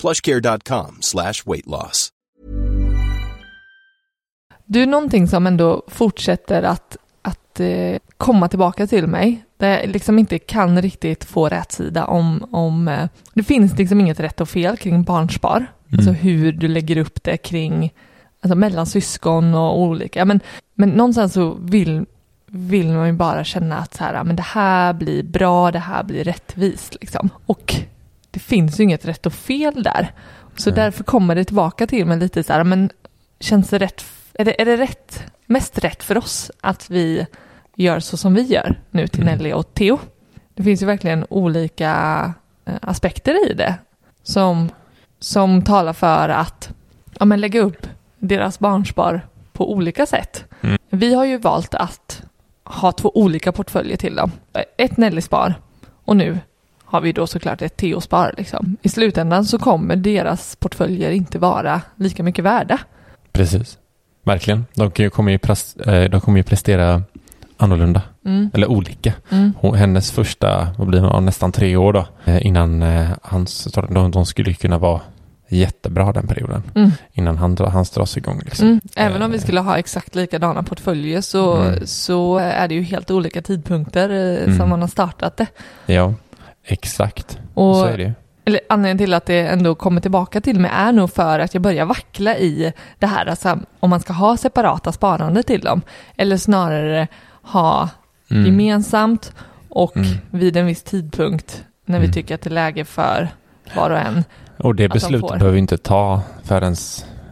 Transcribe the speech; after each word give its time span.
plushcare.com 0.00 0.98
slash 1.00 1.34
weight 1.46 1.66
loss. 1.66 2.08
Du, 4.64 4.86
någonting 4.86 5.28
som 5.28 5.46
ändå 5.46 5.82
fortsätter 5.88 6.62
att, 6.62 6.96
att 7.22 7.60
eh, 7.60 7.96
komma 8.16 8.48
tillbaka 8.48 8.86
till 8.86 9.06
mig, 9.06 9.44
där 9.56 9.68
jag 9.68 9.88
liksom 9.88 10.18
inte 10.18 10.38
kan 10.38 10.82
riktigt 10.82 11.24
få 11.24 11.48
rätt 11.48 11.72
sida 11.72 12.04
om, 12.04 12.46
om 12.50 12.88
eh, 12.88 13.08
det 13.34 13.42
finns 13.42 13.78
liksom 13.78 14.00
inget 14.00 14.20
rätt 14.20 14.40
och 14.40 14.48
fel 14.48 14.76
kring 14.76 15.02
barnspar, 15.02 15.66
Mm. 15.88 15.98
alltså 15.98 16.12
hur 16.12 16.52
du 16.52 16.68
lägger 16.68 16.96
upp 16.96 17.22
det 17.22 17.36
kring, 17.36 17.94
alltså 18.40 18.54
mellan 18.56 18.86
syskon 18.86 19.54
och 19.54 19.80
olika, 19.80 20.24
men, 20.24 20.40
men 20.74 20.88
någonstans 20.88 21.32
så 21.32 21.54
vill, 21.54 22.04
vill 22.46 22.88
man 22.92 23.06
ju 23.06 23.12
bara 23.12 23.44
känna 23.44 23.78
att 23.78 23.94
så 23.94 24.04
här, 24.04 24.24
men 24.24 24.36
det 24.36 24.42
här 24.42 24.92
blir 24.92 25.22
bra, 25.22 25.70
det 25.70 25.78
här 25.78 26.02
blir 26.02 26.24
rättvist 26.24 26.96
liksom. 27.00 27.30
Och 27.46 27.74
det 28.36 28.40
finns 28.40 28.80
ju 28.80 28.84
inget 28.84 29.04
rätt 29.04 29.26
och 29.26 29.32
fel 29.32 29.82
där. 29.82 30.12
Så 30.56 30.70
Nej. 30.70 30.76
därför 30.76 31.04
kommer 31.04 31.34
det 31.34 31.44
tillbaka 31.44 31.86
till 31.86 32.06
mig 32.06 32.18
lite 32.18 32.42
så 32.42 32.52
här, 32.52 32.64
men 32.64 32.90
känns 33.40 33.68
det 33.68 33.78
rätt, 33.78 34.04
är 34.34 34.44
det, 34.44 34.60
är 34.60 34.64
det 34.64 34.76
rätt, 34.76 35.22
mest 35.46 35.78
rätt 35.78 36.02
för 36.02 36.18
oss 36.18 36.50
att 36.60 36.90
vi 36.90 37.26
gör 37.76 38.00
så 38.00 38.16
som 38.16 38.34
vi 38.34 38.42
gör 38.42 38.80
nu 38.90 39.08
till 39.08 39.22
Mm. 39.22 39.34
Nelly 39.34 39.52
och 39.52 39.74
Theo? 39.74 39.98
Det 40.54 40.62
finns 40.62 40.82
ju 40.82 40.86
verkligen 40.86 41.26
olika 41.28 42.32
eh, 42.64 42.74
aspekter 42.80 43.50
i 43.50 43.54
det 43.54 43.74
som, 44.22 44.68
som 45.18 45.62
talar 45.62 45.92
för 45.92 46.28
att 46.28 46.70
ja, 47.18 47.24
men 47.24 47.40
lägga 47.40 47.60
upp 47.60 47.86
deras 48.18 48.58
barnspar 48.58 49.26
på 49.52 49.72
olika 49.72 50.06
sätt. 50.06 50.44
Mm. 50.60 50.78
Vi 50.90 51.14
har 51.14 51.24
ju 51.24 51.38
valt 51.38 51.74
att 51.74 52.22
ha 52.64 52.92
två 52.92 53.12
olika 53.14 53.52
portföljer 53.52 53.96
till 53.96 54.14
dem. 54.16 54.32
Ett 54.78 54.96
Nelly-spar 54.96 55.54
och 56.04 56.16
nu 56.16 56.38
har 56.86 57.00
vi 57.00 57.12
då 57.12 57.26
såklart 57.26 57.62
ett 57.62 57.76
Theo-spar. 57.76 58.34
Liksom. 58.38 58.76
I 58.82 58.88
slutändan 58.88 59.44
så 59.44 59.58
kommer 59.58 59.96
deras 59.96 60.56
portföljer 60.56 61.10
inte 61.10 61.38
vara 61.38 61.80
lika 61.96 62.22
mycket 62.22 62.44
värda. 62.44 62.78
Precis. 63.32 63.78
Verkligen. 64.24 64.64
De 64.74 65.10
kommer 65.10 65.32
ju, 65.32 65.38
eh, 65.92 66.10
de 66.10 66.20
kommer 66.20 66.38
ju 66.38 66.42
prestera 66.42 67.02
annorlunda. 67.56 68.02
Mm. 68.24 68.50
Eller 68.54 68.70
olika. 68.70 69.12
Mm. 69.30 69.52
Hennes 69.74 70.10
första, 70.10 70.68
vad 70.78 70.88
blir 70.88 71.00
det, 71.00 71.20
nästan 71.20 71.52
tre 71.52 71.76
år 71.76 71.92
då. 71.92 72.06
eh, 72.24 72.46
Innan 72.46 72.82
eh, 72.82 73.08
hans, 73.22 73.64
de, 73.64 74.10
de 74.10 74.26
skulle 74.26 74.54
kunna 74.54 74.78
vara 74.78 75.00
jättebra 75.48 76.12
den 76.12 76.26
perioden. 76.26 76.62
Mm. 76.74 76.90
Innan 77.12 77.36
han, 77.38 77.56
hans 77.58 77.90
dras 77.90 78.16
igång 78.16 78.40
liksom. 78.44 78.66
Mm. 78.68 78.80
Även 78.96 79.22
om 79.22 79.30
vi 79.30 79.38
skulle 79.38 79.60
ha 79.60 79.78
exakt 79.78 80.14
likadana 80.14 80.62
portföljer 80.62 81.20
så, 81.20 81.56
Mm. 81.56 81.86
så 81.86 82.38
är 82.38 82.68
det 82.68 82.74
ju 82.74 82.82
helt 82.82 83.10
olika 83.10 83.42
tidpunkter 83.42 84.38
som 84.44 84.52
Mm. 84.54 84.68
man 84.68 84.80
har 84.80 84.88
startat 84.88 85.36
det. 85.36 85.46
Ja, 85.86 86.14
exakt. 86.66 87.38
Och, 87.54 87.76
Så 87.76 87.84
är 87.84 87.98
det 87.98 88.12
eller 88.48 88.60
anledningen 88.68 88.98
till 88.98 89.14
att 89.14 89.26
det 89.26 89.40
ändå 89.40 89.74
kommer 89.74 90.00
tillbaka 90.00 90.40
till 90.40 90.60
mig 90.60 90.70
är 90.74 90.92
nog 90.92 91.10
för 91.12 91.38
att 91.38 91.54
jag 91.54 91.62
börjar 91.62 91.84
vackla 91.84 92.36
i 92.36 92.72
det 92.98 93.06
här, 93.06 93.26
alltså, 93.26 93.58
om 93.80 93.90
man 93.90 94.00
ska 94.00 94.12
ha 94.12 94.36
separata 94.36 94.92
sparande 94.92 95.42
till 95.42 95.60
dem, 95.60 95.82
eller 96.16 96.36
snarare 96.36 97.08
ha 97.42 97.88
Mm. 98.30 98.46
gemensamt 98.46 99.32
och 99.68 99.96
Mm. 99.96 100.08
vid 100.30 100.56
en 100.56 100.66
viss 100.66 100.82
tidpunkt 100.82 101.64
när 101.84 101.98
vi 101.98 102.04
Mm. 102.04 102.14
tycker 102.14 102.34
att 102.34 102.40
det 102.42 102.48
är 102.48 102.54
läge 102.54 102.84
för 102.84 103.28
var 103.76 103.90
och 103.90 103.98
en. 103.98 104.24
Och 104.58 104.74
det 104.74 104.82
de 104.82 104.88
beslutet 104.88 105.20
får. 105.30 105.36
behöver 105.36 105.52
vi 105.52 105.58
inte 105.58 105.78
ta 105.78 106.22
förrän 106.44 106.76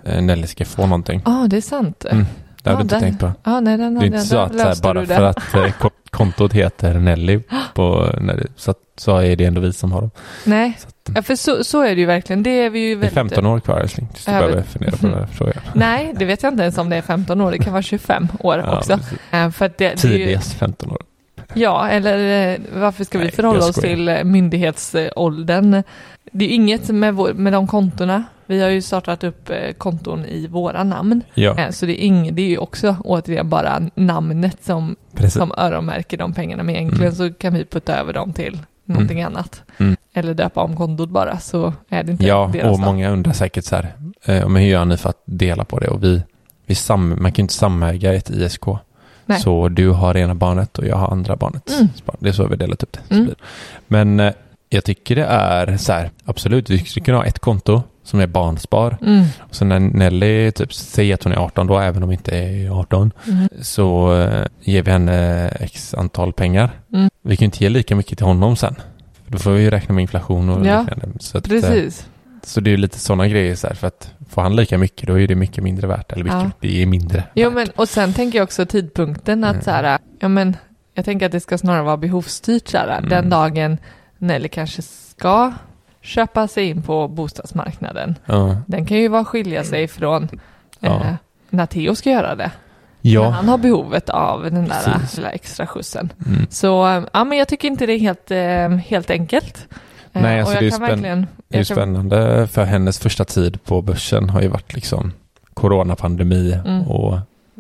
eh, 0.05 0.23
Nelly 0.23 0.47
ska 0.47 0.65
få 0.65 0.83
någonting. 0.87 1.23
Ja, 1.25 1.43
ah, 1.45 1.47
det 1.47 1.57
är 1.57 1.61
sant. 1.61 2.05
Mm. 2.11 2.27
Det 2.65 2.71
har 2.71 2.75
Ja, 2.75 2.79
du 2.79 2.83
inte 2.83 2.95
där- 2.95 3.01
tänkt 3.01 3.21
på. 3.21 3.33
Ja, 3.45 3.61
nej, 3.61 3.77
den, 3.79 3.95
Det 3.95 4.01
är 4.01 4.07
inte 4.07 4.19
den, 4.19 4.27
så 4.27 4.39
att 4.39 4.53
så 4.53 4.59
här, 4.59 4.83
bara 4.83 5.07
för 5.07 5.23
att 5.23 5.55
eh, 5.55 5.73
ko- 5.79 5.91
kontot 6.11 6.53
heter 6.53 6.95
Nelly 6.95 7.41
på, 7.75 8.11
Nelly, 8.21 8.43
så, 8.57 8.71
att, 8.71 8.77
så 8.97 9.17
är 9.19 9.37
det 9.37 9.45
ändå 9.45 9.61
vi 9.61 9.73
som 9.73 9.93
har 9.93 10.01
dem. 10.01 10.11
Nej, 10.45 10.77
Så 10.79 10.89
att, 10.89 11.17
ja, 11.17 11.23
för 11.23 11.37
så, 11.37 11.65
så 11.65 11.81
är 11.81 11.95
det 11.95 12.01
ju 12.01 12.07
verkligen. 12.07 12.43
Det 12.43 12.51
är 12.51 12.71
vi 12.71 12.79
ju 12.79 12.87
det 12.89 12.93
är 12.93 12.97
väldigt... 12.97 13.15
15 13.15 13.47
år 13.47 13.61
kvar 13.61 13.81
älskling, 13.81 14.09
tills 14.13 14.25
du 14.25 14.33
Ja, 14.33 14.39
behöver 14.39 14.55
men- 14.57 14.65
fundera 14.65 14.91
på 14.97 15.07
den 15.07 15.15
här 15.15 15.27
frågan. 15.33 15.63
Nej, 15.73 16.15
det 16.19 16.25
vet 16.25 16.43
jag 16.43 16.53
inte 16.53 16.63
ens 16.63 16.79
om 16.79 16.91
det 16.91 16.97
är 16.97 17.03
15 17.03 17.41
år. 17.41 17.51
Det 17.53 17.59
kan 17.59 17.73
vara 17.73 17.83
25 17.83 18.29
år 18.41 18.59
Ja, 18.67 18.79
också. 18.79 18.97
precis. 18.97 19.19
Eh, 19.31 19.51
För 19.51 19.69
det, 19.69 19.75
det 19.79 19.85
är 19.85 19.91
ju, 19.91 19.97
Tidigast 20.19 20.55
15 20.55 20.91
år. 20.91 21.03
ja, 21.55 21.89
eller 21.89 22.49
eh, 22.55 22.59
varför 22.75 23.05
ska 23.05 23.19
vi 23.19 23.31
förhålla 23.31 23.59
oss 23.67 23.77
till 23.77 24.21
myndighetsåldern? 24.25 25.83
Det 26.33 26.45
är 26.45 26.49
ju 26.49 26.55
inget 26.55 26.89
med, 26.89 27.15
vår, 27.15 27.33
med 27.33 27.53
de 27.53 27.67
kontona. 27.67 28.25
Vi 28.47 28.63
har 28.63 28.69
ju 28.69 28.83
startat 28.83 29.25
upp 29.25 29.51
eh, 29.51 29.73
konton 29.79 30.25
i 30.25 30.47
våra 30.47 30.85
namn. 30.85 31.21
Ja, 31.35 31.59
Eh, 31.59 31.71
Så 31.71 31.87
det 31.87 31.93
är, 32.01 32.05
ing, 32.05 32.35
det 32.35 32.43
är 32.43 32.49
ju 32.49 32.59
också 32.59 32.97
återigen 33.05 33.49
bara 33.49 33.83
namnet 33.95 34.65
som, 34.65 34.97
precis. 35.15 35.33
som 35.35 35.53
öronmärker 35.57 36.17
de 36.17 36.33
pengarna. 36.35 36.63
Men 36.63 36.77
egentligen 36.77 37.15
så 37.15 37.33
kan 37.33 37.55
vi 37.55 37.65
putta 37.65 37.97
över 37.97 38.13
dem 38.13 38.33
till 38.33 38.59
någonting 38.85 39.23
annat. 39.23 39.63
Mm. 39.79 39.97
Eller 40.15 40.35
döpa 40.35 40.61
om 40.63 40.77
kontot 40.77 41.09
bara 41.11 41.39
så 41.39 41.73
är 41.89 42.03
det 42.03 42.13
inte 42.13 42.25
Ja, 42.27 42.51
deras 42.53 42.65
och 42.73 42.81
namn. 42.81 42.85
många 42.85 43.11
undrar 43.11 43.33
säkert 43.33 43.65
så 43.65 43.77
här, 43.77 43.95
eh, 44.25 44.49
men 44.49 44.63
hur 44.63 44.69
gör 44.69 44.85
ni 44.85 44.97
för 44.97 45.09
att 45.11 45.23
dela 45.25 45.65
på 45.65 45.79
det? 45.79 45.89
Och 45.89 46.05
vi, 46.05 46.23
vi 46.67 46.75
sam, 46.75 47.09
man 47.09 47.33
kan 47.33 47.43
ju 47.43 47.45
inte 47.45 47.55
samäga 47.55 48.15
ett 48.15 48.31
ISK. 48.31 48.63
Nej. 49.27 49.41
Så 49.41 49.69
du 49.69 49.89
har 49.91 50.17
ena 50.17 50.35
barnet 50.35 50.79
och 50.79 50.87
jag 50.87 50.97
har 50.97 51.09
andra 51.11 51.37
barnet. 51.37 51.71
Mm. 51.71 51.89
Det 52.19 52.29
är 52.29 52.33
så 52.33 52.47
vi 52.47 52.57
delat 52.57 52.83
upp 52.83 52.93
det. 53.09 53.15
Mm. 53.15 53.35
Men 53.87 54.33
jag 54.69 54.85
tycker 54.85 55.17
det 55.17 55.25
är 55.25 55.77
så 55.77 55.93
här, 55.93 56.11
absolut, 56.25 56.71
vi 56.71 56.79
skulle 56.79 57.05
kunna 57.05 57.19
ha 57.19 57.25
ett 57.25 57.39
konto 57.39 57.83
som 58.05 58.21
är 58.21 58.27
barnspar. 58.27 58.99
Mm. 59.03 59.25
Och 59.41 59.55
så 59.55 59.65
när 59.65 59.79
Nelly 59.81 60.51
typ 60.53 60.75
säger 60.75 61.15
att 61.15 61.23
hon 61.25 61.33
är 61.33 61.37
18 61.37 61.67
då, 61.67 61.79
även 61.79 62.03
om 62.03 62.09
hon 62.09 62.13
inte 62.13 62.39
är 62.39 62.71
18, 62.81 63.13
Mm. 63.29 63.49
så 63.63 64.15
eh, 64.21 64.47
ger 64.61 64.83
vi 64.83 64.91
henne 64.91 65.49
x 65.61 65.95
antal 65.95 66.33
pengar. 66.33 66.71
Mm. 66.93 67.11
Vi 67.23 67.37
kan 67.37 67.43
ju 67.43 67.47
inte 67.47 67.65
ge 67.65 67.71
lika 67.71 67.97
mycket 67.97 68.19
till 68.19 68.27
honom 68.27 68.57
sen. 68.57 68.75
Då 69.27 69.39
får 69.39 69.51
vi 69.51 69.63
ju 69.63 69.71
räkna 69.71 69.95
med 69.95 70.03
inflation 70.03 70.49
och 70.51 70.67
Ja, 70.67 70.81
liknande. 70.81 71.19
Så 71.21 71.39
att, 71.39 71.47
eh, 71.47 71.51
Precis. 71.51 72.07
så 72.43 72.61
det 72.61 72.71
är 72.71 72.73
ju 72.73 72.77
lite 72.77 72.99
sådana 72.99 73.29
grejer 73.29 73.55
så 73.57 73.67
här, 73.67 73.75
för 73.75 73.87
att 73.87 74.11
får 74.29 74.43
han 74.43 74.57
lika 74.57 74.79
mycket 74.79 75.07
då 75.09 75.21
är 75.21 75.29
det 75.29 75.35
mycket 75.35 75.65
mindre 75.65 75.87
värt. 75.87 76.13
Eller 76.13 76.25
mycket, 76.25 76.39
Ja. 76.41 76.51
det 76.61 76.83
är 76.83 76.87
mindre 76.87 77.25
Jo, 77.35 77.49
värt. 77.51 77.55
men 77.55 77.69
och 77.77 77.89
sen 77.89 78.13
tänker 78.13 78.39
jag 78.39 78.45
också 78.45 78.67
tidpunkten 78.67 79.45
att 79.45 79.51
Mm. 79.53 79.63
så 79.65 79.71
här, 79.71 79.99
ja 80.21 80.29
men 80.29 80.57
jag 80.95 81.05
tänker 81.05 81.27
att 81.27 81.33
det 81.33 81.41
ska 81.41 81.59
snarare 81.59 81.83
vara 81.83 81.97
behovsstyrt 81.97 82.69
så 82.69 82.79
här, 82.79 82.99
Mm. 82.99 83.11
den 83.11 83.31
dagen 83.31 83.79
Nelly 84.19 84.49
kanske 84.49 84.83
ska 84.83 85.53
köpa 86.05 86.49
sig 86.49 86.69
in 86.69 86.83
på 86.83 87.09
bostadsmarknaden. 87.09 88.15
Ja. 88.27 88.57
Den 88.67 88.87
kan 88.87 88.97
ju 88.97 89.09
vara 89.09 89.25
skilja 89.25 89.65
sig 89.65 89.89
från 89.89 90.29
Ja. 90.81 91.01
eh, 91.01 91.15
när 91.51 91.67
Theo 91.67 91.95
ska 91.95 92.11
göra 92.11 92.35
det. 92.35 92.51
När 93.01 93.13
Ja. 93.13 93.29
han 93.31 93.49
har 93.49 93.59
behovet 93.59 94.09
av 94.11 94.43
den 94.43 94.65
där 94.69 94.83
Precis. 94.93 95.17
lilla 95.17 95.31
extra 95.31 95.67
skjutsen. 95.67 96.13
Mm. 96.27 96.47
Så 96.51 96.87
eh, 96.89 97.03
ja, 97.13 97.25
men 97.25 97.39
jag 97.39 97.49
tycker 97.49 97.69
inte 97.69 97.87
det 97.87 97.93
är 97.93 97.99
helt, 97.99 98.31
eh, 98.31 98.69
helt 98.91 99.11
enkelt. 99.11 99.67
Eh, 100.13 100.23
Nej, 100.23 100.41
alltså 100.41 100.61
det 100.61 100.67
är 100.67 100.71
spänn- 100.71 100.81
verkligen... 100.81 101.27
Det 101.49 101.57
är 101.57 101.61
jag 101.61 101.67
kan- 101.67 101.75
spännande 101.77 102.47
för 102.47 102.65
hennes 102.65 102.99
första 102.99 103.25
tid 103.25 103.65
på 103.65 103.83
börsen 103.83 104.31
har 104.31 104.43
ju 104.43 104.49
varit 104.49 104.75
liksom 104.75 105.13
coronapandemi 105.55 106.53
Mm. 106.67 106.83
och 106.83 107.19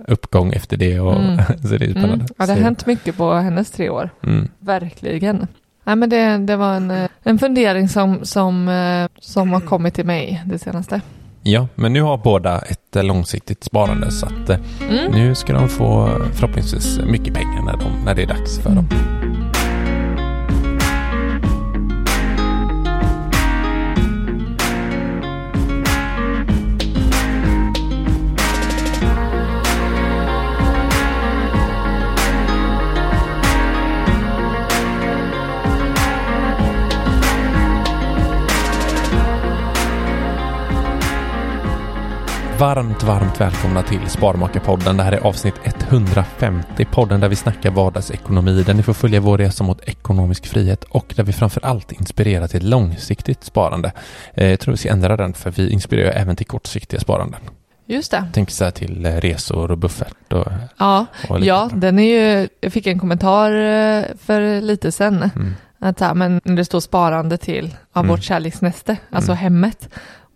uppgång 0.08 0.52
efter 0.52 0.76
det. 0.76 1.00
Och, 1.00 1.14
Mm. 1.14 1.36
så 1.62 1.68
det 1.78 1.84
är 1.86 1.90
spännande. 1.90 2.14
Mm. 2.14 2.26
Ja, 2.38 2.46
det 2.46 2.52
har 2.52 2.60
hänt 2.60 2.86
mycket 2.86 3.16
på 3.16 3.32
hennes 3.34 3.70
tre 3.70 3.90
år. 3.90 4.10
Mm. 4.22 4.48
Verkligen. 4.58 5.46
Nej, 5.84 5.96
men 5.96 6.10
det, 6.10 6.38
det 6.38 6.56
var 6.56 6.74
en, 6.74 6.90
eh, 6.90 7.08
en 7.22 7.38
fundering 7.38 7.88
som, 7.88 8.24
som, 8.24 8.68
eh, 8.68 9.08
som 9.20 9.52
har 9.52 9.60
kommit 9.60 9.94
till 9.94 10.06
mig 10.06 10.42
det 10.46 10.58
senaste. 10.58 11.00
Ja, 11.42 11.68
men 11.74 11.92
nu 11.92 12.02
har 12.02 12.16
båda 12.18 12.58
ett 12.60 12.96
eh, 12.96 13.04
långsiktigt 13.04 13.64
sparande 13.64 14.10
så 14.10 14.26
att 14.26 14.50
Mm. 14.90 15.12
nu 15.12 15.34
ska 15.34 15.52
de 15.52 15.68
få 15.68 16.08
förhoppningsvis 16.34 16.98
mycket 17.06 17.34
pengar 17.34 17.62
när, 17.62 17.72
de, 17.76 18.04
när 18.04 18.14
det 18.14 18.22
är 18.22 18.26
dags 18.26 18.58
för 18.58 18.70
dem. 18.70 18.88
Varmt, 42.58 43.02
varmt 43.02 43.40
välkomna 43.40 43.82
till 43.82 44.08
Sparmakarpodden. 44.10 44.96
Det 44.96 45.02
här 45.02 45.12
är 45.12 45.18
avsnitt 45.20 45.54
150, 45.88 46.84
podden 46.90 47.20
där 47.20 47.28
vi 47.28 47.36
snackar 47.36 47.70
vardagsekonomi, 47.70 48.62
där 48.62 48.74
ni 48.74 48.82
får 48.82 48.92
följa 48.92 49.20
vår 49.20 49.38
resa 49.38 49.64
mot 49.64 49.80
ekonomisk 49.88 50.46
frihet 50.46 50.84
och 50.84 51.12
där 51.16 51.24
vi 51.24 51.32
framför 51.32 51.66
allt 51.66 51.92
inspirerar 51.92 52.46
till 52.46 52.70
långsiktigt 52.70 53.44
sparande. 53.44 53.92
Eh, 54.34 54.46
Jag 54.50 54.60
tror 54.60 54.72
vi 54.72 54.78
ska 54.78 54.88
ändra 54.90 55.16
den 55.16 55.34
för 55.34 55.50
vi 55.50 55.70
inspirerar 55.70 56.10
även 56.12 56.36
till 56.36 56.46
kortsiktiga 56.46 57.00
sparanden. 57.00 57.40
Just 57.86 58.10
det. 58.10 58.24
Tänk 58.32 58.50
så 58.50 58.64
här 58.64 58.70
till 58.70 59.06
eh, 59.06 59.10
resor 59.16 59.70
och 59.70 59.78
buffert 59.78 60.32
och, 60.32 60.46
Ja, 60.78 61.06
och 61.28 61.40
ja 61.40 61.70
den 61.74 61.98
är 61.98 62.18
ju, 62.40 62.48
jag 62.60 62.72
fick 62.72 62.86
en 62.86 62.98
kommentar 62.98 63.50
eh, 63.50 64.04
för 64.20 64.60
lite 64.60 64.92
sedan. 64.92 65.30
Mm. 65.36 65.54
Att 65.78 66.00
här, 66.00 66.14
men 66.14 66.40
det 66.44 66.64
står 66.64 66.80
sparande 66.80 67.36
till 67.36 67.74
ja, 67.92 68.00
Mm. 68.00 68.10
vårt 68.10 68.22
kärleksnäste, 68.22 68.96
alltså 69.10 69.32
Mm. 69.32 69.42
hemmet. 69.42 69.88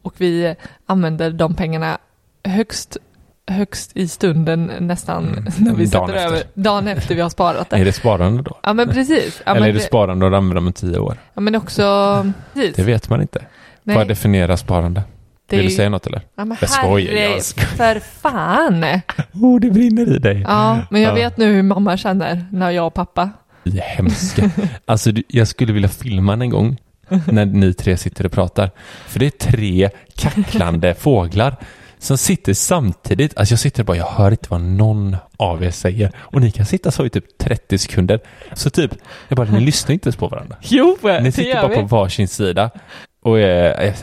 Och 0.03 0.15
vi 0.17 0.55
använder 0.87 1.31
de 1.31 1.55
pengarna 1.55 1.99
högst, 2.44 2.96
högst 3.50 3.96
i 3.96 4.08
stunden 4.08 4.70
nästan 4.81 5.29
Mm. 5.29 5.44
när 5.58 5.75
vi 5.75 5.87
Dagen 5.87 6.06
sätter 6.08 6.14
efter. 6.14 6.26
över, 6.26 6.43
dagen 6.55 6.88
efter 6.88 7.14
vi 7.14 7.20
har 7.20 7.31
sparat 7.31 7.73
Är 7.73 7.79
det. 7.79 7.85
det 7.85 7.93
sparande 7.93 8.43
då? 8.43 8.58
Ja 8.62 8.73
men 8.73 8.88
precis. 8.88 9.43
Ja, 9.46 9.50
Eller 9.50 9.61
men 9.61 9.69
är 9.70 9.75
det 9.75 9.81
sparande 9.81 10.26
och 10.26 10.37
använder 10.37 10.56
om 10.67 10.73
tio 10.73 10.99
år? 10.99 11.17
Ja 11.35 11.40
men 11.40 11.55
också, 11.55 12.26
precis. 12.55 12.76
Det 12.76 12.82
vet 12.82 13.08
man 13.11 13.20
inte. 13.23 13.44
Nej, 13.82 13.96
Vad 13.96 14.08
definierar 14.08 14.56
sparande? 14.56 15.02
det 15.49 15.56
Vill 15.56 15.64
du 15.67 15.70
säga 15.73 15.88
något 15.88 16.06
eller? 16.06 16.23
Ja, 16.37 16.44
men 16.44 16.56
Jag 16.61 16.70
skojar, 16.70 17.12
jag 17.14 17.43
skojar. 17.43 17.69
för 17.94 18.00
fan. 18.00 18.84
Oh, 19.32 19.61
det 19.61 19.70
brinner 19.70 20.17
i 20.17 20.19
dig. 20.19 20.44
Ja, 20.49 20.79
men 20.91 21.00
jag 21.02 21.11
Ja. 21.11 21.14
vet 21.14 21.37
nu 21.37 21.52
hur 21.52 21.62
mamma 21.62 21.96
känner 21.96 22.44
när 22.52 22.70
jag 22.70 22.87
och 22.87 22.94
pappa. 22.94 23.31
Vi 23.62 23.79
är 23.79 23.82
hemska. 23.82 24.50
Alltså, 24.87 25.11
jag 25.29 25.49
skulle 25.49 25.73
vilja 25.73 25.88
filma 25.88 26.32
en 26.32 26.50
gång 26.50 26.76
när 27.26 27.46
ni 27.46 27.75
tre 27.75 27.96
sitter 27.96 28.26
och 28.26 28.32
pratar. 28.32 28.70
För 29.06 29.19
det 29.20 29.26
är 29.26 29.31
tre 29.50 29.91
kacklande 30.17 30.94
fåglar 30.99 31.56
som 31.98 32.18
sitter 32.18 32.54
samtidigt. 32.54 33.38
Alltså 33.38 33.52
jag 33.52 33.58
sitter 33.58 33.82
och 33.82 33.86
bara, 33.86 33.96
jag 33.96 34.06
hör 34.06 34.30
inte 34.30 34.46
vad 34.48 34.60
någon 34.60 35.16
av 35.36 35.64
er 35.64 35.70
säger. 35.70 36.12
Och 36.18 36.40
ni 36.40 36.50
kan 36.50 36.66
sitta 36.66 36.90
så 36.90 37.06
i 37.06 37.10
typ 37.10 37.38
30 37.38 37.78
sekunder. 37.78 38.20
Så 38.54 38.70
typ, 38.70 38.90
jag 39.28 39.36
bara, 39.36 39.50
ni 39.50 39.60
lyssnar 39.60 39.92
inte 39.92 40.06
ens 40.08 40.16
på 40.16 40.28
varandra. 40.28 40.56
Jo, 40.62 40.98
Ni 41.22 41.32
sitter 41.32 41.54
bara 41.62 41.74
på 41.74 41.80
vi. 41.80 41.86
varsin 41.86 42.28
sida. 42.28 42.70
Och 43.22 43.38
eh, 43.40 43.84
jag, 43.86 43.94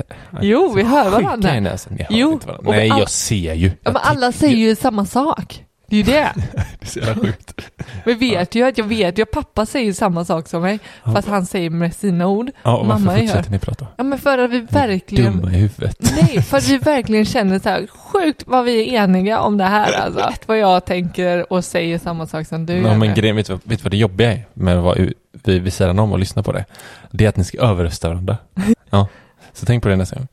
Jo, 0.42 0.74
vi 0.76 0.84
hör 0.84 1.10
varandra. 1.10 1.52
ni 1.54 1.70
hör 1.70 1.78
Jo, 2.10 2.40
varandra. 2.46 2.72
Nej, 2.72 2.88
jag 2.88 3.10
ser 3.10 3.54
ju. 3.54 3.68
Ja, 3.68 3.74
Jag 3.84 3.94
men 3.94 4.02
alla 4.06 4.32
säger 4.32 4.56
ju 4.58 4.76
samma 4.76 5.06
sak. 5.06 5.64
Det 5.88 5.96
är 5.96 5.98
ju 5.98 6.04
det. 6.04 6.34
Det 6.80 6.86
är 6.86 6.88
så 6.88 7.00
jävla 7.00 7.16
sjukt. 7.24 7.62
Vi 8.06 8.14
vet 8.14 8.56
ju 8.56 8.68
att 8.68 8.78
jag 8.78 8.86
vet 8.86 9.18
ju 9.20 9.24
att 9.24 9.32
pappa 9.32 9.66
säger 9.66 9.94
samma 9.94 10.26
sak 10.26 10.48
som 10.48 10.62
mig. 10.62 10.80
Ja. 11.04 11.12
Fast 11.12 11.28
han 11.28 11.46
säger 11.46 11.70
med 11.70 11.96
sina 11.96 12.28
ord. 12.28 12.52
Ja, 12.64 12.78
och 12.78 12.88
varför 12.88 13.00
Mamma 13.06 13.20
gör. 13.20 13.28
fortsätter 13.28 13.52
ni 13.52 13.60
prata? 13.60 13.88
Ja 13.98 14.04
men 14.04 14.20
för 14.20 14.38
att 14.38 14.52
vi 14.52 14.60
verkligen 14.60 15.38
Dumma 15.38 15.52
i 15.52 15.56
huvudet. 15.56 15.98
Nej, 16.22 16.42
för 16.42 16.58
att 16.58 16.68
vi 16.68 16.78
verkligen 16.84 17.26
känner 17.26 17.60
så 17.60 17.70
här 17.70 17.88
sjukt 17.88 18.44
vad 18.48 18.66
vi 18.66 18.96
är 18.96 19.04
eniga 19.04 19.40
om 19.40 19.58
det 19.58 19.64
här 19.64 19.94
alltså. 19.94 20.28
Vet 20.30 20.48
vad 20.48 20.58
jag 20.58 20.86
tänker 20.86 21.54
och 21.54 21.66
säger 21.66 22.00
samma 22.00 22.28
sak 22.28 22.48
som 22.48 22.66
du 22.66 22.74
Ja, 22.74 22.80
gör. 22.88 22.98
men 22.98 23.14
grejen, 23.14 23.36
vet 23.36 23.48
du 23.48 23.54
vad, 23.54 23.62
vet 23.64 23.80
du 23.80 23.84
vad 23.84 23.92
det 23.92 23.98
jobbiga 23.98 24.34
är 24.34 24.46
med 24.54 24.78
att 24.78 24.84
vara 24.84 25.08
vid 25.44 25.74
sidan 25.74 26.00
om 26.00 26.12
och 26.12 26.20
lyssna 26.20 26.44
på 26.44 26.52
det? 26.52 26.66
Det 27.12 27.26
är 27.26 27.30
att 27.30 27.38
ni 27.38 27.44
ska 27.44 27.58
överrösta 27.58 28.08
varandra. 28.10 28.38
Ja, 28.90 29.08
så 29.54 29.66
tänk 29.66 29.84
på 29.84 29.90
det 29.90 29.96
nästa 29.96 30.16
gång. 30.16 30.28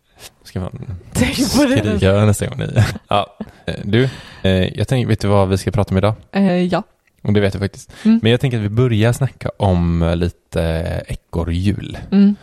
Ska 0.53 0.61
man 0.61 0.97
Tänk 1.13 1.37
på 1.37 1.65
det. 1.65 1.79
skrika 1.79 2.13
nästa 2.25 2.47
gång 2.47 2.59
ni... 2.59 2.67
Ja, 3.09 3.37
eh, 3.67 3.75
du, 3.85 4.09
eh, 4.43 4.79
jag 4.79 4.89
tänker, 4.89 5.09
vet 5.09 5.21
du 5.21 5.29
vad 5.29 5.49
vi 5.49 5.59
ska 5.59 5.71
prata 5.71 5.91
om 5.91 5.99
idag? 5.99 6.15
Eh, 6.33 6.65
ja. 6.65 6.83
Och 7.23 7.33
det 7.33 7.41
vet 7.41 7.55
jag 7.55 7.61
faktiskt. 7.61 7.93
Mm. 8.05 8.21
Men 8.23 8.31
jag 8.31 8.41
tänker 8.41 8.59
att 8.59 8.65
vi 8.65 8.69
börjar 8.69 9.13
snacka 9.13 9.51
om 9.59 10.13
lite 10.17 10.63
ekorrhjul. 11.09 11.99
Mm. 12.11 12.37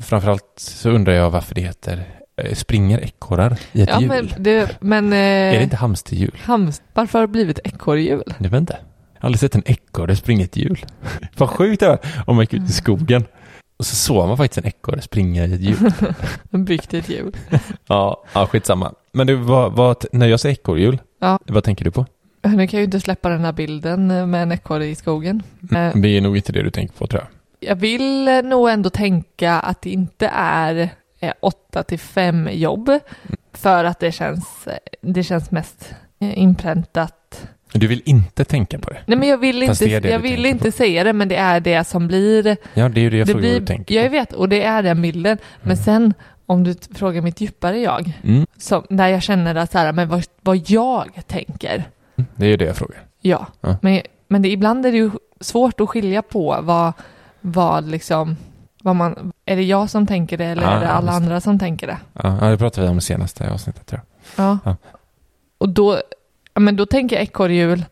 Framförallt 0.00 0.52
så 0.56 0.90
undrar 0.90 1.12
jag 1.12 1.30
varför 1.30 1.54
det 1.54 1.60
heter 1.60 2.04
springer 2.52 2.98
ekorrar 2.98 3.58
i 3.72 3.82
ett 3.82 3.88
Ja 3.88 4.00
hjul? 4.00 4.08
men, 4.08 4.28
det, 4.38 4.76
men 4.80 5.12
Är 5.12 5.52
det 5.56 5.62
inte 5.62 5.76
hamsterhjul? 5.76 6.38
hams, 6.44 6.82
varför 6.92 7.18
har 7.18 7.26
det 7.26 7.32
blivit 7.32 7.58
ekorrhjul? 7.64 8.34
Jag 8.38 8.50
vet 8.50 8.60
inte. 8.60 8.76
Jag 9.14 9.20
har 9.22 9.26
aldrig 9.26 9.40
sett 9.40 9.54
en 9.54 9.62
ekorre 9.66 10.16
springa 10.16 10.44
ett 10.44 10.56
hjul. 10.56 10.84
Vad 11.36 11.50
sjukt 11.50 11.80
det 11.80 11.86
var 11.88 11.98
om 12.26 12.36
man 12.36 12.42
gick 12.42 12.54
ut 12.54 12.68
i 12.68 12.72
skogen. 12.72 13.24
Och 13.84 13.88
så 13.88 13.96
såg 13.96 14.28
man 14.28 14.36
faktiskt 14.36 14.58
en 14.58 14.66
ekorre 14.66 15.00
springa 15.00 15.44
i 15.46 15.52
ett 15.54 15.60
hjul. 15.60 15.92
Byggt 16.64 16.94
ett 16.94 17.08
hjul. 17.08 17.36
Ja, 17.86 18.24
ja 18.32 18.46
skitsamma. 18.46 18.92
Men 19.12 19.26
du, 19.26 19.34
vad, 19.34 19.72
vad, 19.72 20.04
när 20.12 20.26
jag 20.26 20.40
säger 20.40 20.52
ekorrhjul, 20.54 20.98
Ja. 21.20 21.38
vad 21.46 21.64
tänker 21.64 21.84
du 21.84 21.90
på? 21.90 22.06
Nu 22.42 22.50
kan 22.50 22.58
jag 22.58 22.72
ju 22.72 22.84
inte 22.84 23.00
släppa 23.00 23.28
den 23.28 23.44
här 23.44 23.52
bilden 23.52 24.10
eh, 24.10 24.26
med 24.26 24.42
en 24.42 24.52
ekorre 24.52 24.86
i 24.86 24.94
skogen. 24.94 25.42
Eh, 25.72 25.90
Det 25.94 26.08
är 26.08 26.20
nog 26.20 26.36
inte 26.36 26.52
det 26.52 26.62
du 26.62 26.70
tänker 26.70 26.94
på 26.94 27.06
tror 27.06 27.22
jag. 27.22 27.68
Jag 27.70 27.76
vill 27.76 28.28
eh, 28.28 28.42
nog 28.42 28.68
ändå 28.70 28.90
tänka 28.90 29.52
att 29.60 29.82
det 29.82 29.90
inte 29.90 30.30
är 30.36 30.88
eh, 31.20 31.32
8 31.40 31.82
till 31.82 31.98
5 31.98 32.48
jobb. 32.52 32.90
För 33.52 33.84
att 33.84 34.00
det 34.00 34.12
känns, 34.12 34.66
eh, 34.66 34.78
det 35.00 35.22
känns 35.22 35.50
mest 35.50 35.94
eh, 36.20 36.38
inpräntat. 36.38 37.14
Du 37.76 37.86
vill 37.86 38.02
inte 38.04 38.44
tänka 38.44 38.78
på 38.78 38.90
det? 38.90 38.98
Nej 39.06 39.18
men 39.18 39.28
jag 39.28 39.38
vill 39.38 39.66
Fast 39.66 39.82
inte, 39.82 40.08
jag 40.08 40.18
vill 40.18 40.46
inte 40.46 40.64
på. 40.64 40.72
säga 40.72 41.04
det 41.04 41.12
men 41.12 41.28
det 41.28 41.36
är 41.36 41.60
det 41.60 41.84
som 41.84 42.06
blir. 42.06 42.56
Ja, 42.74 42.88
det 42.88 43.00
är 43.00 43.02
ju 43.02 43.10
det 43.10 43.16
jag 43.16 43.26
det 43.26 43.32
frågar 43.32 43.48
blir 43.48 43.60
du 43.60 43.66
tänker 43.66 43.94
jag 43.94 44.04
på. 44.06 44.10
vet 44.10 44.32
och 44.32 44.48
det 44.48 44.62
är 44.62 44.82
den 44.82 45.02
bilden. 45.02 45.38
Men 45.62 45.72
Mm. 45.72 45.84
sen 45.84 46.14
om 46.46 46.64
du 46.64 46.74
frågar 46.94 47.22
mitt 47.22 47.40
djupare 47.40 47.78
jag. 47.80 48.12
Mm, 48.24 48.46
Som, 48.58 48.84
där 48.88 49.08
jag 49.08 49.22
känner 49.22 49.54
att 49.54 49.72
så 49.72 49.78
här, 49.78 49.92
men 49.92 50.08
vad, 50.08 50.24
vad 50.40 50.70
jag 50.70 51.08
tänker. 51.26 51.84
det 52.36 52.44
är 52.46 52.50
ju 52.50 52.56
det 52.56 52.64
jag 52.64 52.76
frågar. 52.76 52.98
Ja, 53.20 53.46
Ja. 53.60 53.76
men, 53.82 54.00
men 54.28 54.42
det, 54.42 54.48
ibland 54.48 54.86
är 54.86 54.92
det 54.92 54.98
ju 54.98 55.10
svårt 55.40 55.80
att 55.80 55.88
skilja 55.88 56.22
på 56.22 56.58
vad, 56.62 56.92
vad 57.40 57.88
liksom, 57.88 58.36
vad 58.82 58.96
man, 58.96 59.32
är 59.44 59.56
det 59.56 59.62
jag 59.62 59.90
som 59.90 60.06
tänker 60.06 60.38
det 60.38 60.44
eller 60.44 60.62
Ja, 60.62 60.68
är 60.70 60.80
det 60.80 60.88
alla 60.88 61.06
just 61.12 61.20
det. 61.20 61.24
andra 61.24 61.40
som 61.40 61.58
tänker 61.58 61.86
det? 61.86 61.98
Ja, 62.12 62.38
ja, 62.40 62.46
det 62.50 62.58
pratade 62.58 62.86
vi 62.86 62.90
om 62.90 62.98
i 62.98 63.00
senaste 63.00 63.50
avsnittet 63.50 63.86
tror 63.86 64.00
jag. 64.36 64.44
Ja. 64.46 64.58
Ja. 64.64 64.76
Och 65.58 65.68
då, 65.68 65.92
ja, 65.92 66.00
men 66.54 66.76
då 66.76 66.86
tänker 66.86 67.16
jag 67.16 67.22
ekorrhjul 67.22 67.84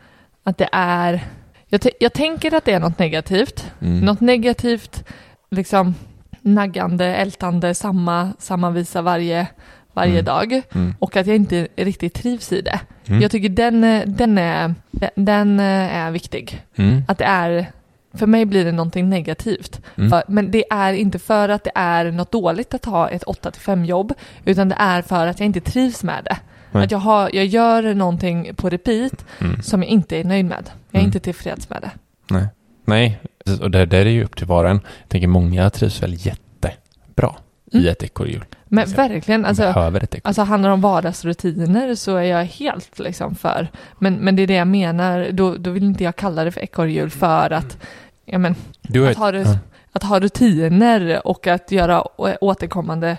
att 0.45 0.59
det 0.59 0.69
är, 0.73 1.21
jag, 1.69 1.81
jag 2.00 2.12
tänker 2.12 2.54
att 2.54 2.64
det 2.64 2.73
är 2.73 2.81
något 2.81 2.99
negativt. 2.99 3.73
Mm. 3.81 4.00
Något 4.00 4.21
negativt, 4.21 5.04
liksom 5.50 5.95
naggande, 6.40 7.07
ältande, 7.07 7.75
samma, 7.75 8.33
samma 8.38 8.71
visa 8.71 9.02
varje, 9.02 9.47
varje 9.92 10.12
Mm. 10.12 10.25
dag. 10.25 10.62
Mm. 10.75 10.95
Och 10.99 11.16
att 11.16 11.26
jag 11.26 11.37
inte 11.37 11.69
riktigt 11.76 12.14
trivs 12.14 12.52
i 12.52 12.61
det. 12.61 12.81
Mm. 13.07 13.21
Jag 13.23 13.31
tycker 13.31 13.49
den, 13.49 13.81
den, 14.07 14.38
är, 14.38 14.75
den 15.14 15.61
är 15.61 16.11
viktig. 16.11 16.62
Mm. 16.76 17.04
Att 17.09 17.19
det 17.19 17.25
är, 17.25 17.66
för 18.14 18.26
mig 18.26 18.45
blir 18.45 18.64
det 18.64 18.73
någonting 18.73 19.09
negativt. 19.09 19.81
Mm. 19.97 20.23
Men 20.28 20.50
det 20.50 20.64
är 20.71 20.92
inte 20.92 21.19
för 21.19 21.49
att 21.49 21.64
det 21.64 21.73
är 21.75 22.11
något 22.11 22.33
dåligt 22.33 22.75
att 22.75 22.85
ha 22.85 23.09
ett 23.09 23.25
8-5 23.25 23.85
jobb, 23.85 24.14
utan 24.45 24.69
det 24.69 24.76
är 24.78 25.02
för 25.02 25.26
att 25.26 25.40
jag 25.40 25.47
inte 25.47 25.61
trivs 25.61 26.02
med 26.02 26.25
det. 26.25 26.37
Nej. 26.73 26.85
Att 26.85 26.91
jag, 26.91 26.99
har, 26.99 27.31
jag 27.33 27.47
gör 27.47 27.95
någonting 27.95 28.55
på 28.55 28.69
repeat 28.69 29.25
Mm. 29.41 29.62
som 29.62 29.83
jag 29.83 29.91
inte 29.91 30.17
är 30.17 30.25
nöjd 30.25 30.45
med. 30.45 30.64
Jag 30.91 30.99
är 30.99 30.99
Mm. 31.00 31.07
inte 31.07 31.21
tillfreds 31.21 31.71
med 31.71 31.79
det. 31.83 31.91
Nej. 32.31 32.47
Nej, 32.85 33.21
och 33.61 33.71
det 33.71 33.87
där 33.87 34.07
är 34.07 34.11
ju 34.11 34.25
upp 34.25 34.37
till 34.37 34.47
var 34.47 34.64
och 34.64 34.71
en. 34.71 34.81
Jag 35.00 35.09
tänker 35.09 35.29
många 35.29 35.71
trivs 35.71 36.02
väl 36.02 36.14
jättebra 36.26 37.35
i 37.73 37.76
Mm. 37.79 37.88
ett 37.93 38.02
ekorrhjul. 38.02 38.45
Men 38.64 38.83
Alltså, 38.83 38.97
verkligen, 38.97 39.45
alltså, 39.45 39.62
behöver 39.62 40.00
ett 40.05 40.14
alltså 40.25 40.43
handlar 40.43 40.69
det 40.71 40.75
om 40.75 40.81
vardagsrutiner 40.81 41.95
så 41.95 42.17
är 42.17 42.23
jag 42.23 42.45
helt 42.45 42.99
liksom 42.99 43.35
för. 43.35 43.69
Men, 43.99 44.14
men 44.14 44.37
det 44.37 44.43
är 44.43 44.47
det 44.47 44.55
jag 44.55 44.69
menar, 44.69 45.29
då, 45.33 45.55
då 45.57 45.71
vill 45.71 45.83
inte 45.83 46.05
jag 46.05 46.17
kalla 46.17 46.45
det 46.45 46.52
för 46.52 46.61
ekorrhjul 46.61 47.11
för 47.11 47.50
att, 47.50 47.79
ja 48.25 48.38
men, 48.38 48.55
Du 48.83 49.09
att 49.09 49.17
ha, 49.17 49.33
ja. 49.35 49.57
att 49.93 50.02
ha 50.02 50.21
rutiner 50.21 51.26
och 51.26 51.47
att 51.47 51.71
göra 51.73 52.05
återkommande 52.45 53.17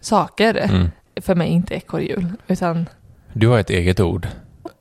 saker 0.00 0.54
mm. 0.56 0.90
För 1.20 1.34
mig 1.34 1.48
inte 1.48 1.74
ekorrhjul, 1.74 2.26
utan 2.46 2.88
du 3.32 3.48
har 3.48 3.58
ett 3.58 3.70
eget 3.70 4.00
ord. 4.00 4.28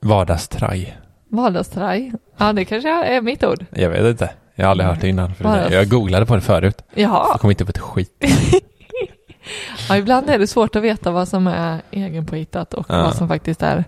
Vardagstraj. 0.01 0.97
vardagstraj. 1.29 2.11
Ja, 2.37 2.53
det 2.53 2.65
kanske 2.65 2.89
är 2.89 3.21
mitt 3.21 3.43
ord. 3.43 3.65
Jag 3.71 3.89
vet 3.89 4.05
inte. 4.05 4.29
Jag 4.55 4.65
har 4.65 4.71
aldrig 4.71 4.89
hört 4.89 5.01
det 5.01 5.07
innan. 5.09 5.35
För 5.35 5.43
Bara- 5.43 5.71
Jag 5.71 5.89
googlade 5.89 6.25
på 6.25 6.35
det 6.35 6.41
förut. 6.41 6.81
Jaha, 6.93 7.27
Jag 7.31 7.39
kom 7.39 7.49
inte 7.49 7.65
på 7.65 7.69
ett 7.69 7.77
skit. 7.79 8.11
ja, 9.89 9.97
ibland 9.97 10.29
är 10.29 10.39
det 10.39 10.47
svårt 10.47 10.75
att 10.75 10.83
veta 10.83 11.11
vad 11.11 11.27
som 11.27 11.47
är 11.47 11.81
egenpåhittat 11.91 12.73
och 12.73 12.85
Ja. 12.89 13.01
vad 13.03 13.15
som 13.15 13.27
faktiskt 13.27 13.61
är. 13.63 13.83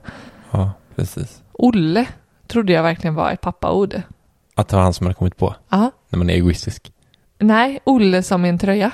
Ja, 0.51 0.71
precis. 0.95 1.41
Olle 1.53 2.05
trodde 2.47 2.73
jag 2.73 2.83
verkligen 2.83 3.15
var 3.15 3.31
ett 3.31 3.41
pappaord. 3.41 4.01
Att 4.55 4.67
det 4.67 4.75
var 4.75 4.83
han 4.83 4.93
som 4.93 5.05
hade 5.05 5.13
kommit 5.15 5.37
på. 5.37 5.55
Ja. 5.69 5.91
När 6.09 6.17
man 6.17 6.29
är 6.29 6.33
egoistisk. 6.33 6.91
Nej, 7.39 7.79
Olle 7.83 8.23
som 8.23 8.45
en 8.45 8.57
tröja. 8.59 8.91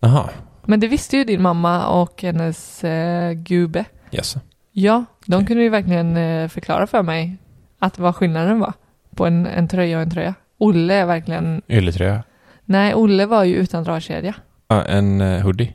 Jaha, 0.00 0.28
Men 0.64 0.80
det 0.80 0.88
visste 0.88 1.16
ju 1.16 1.24
din 1.24 1.42
mamma 1.42 1.86
och 1.86 2.22
hennes 2.22 2.84
eh, 2.84 3.32
gubbe. 3.32 3.84
yes. 4.12 4.36
Ja, 4.72 5.04
de 5.26 5.46
kunde 5.46 5.62
ju 5.62 5.68
verkligen 5.68 6.16
eh, 6.16 6.48
förklara 6.48 6.86
för 6.86 7.02
mig 7.02 7.36
att 7.78 7.98
vad 7.98 8.16
skillnaden 8.16 8.60
var 8.60 8.72
på 9.16 9.26
en, 9.26 9.46
en 9.46 9.68
tröja 9.68 9.96
och 9.96 10.02
en 10.02 10.10
tröja. 10.10 10.34
Olle 10.58 10.94
är 10.94 11.06
verkligen, 11.06 11.62
Ylletröja. 11.68 12.22
nej 12.64 12.94
Olle 12.94 13.26
var 13.26 13.44
ju 13.44 13.54
utan 13.54 13.84
dragkedja. 13.84 14.34
Ja, 14.68 14.84
en 14.84 15.20
uh, 15.20 15.40
hoodie. 15.42 15.74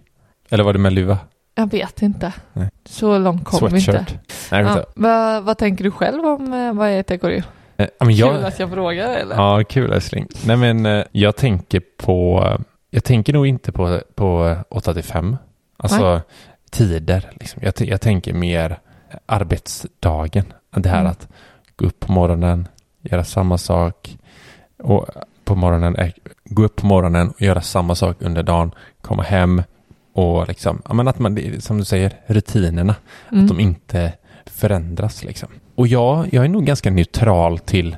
Eller 0.49 0.63
var 0.63 0.73
det 0.73 0.79
med 0.79 0.93
luva? 0.93 1.17
Jag 1.55 1.71
vet 1.71 2.01
inte. 2.01 2.33
Nej. 2.53 2.69
Så 2.85 3.17
långt 3.17 3.45
kom 3.45 3.69
vi 3.71 3.79
inte. 3.79 3.91
Sweatshirt. 3.91 4.51
Nej, 4.51 4.61
Ja, 4.63 4.85
vad, 4.95 5.43
vad 5.43 5.57
tänker 5.57 5.83
du 5.83 5.91
själv 5.91 6.25
om 6.25 6.53
eh, 6.53 6.73
vad 6.73 6.89
är 6.89 6.99
ett 6.99 7.11
ekorrhjul? 7.11 7.43
Eh, 7.77 7.87
jag, 7.99 8.35
Kul 8.35 8.45
att 8.45 8.59
jag 8.59 8.71
frågar 8.71 9.09
eller? 9.09 9.35
Ja, 9.35 9.63
kul 9.69 9.91
älskling. 9.91 10.27
Nej 10.45 10.57
men 10.57 10.85
eh, 10.85 11.03
jag 11.11 11.35
tänker 11.35 11.81
på, 11.97 12.47
jag 12.89 13.03
tänker 13.03 13.33
nog 13.33 13.47
inte 13.47 13.71
på, 13.71 14.01
på 14.15 14.55
8 14.69 14.93
till 14.93 15.03
5. 15.03 15.37
Alltså 15.77 16.21
tider 16.71 17.31
liksom. 17.39 17.61
Jag, 17.65 17.73
jag 17.81 18.01
tänker 18.01 18.33
mer 18.33 18.79
arbetsdagen. 19.25 20.45
Det 20.69 20.89
här 20.89 20.99
Mm. 20.99 21.11
att 21.11 21.27
gå 21.75 21.85
upp 21.85 21.99
på 21.99 22.11
morgonen, 22.11 22.67
göra 23.01 23.23
samma 23.23 23.57
sak 23.57 24.17
och 24.77 25.05
på 25.45 25.55
morgonen, 25.55 26.11
gå 26.45 26.63
upp 26.63 26.75
på 26.75 26.85
morgonen 26.85 27.29
och 27.29 27.41
göra 27.41 27.61
samma 27.61 27.95
sak 27.95 28.17
under 28.19 28.43
dagen, 28.43 28.71
komma 29.01 29.23
hem 29.23 29.63
och 30.13 30.47
liksom, 30.47 30.81
ja 30.87 30.93
men 30.93 31.07
att 31.07 31.19
man, 31.19 31.39
som 31.61 31.77
du 31.77 31.85
säger, 31.85 32.13
rutinerna, 32.25 32.95
Mm. 33.31 33.43
att 33.43 33.47
de 33.49 33.59
inte 33.59 34.13
förändras 34.45 35.23
liksom. 35.23 35.49
Och 35.75 35.87
jag, 35.87 36.33
jag 36.33 36.45
är 36.45 36.49
nog 36.49 36.65
ganska 36.65 36.91
neutral 36.91 37.59
till 37.59 37.97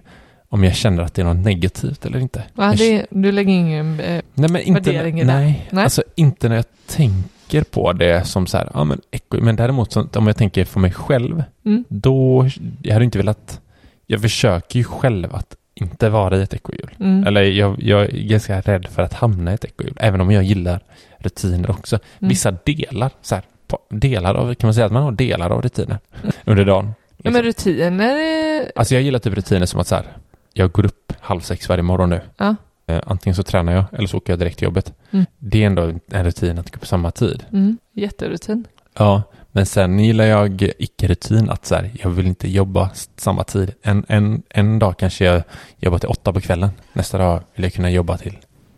om 0.50 0.64
jag 0.64 0.76
känner 0.76 1.04
att 1.04 1.14
det 1.14 1.22
är 1.22 1.26
något 1.26 1.46
negativt 1.46 2.06
eller 2.06 2.20
inte. 2.20 2.44
ja, 2.56 2.74
det, 2.78 3.06
du 3.10 3.32
lägger 3.32 3.54
ingen... 3.54 4.00
Eh, 4.00 4.22
Nej, 4.34 4.50
men 4.50 4.62
inte, 4.62 4.92
värdering 4.92 5.20
i 5.20 5.24
det. 5.24 5.34
nej, 5.34 5.68
Nej. 5.72 5.84
alltså 5.84 6.04
inte 6.16 6.50
när 6.50 6.56
jag 6.56 6.66
tänker 6.88 7.64
på 7.64 7.94
det 7.94 8.28
som 8.28 8.48
så 8.48 8.58
här, 8.58 8.70
ja 8.74 8.84
men, 8.84 9.02
eko- 9.12 9.42
men 9.42 9.56
däremot 9.56 9.92
så, 9.92 10.08
om 10.16 10.28
jag 10.28 10.38
tänker 10.38 10.66
för 10.66 10.80
mig 10.80 10.92
själv, 10.92 11.44
mm. 11.66 11.84
då, 11.90 12.50
jag 12.84 12.94
hade 12.94 13.06
inte 13.06 13.18
velat, 13.18 13.62
jag 14.08 14.22
försöker 14.22 14.80
ju 14.80 14.84
själv 14.84 15.36
att 15.36 15.56
inte 15.74 16.10
vara 16.10 16.38
i 16.38 16.42
ett 16.42 16.54
ekorrhjul. 16.54 16.92
Mm. 17.00 17.28
Eller 17.28 17.42
jag, 17.42 17.84
jag 17.84 18.02
är 18.02 18.28
ganska 18.28 18.62
rädd 18.62 18.88
för 18.92 19.02
att 19.02 19.14
hamna 19.14 19.52
i 19.52 19.54
ett 19.54 19.66
ekorrhjul, 19.66 19.98
även 20.00 20.22
om 20.22 20.32
jag 20.32 20.44
gillar 20.44 20.80
rutiner 21.18 21.72
också. 21.72 21.96
Mm. 22.20 22.30
Vissa 22.30 22.52
delar, 22.52 23.12
så 23.22 23.36
här, 23.36 23.44
delar 23.90 24.36
av, 24.36 24.54
kan 24.54 24.68
man 24.68 24.74
säga 24.74 24.86
att 24.86 24.92
man 24.92 25.04
har 25.04 25.12
delar 25.12 25.50
av 25.50 25.62
rutiner 25.62 25.98
under 26.46 26.66
dagen? 26.66 26.86
Ja, 26.86 27.14
liksom. 27.18 27.34
men 27.34 27.44
rutiner 27.44 28.16
är... 28.16 28.72
Alltså 28.76 28.94
jag 28.94 29.04
gillar 29.04 29.20
typ 29.20 29.34
rutiner 29.34 29.66
som 29.66 29.80
att 29.80 29.88
så 29.88 29.96
här, 29.96 30.06
jag 30.54 30.72
går 30.72 30.86
upp 30.86 31.14
halv 31.20 31.40
sex 31.42 31.70
varje 31.70 31.84
morgon 31.84 32.10
nu. 32.10 32.22
Ja. 32.38 32.56
Eh, 32.88 33.02
antingen 33.06 33.36
så 33.36 33.44
tränar 33.44 33.74
jag 33.74 33.86
eller 33.94 34.08
så 34.08 34.18
åker 34.18 34.34
jag 34.34 34.40
direkt 34.40 34.58
till 34.58 34.66
jobbet. 34.66 34.94
Mm. 35.12 35.26
Det 35.38 35.64
är 35.64 35.68
ändå 35.68 35.94
en 36.12 36.24
rutin 36.26 36.60
att 36.60 36.72
gå 36.72 36.80
på 36.80 36.86
samma 36.86 37.12
tid. 37.12 37.44
Mm. 37.52 37.78
Jätterutin. 37.94 38.66
Ja, 38.98 39.24
men 39.52 39.66
sen 39.66 40.00
gillar 40.00 40.26
jag 40.26 40.62
icke-rutin 40.78 41.50
att 41.50 41.66
så 41.66 41.76
här, 41.76 41.92
jag 42.04 42.10
vill 42.10 42.28
inte 42.28 42.50
jobba 42.50 42.90
samma 43.16 43.44
tid. 43.44 43.74
En, 43.82 44.06
en, 44.08 44.44
en 44.50 44.80
dag 44.80 44.98
kanske 44.98 45.26
jag 45.26 45.44
jobbar 45.78 45.98
till 46.00 46.10
åtta 46.10 46.34
på 46.34 46.42
kvällen. 46.42 46.70
Nästa 46.94 47.18
dag 47.18 47.42
vill 47.56 47.64
jag 47.64 47.74
kunna 47.74 47.90
jobba 47.90 48.18
till 48.18 48.38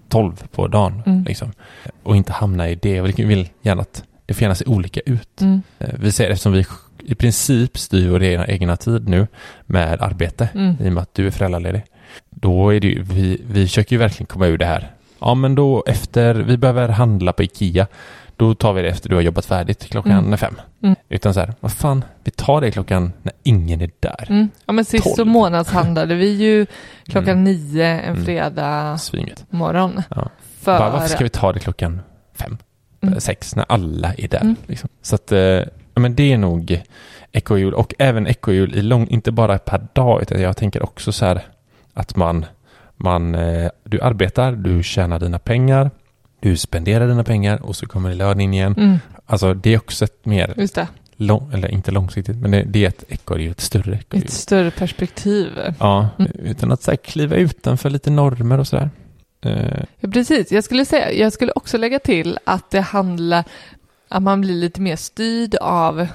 tolv 0.09 0.47
på 0.51 0.67
dagen. 0.67 1.03
Mm. 1.05 1.23
Liksom. 1.23 1.51
Och 2.03 2.15
inte 2.15 2.31
hamna 2.33 2.69
i 2.69 2.75
det. 2.75 2.89
Jag 2.95 3.03
vill, 3.03 3.27
vill 3.27 3.49
gärna 3.61 3.81
att 3.81 4.03
det 4.25 4.33
får 4.33 4.41
gärna 4.41 4.55
se 4.55 4.65
olika 4.65 4.99
ut. 4.99 5.41
Mm. 5.41 5.61
Eh, 5.79 5.89
Vi 5.99 6.11
säger 6.11 6.31
eftersom 6.31 6.51
vi 6.51 6.65
i 7.05 7.15
princip 7.15 7.77
styr 7.77 8.09
vår 8.09 8.23
egna, 8.23 8.47
egna 8.47 8.77
tid 8.77 9.09
nu 9.09 9.27
med 9.65 10.01
arbete 10.01 10.49
Mm. 10.53 10.75
i 10.79 10.89
och 10.89 10.93
med 10.93 11.01
att 11.03 11.13
du 11.13 11.27
är 11.27 11.31
föräldraledig. 11.31 11.83
Då 12.29 12.69
är 12.73 12.79
det 12.79 12.87
ju, 12.87 13.01
vi, 13.03 13.41
vi 13.51 13.67
försöker 13.67 13.91
ju 13.91 13.97
verkligen 13.99 14.27
komma 14.27 14.47
ur 14.47 14.57
det 14.57 14.65
här. 14.65 14.91
Ja, 15.19 15.33
men 15.35 15.55
då 15.55 15.83
efter, 15.87 16.35
vi 16.35 16.57
behöver 16.57 16.89
handla 16.89 17.33
på 17.33 17.43
Ikea. 17.43 17.87
Då 18.35 18.55
tar 18.55 18.73
vi 18.73 18.81
det 18.81 18.89
efter 18.89 19.09
du 19.09 19.15
har 19.15 19.21
jobbat 19.21 19.45
färdigt 19.45 19.85
klockan 19.89 20.11
Mm. 20.25 20.37
fem. 20.37 20.55
Mm. 20.83 20.95
Utan 21.09 21.33
så 21.33 21.39
här, 21.39 21.53
vad 21.59 21.71
fan, 21.71 22.03
vi 22.23 22.31
tar 22.31 22.61
det 22.61 22.71
klockan 22.71 23.13
när 23.23 23.33
ingen 23.43 23.81
är 23.81 23.89
där. 23.99 24.25
Mm. 24.29 24.49
Ja, 24.65 24.73
men 24.73 24.85
sist 24.85 25.15
så 25.15 25.25
månadshandlade 25.25 26.15
vi 26.15 26.29
ju 26.29 26.65
klockan 27.05 27.29
Mm. 27.31 27.43
nio 27.43 27.85
en 27.85 28.13
Mm. 28.13 28.25
fredag 28.25 28.97
morgon. 29.49 30.01
Ja. 30.09 30.29
För... 30.61 30.79
Bara, 30.79 30.89
varför 30.89 31.07
ska 31.07 31.23
vi 31.23 31.29
ta 31.29 31.53
det 31.53 31.59
klockan 31.59 32.01
fem, 32.35 32.57
Mm. 33.01 33.19
sex, 33.19 33.55
när 33.55 33.65
alla 33.69 34.13
är 34.17 34.27
där? 34.27 34.41
Mm. 34.41 34.55
Liksom. 34.67 34.89
Så 35.01 35.15
att, 35.15 35.31
eh, 35.31 35.59
men 36.01 36.15
det 36.15 36.33
är 36.33 36.37
nog 36.37 36.81
ekorrhjul 37.31 37.73
och 37.73 37.93
även 37.99 38.27
ekorrhjul 38.27 38.75
i 38.75 38.81
lång, 38.81 39.07
inte 39.07 39.31
bara 39.31 39.57
per 39.57 39.87
dag, 39.93 40.21
utan 40.21 40.41
jag 40.41 40.57
tänker 40.57 40.83
också 40.83 41.11
så 41.11 41.25
här 41.25 41.41
att 41.93 42.15
man, 42.15 42.45
man, 42.97 43.35
eh, 43.35 43.69
du 43.83 44.01
arbetar, 44.01 44.51
du 44.51 44.83
tjänar 44.83 45.19
dina 45.19 45.39
pengar, 45.39 45.91
du 46.39 46.57
spenderar 46.57 47.07
dina 47.07 47.23
pengar 47.23 47.61
och 47.65 47.75
så 47.75 47.85
kommer 47.85 48.13
lön 48.13 48.39
in 48.41 48.53
igen. 48.53 48.75
Mm. 48.77 48.99
Alltså 49.25 49.53
det 49.53 49.73
är 49.73 49.77
också 49.77 50.05
ett 50.05 50.25
mer, 50.25 50.53
det. 50.75 50.87
lång, 51.15 51.51
eller 51.53 51.67
inte 51.67 51.91
långsiktigt, 51.91 52.35
men 52.37 52.51
det, 52.51 52.63
det 52.63 52.83
är 52.83 52.87
ett 52.87 53.03
ekorrhjul, 53.07 53.51
ett 53.51 53.59
större 53.61 53.95
ekorrhjul. 53.95 54.25
Ett 54.25 54.31
större 54.31 54.71
perspektiv. 54.71 55.47
Ja, 55.79 56.09
Mm. 56.19 56.31
utan 56.43 56.71
att 56.71 56.81
så 56.83 56.91
här, 56.91 56.95
kliva 56.97 57.35
utanför 57.35 57.89
lite 57.89 58.09
normer 58.11 58.57
och 58.59 58.67
sådär. 58.67 58.89
Eh, 59.45 59.83
Ja, 59.99 60.09
precis. 60.13 60.51
Jag 60.51 60.63
skulle 60.63 60.85
säga, 60.85 61.11
jag 61.13 61.33
skulle 61.33 61.51
också 61.51 61.77
lägga 61.77 61.99
till 61.99 62.39
att 62.43 62.71
det 62.71 62.81
handlar, 62.81 63.43
att 64.11 64.23
man 64.23 64.41
blir 64.41 64.55
lite 64.55 64.81
mer 64.81 64.95
styrd 64.95 65.55
av, 65.55 66.07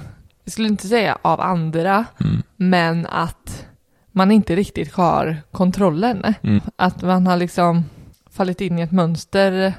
jag 0.43 0.51
skulle 0.53 0.67
inte 0.67 0.87
säga 0.87 1.17
av 1.21 1.41
andra, 1.41 2.05
mm, 2.21 2.43
men 2.55 3.05
att 3.05 3.65
man 4.11 4.31
inte 4.31 4.55
riktigt 4.55 4.93
har 4.93 5.37
kontrollen. 5.51 6.33
mm. 6.41 6.61
Att 6.75 7.01
man 7.01 7.27
har 7.27 7.37
liksom 7.37 7.83
fallit 8.31 8.61
in 8.61 8.79
i 8.79 8.81
ett 8.81 8.91
mönster 8.91 9.73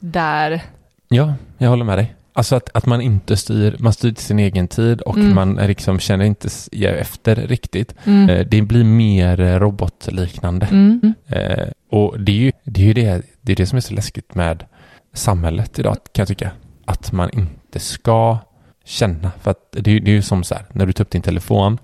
där, 0.00 0.62
Ja, 1.08 1.34
jag 1.58 1.68
håller 1.68 1.84
med 1.84 1.98
dig. 1.98 2.14
Alltså 2.36 2.56
att, 2.56 2.70
att 2.76 2.86
man 2.86 3.00
inte 3.00 3.36
styr, 3.36 3.76
man 3.78 3.92
styr 3.92 4.12
till 4.12 4.24
sin 4.24 4.38
egen 4.38 4.68
tid 4.68 5.00
och 5.00 5.16
Mm. 5.16 5.34
man 5.34 5.54
liksom 5.54 5.98
känner 5.98 6.24
inte 6.24 6.48
efter 6.88 7.36
riktigt. 7.36 7.94
mm, 8.04 8.30
Eh, 8.30 8.46
Det 8.46 8.62
blir 8.62 8.84
mer 8.84 9.40
eh, 9.40 9.58
robotliknande. 9.58 10.66
mm, 10.66 11.14
Eh, 11.26 11.68
och 11.90 12.20
det 12.20 12.32
är 12.32 12.36
ju 12.36 12.52
det, 12.64 12.90
är 12.90 12.94
det, 12.94 13.22
det, 13.40 13.52
är 13.52 13.56
det 13.56 13.66
som 13.66 13.76
är 13.76 13.80
så 13.80 13.94
läskigt 13.94 14.34
med 14.34 14.64
samhället 15.12 15.78
idag 15.78 15.94
kan 16.12 16.22
jag 16.22 16.28
tycka. 16.28 16.50
Att 16.84 17.12
man 17.12 17.30
inte 17.32 17.78
ska 17.80 18.38
känna. 18.84 19.30
För 19.40 19.50
att 19.50 19.72
det, 19.72 19.90
är 19.90 19.94
ju- 19.94 20.00
det 20.00 20.10
är 20.10 20.14
ju 20.14 20.22
som 20.22 20.44
så 20.44 20.54
här, 20.54 20.64
när 20.72 20.86
du 20.86 20.92
tar 20.92 21.04
upp 21.04 21.10
din 21.10 21.22
telefon 21.22 21.78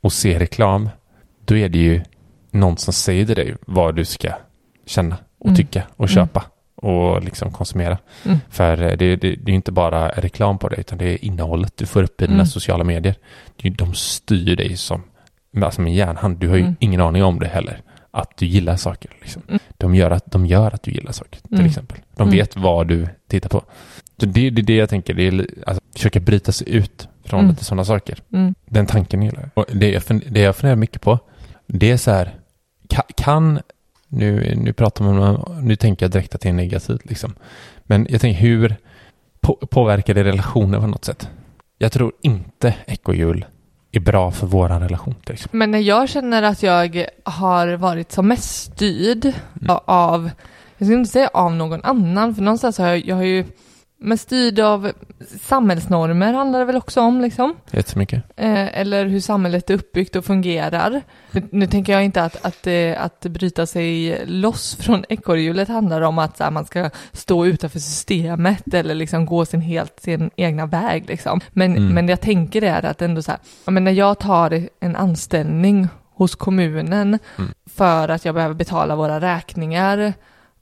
och 0.00 0.12
ser 0.12 0.38
reklam, 0.38 0.88
då 1.44 1.56
är 1.56 1.68
det 1.68 1.78
ju 1.78 2.02
någon 2.50 2.76
som 2.76 2.92
säger 2.92 3.26
till 3.26 3.34
dig 3.36 3.56
vad 3.66 3.96
du 3.96 4.04
ska 4.04 4.28
känna 4.86 5.16
och 5.38 5.46
Mm. 5.46 5.56
tycka 5.56 5.82
och 5.96 6.04
Mm. 6.04 6.08
köpa 6.14 6.44
och 6.76 7.22
liksom 7.24 7.52
konsumera. 7.52 7.98
Mm. 8.24 8.38
För 8.50 8.82
eh, 8.82 8.88
det, 8.96 8.96
det, 8.96 9.16
det 9.16 9.28
är 9.42 9.48
ju 9.48 9.54
inte 9.54 9.72
bara 9.72 10.08
reklam 10.08 10.58
på 10.58 10.68
det, 10.68 10.76
utan 10.76 10.98
det 10.98 11.04
är 11.04 11.24
innehållet 11.24 11.76
du 11.76 11.86
får 11.86 12.02
upp 12.02 12.22
i 12.22 12.26
dina 12.26 12.34
Mm. 12.34 12.46
sociala 12.46 12.84
medier. 12.84 13.14
Det 13.56 13.68
är 13.68 13.72
De 13.72 13.94
styr 13.94 14.56
dig 14.56 14.76
som, 14.76 15.02
alltså 15.62 15.80
med 15.80 15.94
järnhand. 15.94 16.38
Du 16.38 16.48
har 16.48 16.56
ju 16.56 16.62
Mm. 16.62 16.76
ingen 16.80 17.00
aning 17.00 17.24
om 17.24 17.38
det 17.38 17.48
heller. 17.48 17.80
Att 18.10 18.36
du 18.36 18.46
gillar 18.46 18.76
saker. 18.76 19.10
Liksom. 19.20 19.42
Mm. 19.48 19.58
De, 19.78 19.94
gör 19.94 20.10
att, 20.10 20.30
de 20.32 20.46
gör 20.46 20.74
att 20.74 20.82
du 20.82 20.90
gillar 20.90 21.12
saker, 21.12 21.40
till 21.40 21.54
Mm. 21.54 21.66
exempel. 21.66 21.98
De 22.16 22.22
Mm. 22.22 22.34
vet 22.38 22.56
vad 22.56 22.88
du 22.88 23.08
tittar 23.28 23.48
på. 23.48 23.62
Så 24.20 24.26
det, 24.26 24.46
är 24.46 24.50
det 24.50 24.76
jag 24.76 24.88
tänker, 24.90 25.14
det 25.14 25.22
är 25.26 25.46
alltså, 25.66 25.82
försöka 25.94 26.20
bryta 26.20 26.52
sig 26.52 26.70
ut 26.70 27.08
från 27.24 27.40
Mm. 27.40 27.50
lite 27.50 27.64
sådana 27.64 27.84
saker. 27.84 28.18
mm, 28.32 28.54
Den 28.66 28.86
tanken 28.86 29.22
gillar 29.22 29.40
jag. 29.40 29.50
Och 29.54 29.76
det 29.76 29.90
jag, 29.90 30.02
det 30.30 30.40
jag 30.40 30.56
funderar 30.56 30.76
mycket 30.76 31.02
på, 31.02 31.18
det 31.66 31.90
är 31.90 31.96
så 31.96 32.10
här, 32.10 32.34
ka- 32.88 33.12
kan, 33.16 33.60
nu, 34.08 34.54
nu 34.56 34.72
pratar 34.72 35.04
man 35.04 35.18
om, 35.18 35.58
nu 35.66 35.76
tänker 35.76 36.04
jag 36.04 36.10
direkt 36.12 36.34
att 36.34 36.40
det 36.40 36.48
är 36.48 36.52
negativt 36.52 37.04
liksom. 37.04 37.34
Men 37.82 38.06
jag 38.10 38.20
tänker 38.20 38.40
hur 38.40 38.76
på, 39.40 39.54
påverkar 39.70 40.14
det 40.14 40.24
relationer 40.24 40.80
på 40.80 40.86
något 40.86 41.04
sätt? 41.04 41.28
Jag 41.78 41.92
tror 41.92 42.12
inte 42.22 42.74
ekorrhjul 42.86 43.44
är 43.92 44.00
bra 44.00 44.30
för 44.30 44.46
våran 44.46 44.80
relation 44.82 45.14
exempel. 45.30 45.58
Men 45.58 45.70
när 45.70 45.78
jag 45.78 46.08
känner 46.08 46.42
att 46.42 46.62
jag 46.62 47.06
har 47.24 47.68
varit 47.76 48.12
som 48.12 48.28
mest 48.28 48.72
styrd 48.72 49.24
Mm. 49.60 49.76
av, 49.84 50.30
jag 50.78 50.86
skulle 50.86 50.98
inte 50.98 51.10
säga 51.12 51.28
av 51.34 51.52
någon 51.54 51.82
annan, 51.84 52.34
för 52.34 52.42
någonstans 52.42 52.78
har 52.78 52.86
jag, 52.88 53.06
jag 53.06 53.16
har 53.16 53.22
ju, 53.22 53.44
men 53.98 54.18
styrd 54.18 54.58
av 54.60 54.92
samhällsnormer 55.40 56.32
handlar 56.32 56.58
det 56.58 56.64
väl 56.64 56.76
också 56.76 57.00
om 57.00 57.20
liksom. 57.20 57.54
Jättemycket. 57.70 58.22
Eh, 58.36 58.78
eller 58.80 59.04
hur 59.06 59.20
samhället 59.20 59.70
är 59.70 59.74
uppbyggt 59.74 60.16
och 60.16 60.24
fungerar. 60.24 61.02
Nu, 61.30 61.42
nu 61.50 61.66
tänker 61.66 61.92
jag 61.92 62.04
inte 62.04 62.22
att, 62.22 62.44
att, 62.46 62.66
eh, 62.66 63.02
att 63.04 63.20
bryta 63.20 63.66
sig 63.66 64.22
loss 64.26 64.76
från 64.76 65.04
ekorrhjulet 65.08 65.68
handlar 65.68 66.00
om 66.00 66.18
att 66.18 66.36
så 66.36 66.44
här, 66.44 66.50
man 66.50 66.64
ska 66.64 66.90
stå 67.12 67.46
utanför 67.46 67.78
systemet 67.78 68.74
eller 68.74 68.94
liksom 68.94 69.26
gå 69.26 69.44
sin 69.44 69.60
helt 69.60 70.00
sin 70.00 70.30
egna 70.36 70.66
väg 70.66 71.04
liksom. 71.08 71.40
Men, 71.52 71.76
Mm. 71.76 71.94
men 71.94 72.08
jag 72.08 72.20
tänker 72.20 72.60
det 72.60 72.68
är 72.68 72.84
att 72.84 73.02
ändå 73.02 73.22
så 73.22 73.30
här, 73.30 73.40
men 73.70 73.84
när 73.84 73.92
jag 73.92 74.18
tar 74.18 74.68
en 74.80 74.96
anställning 74.96 75.88
hos 76.14 76.34
kommunen 76.34 77.18
Mm. 77.38 77.50
för 77.74 78.08
att 78.08 78.24
jag 78.24 78.34
behöver 78.34 78.54
betala 78.54 78.96
våra 78.96 79.20
räkningar. 79.20 80.12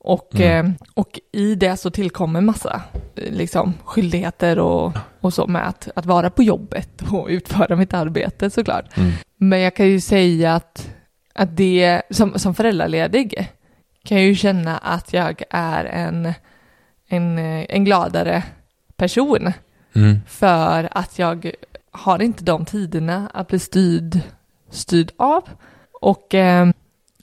Och, 0.07 0.35
Mm. 0.35 0.67
eh, 0.67 0.73
och 0.95 1.21
i 1.33 1.55
det 1.55 1.77
så 1.77 1.91
tillkommer 1.91 2.41
massa 2.41 2.83
liksom, 3.15 3.75
skyldigheter 3.85 4.59
och, 4.59 4.93
och 5.21 5.35
så 5.35 5.47
med 5.47 5.69
att, 5.69 5.89
att 5.97 6.07
vara 6.07 6.31
på 6.31 6.43
jobbet 6.43 7.03
och 7.13 7.27
utföra 7.29 7.77
mitt 7.77 7.95
arbete 7.95 8.51
såklart. 8.51 8.97
Mm. 8.97 9.13
Men 9.37 9.61
jag 9.61 9.77
kan 9.77 9.87
ju 9.87 10.01
säga 10.01 10.55
att, 10.55 10.91
att 11.35 11.57
det, 11.57 12.03
som, 12.11 12.39
som 12.39 12.55
föräldraledig, 12.55 13.49
kan 14.05 14.19
jag 14.19 14.27
ju 14.27 14.35
känna 14.35 14.79
att 14.79 15.13
jag 15.13 15.43
är 15.51 15.85
en, 15.85 16.33
en, 17.09 17.39
eh, 17.39 17.67
en 17.69 17.85
gladare 17.85 18.43
person 18.97 19.53
Mm. 19.97 20.21
för 20.27 20.89
att 20.91 21.19
jag 21.19 21.51
har 21.91 22.23
inte 22.23 22.45
de 22.45 22.65
tiderna 22.65 23.31
att 23.35 23.49
bli 23.49 23.59
styrd, 23.59 24.21
styrd 24.71 25.13
av. 25.17 25.49
Och 26.01 26.35
eh, 26.35 26.69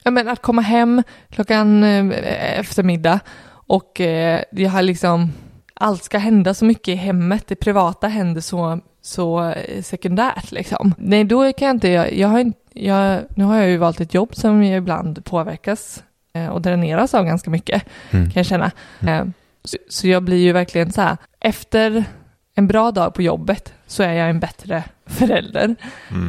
jag 0.03 0.13
menar, 0.13 0.31
att 0.31 0.41
komma 0.41 0.61
hem 0.61 1.03
klockan 1.29 1.83
eh, 1.83 2.59
eftermiddag 2.59 3.19
och 3.67 4.01
eh, 4.01 4.41
jag 4.51 4.69
har 4.69 4.81
liksom, 4.81 5.31
allt 5.73 6.03
ska 6.03 6.17
hända 6.17 6.53
så 6.53 6.65
mycket 6.65 6.87
i 6.87 6.95
hemmet, 6.95 7.47
det 7.47 7.55
privata 7.55 8.07
händer 8.07 8.41
så, 8.41 8.79
så 9.01 9.49
eh, 9.49 9.81
sekundärt 9.81 10.51
liksom. 10.51 10.93
Nej, 10.97 11.23
då 11.23 11.53
kan 11.53 11.67
jag 11.67 11.75
inte, 11.75 11.87
jag, 11.87 12.13
jag 12.13 12.27
har 12.27 12.39
inte, 12.39 12.57
jag, 12.73 13.21
nu 13.35 13.43
har 13.43 13.57
jag 13.57 13.69
ju 13.69 13.77
valt 13.77 13.99
ett 14.01 14.13
jobb 14.13 14.35
som 14.35 14.63
jag 14.63 14.77
ibland 14.77 15.25
påverkas 15.25 16.03
eh, 16.33 16.47
och 16.47 16.61
dräneras 16.61 17.13
av 17.13 17.25
ganska 17.25 17.49
mycket, 17.49 17.83
Mm. 18.11 18.25
kan 18.25 18.39
jag 18.39 18.45
känna. 18.45 18.71
Eh, 19.07 19.25
så, 19.63 19.77
så 19.89 20.07
jag 20.07 20.23
blir 20.23 20.37
ju 20.37 20.51
verkligen 20.51 20.91
så 20.91 21.01
här, 21.01 21.17
efter 21.39 22.03
en 22.55 22.67
bra 22.67 22.91
dag 22.91 23.13
på 23.13 23.21
jobbet 23.21 23.73
så 23.87 24.03
är 24.03 24.13
jag 24.13 24.29
en 24.29 24.39
bättre 24.39 24.83
förälder, 25.05 25.75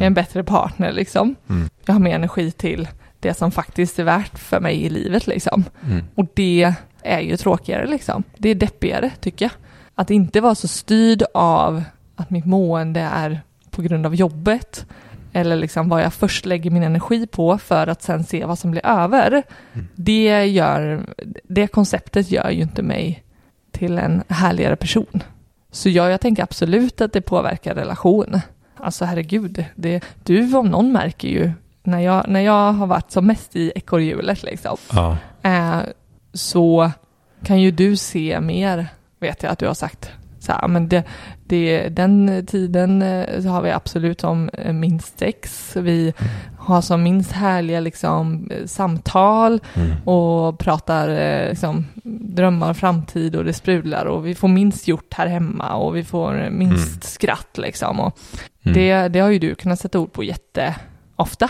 är 0.01 0.05
en 0.05 0.13
bättre 0.13 0.43
partner 0.43 0.91
liksom. 0.91 1.35
Mm. 1.49 1.69
Jag 1.85 1.93
har 1.93 1.99
mer 1.99 2.15
energi 2.15 2.51
till 2.51 2.87
det 3.23 3.33
som 3.33 3.51
faktiskt 3.51 3.99
är 3.99 4.03
värt 4.03 4.39
för 4.39 4.59
mig 4.59 4.83
i 4.83 4.89
livet 4.89 5.27
liksom. 5.27 5.63
Mm. 5.85 6.05
Och 6.15 6.25
det 6.33 6.73
är 7.01 7.19
ju 7.19 7.37
tråkigare 7.37 7.87
liksom. 7.87 8.23
Det 8.37 8.49
är 8.49 8.55
deppigare 8.55 9.11
tycker 9.19 9.45
jag. 9.45 9.51
Att 9.95 10.11
inte 10.11 10.41
vara 10.41 10.55
så 10.55 10.67
styrd 10.67 11.23
av 11.33 11.83
att 12.15 12.29
mitt 12.29 12.45
mående 12.45 12.99
är 12.99 13.41
på 13.71 13.81
grund 13.81 14.05
av 14.05 14.15
jobbet 14.15 14.85
eller 15.33 15.55
liksom 15.55 15.89
vad 15.89 16.01
jag 16.01 16.13
först 16.13 16.45
lägger 16.45 16.71
min 16.71 16.83
energi 16.83 17.27
på 17.27 17.57
för 17.57 17.87
att 17.87 18.01
sen 18.01 18.23
se 18.23 18.45
vad 18.45 18.59
som 18.59 18.71
blir 18.71 18.85
över. 18.85 19.43
Det 19.95 20.45
gör, 20.45 21.05
det 21.43 21.67
konceptet 21.67 22.31
gör 22.31 22.49
ju 22.49 22.61
inte 22.61 22.81
mig 22.81 23.23
till 23.71 23.97
en 23.97 24.23
härligare 24.27 24.75
person. 24.75 25.23
Så 25.71 25.89
ja, 25.89 26.09
jag 26.09 26.21
tänker 26.21 26.43
absolut 26.43 27.01
att 27.01 27.13
det 27.13 27.21
påverkar 27.21 27.75
relation. 27.75 28.41
Alltså 28.77 29.05
herregud, 29.05 29.65
det, 29.75 30.03
du 30.23 30.55
om 30.55 30.67
någon 30.67 30.91
märker 30.91 31.27
ju 31.27 31.51
när 31.83 31.99
jag, 31.99 32.25
när 32.27 32.39
jag 32.41 32.73
har 32.73 32.87
varit 32.87 33.11
som 33.11 33.27
mest 33.27 33.55
i 33.55 33.71
ekorrhjulet 33.75 34.43
liksom, 34.43 34.77
Ja. 34.91 35.17
eh, 35.41 35.77
så 36.33 36.91
kan 37.45 37.61
ju 37.61 37.71
du 37.71 37.95
se 37.95 38.39
mer, 38.41 38.87
vet 39.19 39.43
jag 39.43 39.51
att 39.51 39.59
du 39.59 39.67
har 39.67 39.73
sagt. 39.73 40.11
Så 40.39 40.51
här, 40.51 40.67
men 40.67 40.89
det, 40.89 41.03
det, 41.45 41.89
den 41.89 42.45
tiden 42.45 43.01
eh, 43.01 43.45
har 43.45 43.61
vi 43.61 43.71
absolut 43.71 44.21
som 44.21 44.49
eh, 44.53 44.73
minst 44.73 45.19
sex. 45.19 45.75
Vi 45.75 46.13
har 46.59 46.81
som 46.81 47.03
minst 47.03 47.31
härliga 47.31 47.79
liksom, 47.79 48.51
eh, 48.51 48.65
samtal 48.65 49.59
Mm. 49.75 50.07
och 50.07 50.59
pratar 50.59 51.07
liksom, 51.49 51.85
drömmar, 52.35 52.73
framtid 52.73 53.35
och 53.35 53.45
det 53.45 53.53
sprudlar 53.53 54.05
och 54.05 54.27
vi 54.27 54.35
får 54.35 54.47
minst 54.47 54.87
gjort 54.87 55.13
här 55.13 55.27
hemma 55.27 55.73
och 55.75 55.95
vi 55.95 56.03
får 56.03 56.49
minst 56.49 56.87
Mm. 56.87 57.01
skratt 57.01 57.57
liksom. 57.57 57.99
Och 57.99 58.17
Mm. 58.65 58.73
det, 58.77 59.07
det 59.07 59.19
har 59.19 59.29
ju 59.29 59.39
du 59.39 59.55
kunnat 59.55 59.79
sätta 59.79 59.99
ord 59.99 60.11
på 60.13 60.23
jätteofta. 60.23 61.49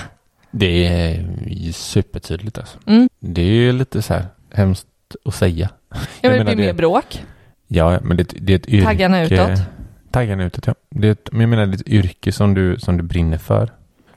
Det 0.56 0.88
är 0.88 1.72
supertydligt 1.72 2.58
alltså. 2.58 2.78
Mm. 2.86 3.10
Det 3.20 3.42
är 3.42 3.46
ju 3.46 3.72
lite 3.72 4.02
så 4.02 4.14
här 4.14 4.26
hemskt 4.54 4.88
att 5.26 5.36
säga. 5.36 5.70
Ja, 5.90 5.98
Jag 6.22 6.30
men 6.30 6.32
det 6.32 6.44
menar 6.44 6.56
blir 6.56 6.66
mer 6.66 6.74
bråk. 6.74 7.24
Ja, 7.68 8.00
men 8.02 8.18
det, 8.18 8.24
det 8.24 8.54
är 8.54 8.58
ett 8.58 8.68
yrke. 8.68 8.86
Taggarna 8.86 9.24
utåt. 9.24 9.60
Taggarna 10.12 10.44
utåt, 10.44 10.68
ja. 10.68 10.76
Det 10.90 11.08
är 11.08 11.12
ett, 11.12 11.30
men 11.32 11.42
jag 11.42 11.50
menar, 11.50 11.66
det 11.66 11.72
är 11.72 11.76
ett 11.76 11.88
yrke 11.88 12.32
som 12.32 12.54
du, 12.54 12.80
som 12.80 12.98
du 12.98 13.04
brinner 13.04 13.38
för. 13.38 13.70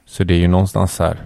Så 0.05 0.23
det 0.23 0.33
är 0.33 0.39
ju 0.39 0.47
någonstans 0.47 0.93
så 0.93 1.03
här, 1.03 1.17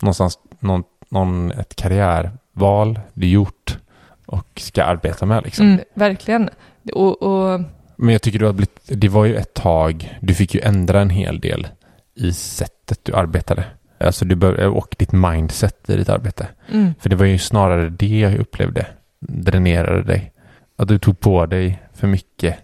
någonstans 0.00 0.38
någon, 0.60 0.84
någon, 1.08 1.52
ett 1.52 1.76
karriärval 1.76 3.00
du 3.14 3.28
gjort 3.28 3.78
och 4.26 4.48
ska 4.56 4.84
arbeta 4.84 5.26
med 5.26 5.44
liksom. 5.44 5.66
Mm, 5.66 5.80
verkligen. 5.94 6.50
Och, 6.92 7.22
och 7.22 7.60
Men 7.96 8.08
jag 8.12 8.22
tycker 8.22 8.38
du 8.38 8.46
har 8.46 8.52
blivit, 8.52 8.80
det 8.86 9.08
var 9.08 9.24
ju 9.24 9.36
ett 9.36 9.54
tag, 9.54 10.18
du 10.20 10.34
fick 10.34 10.54
ju 10.54 10.60
ändra 10.60 11.00
en 11.00 11.10
hel 11.10 11.40
del 11.40 11.68
i 12.14 12.32
sättet 12.32 13.00
du 13.02 13.14
arbetade. 13.14 13.64
Alltså 14.00 14.24
du 14.24 14.34
bör, 14.34 14.66
och 14.66 14.94
ditt 14.98 15.12
mindset 15.12 15.90
i 15.90 15.96
ditt 15.96 16.08
arbete. 16.08 16.46
mm, 16.72 16.94
För 17.00 17.08
det 17.08 17.16
var 17.16 17.26
ju 17.26 17.38
snarare 17.38 17.88
det 17.90 18.18
jag 18.18 18.36
upplevde 18.38 18.86
dränerade 19.20 20.02
dig. 20.02 20.32
Att 20.78 20.88
du 20.88 20.98
tog 20.98 21.20
på 21.20 21.46
dig 21.46 21.82
för 21.94 22.06
mycket 22.06 22.56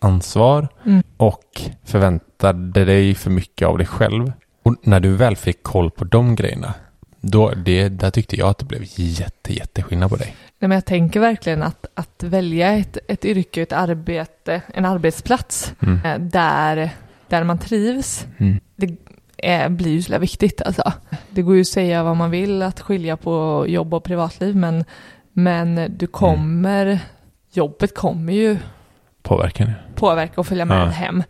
ansvar 0.00 0.68
Mm. 0.86 1.02
och 1.16 1.60
förväntade 1.84 2.84
dig 2.84 3.14
för 3.14 3.30
mycket 3.30 3.68
av 3.68 3.78
dig 3.78 3.86
själv. 3.86 4.32
Och 4.62 4.74
när 4.82 5.00
du 5.00 5.16
väl 5.16 5.36
fick 5.36 5.62
koll 5.62 5.90
på 5.90 6.04
de 6.04 6.34
grejerna, 6.36 6.74
då, 7.20 7.50
det, 7.50 7.88
där 7.88 8.10
tyckte 8.10 8.36
jag 8.36 8.48
att 8.48 8.58
det 8.58 8.64
blev 8.64 8.82
jätte, 8.96 9.52
jätteskillnad 9.54 10.10
på 10.10 10.16
dig. 10.16 10.36
nej, 10.58 10.68
men 10.68 10.70
jag 10.70 10.84
tänker 10.84 11.20
verkligen 11.20 11.62
att, 11.62 11.86
att 11.94 12.22
välja 12.22 12.72
ett, 12.72 12.98
ett 13.08 13.24
yrke, 13.24 13.62
ett 13.62 13.72
arbete, 13.72 14.62
en 14.74 14.84
arbetsplats 14.84 15.74
Mm. 15.82 16.00
eh, 16.04 16.18
där, 16.18 16.90
där 17.28 17.44
man 17.44 17.58
trivs, 17.58 18.26
Mm. 18.38 18.60
Är, 19.42 19.68
blir 19.68 19.90
ju 19.92 20.02
så 20.02 20.18
viktigt 20.18 20.62
alltså. 20.62 20.92
Det 21.30 21.42
går 21.42 21.54
ju 21.54 21.60
att 21.60 21.66
säga 21.66 22.02
vad 22.02 22.16
man 22.16 22.30
vill, 22.30 22.62
att 22.62 22.80
skilja 22.80 23.16
på 23.16 23.64
jobb 23.68 23.94
och 23.94 24.04
privatliv, 24.04 24.56
men, 24.56 24.84
men 25.32 25.96
du 25.98 26.06
kommer, 26.06 26.98
jobbet 27.52 27.94
kommer 27.94 28.32
ju 28.32 28.56
Påverkan. 29.22 29.66
ja. 29.68 29.74
påverka 29.94 30.40
och 30.40 30.46
följa 30.46 30.64
med 30.64 30.80
Ja. 30.80 30.84
hem. 30.86 31.22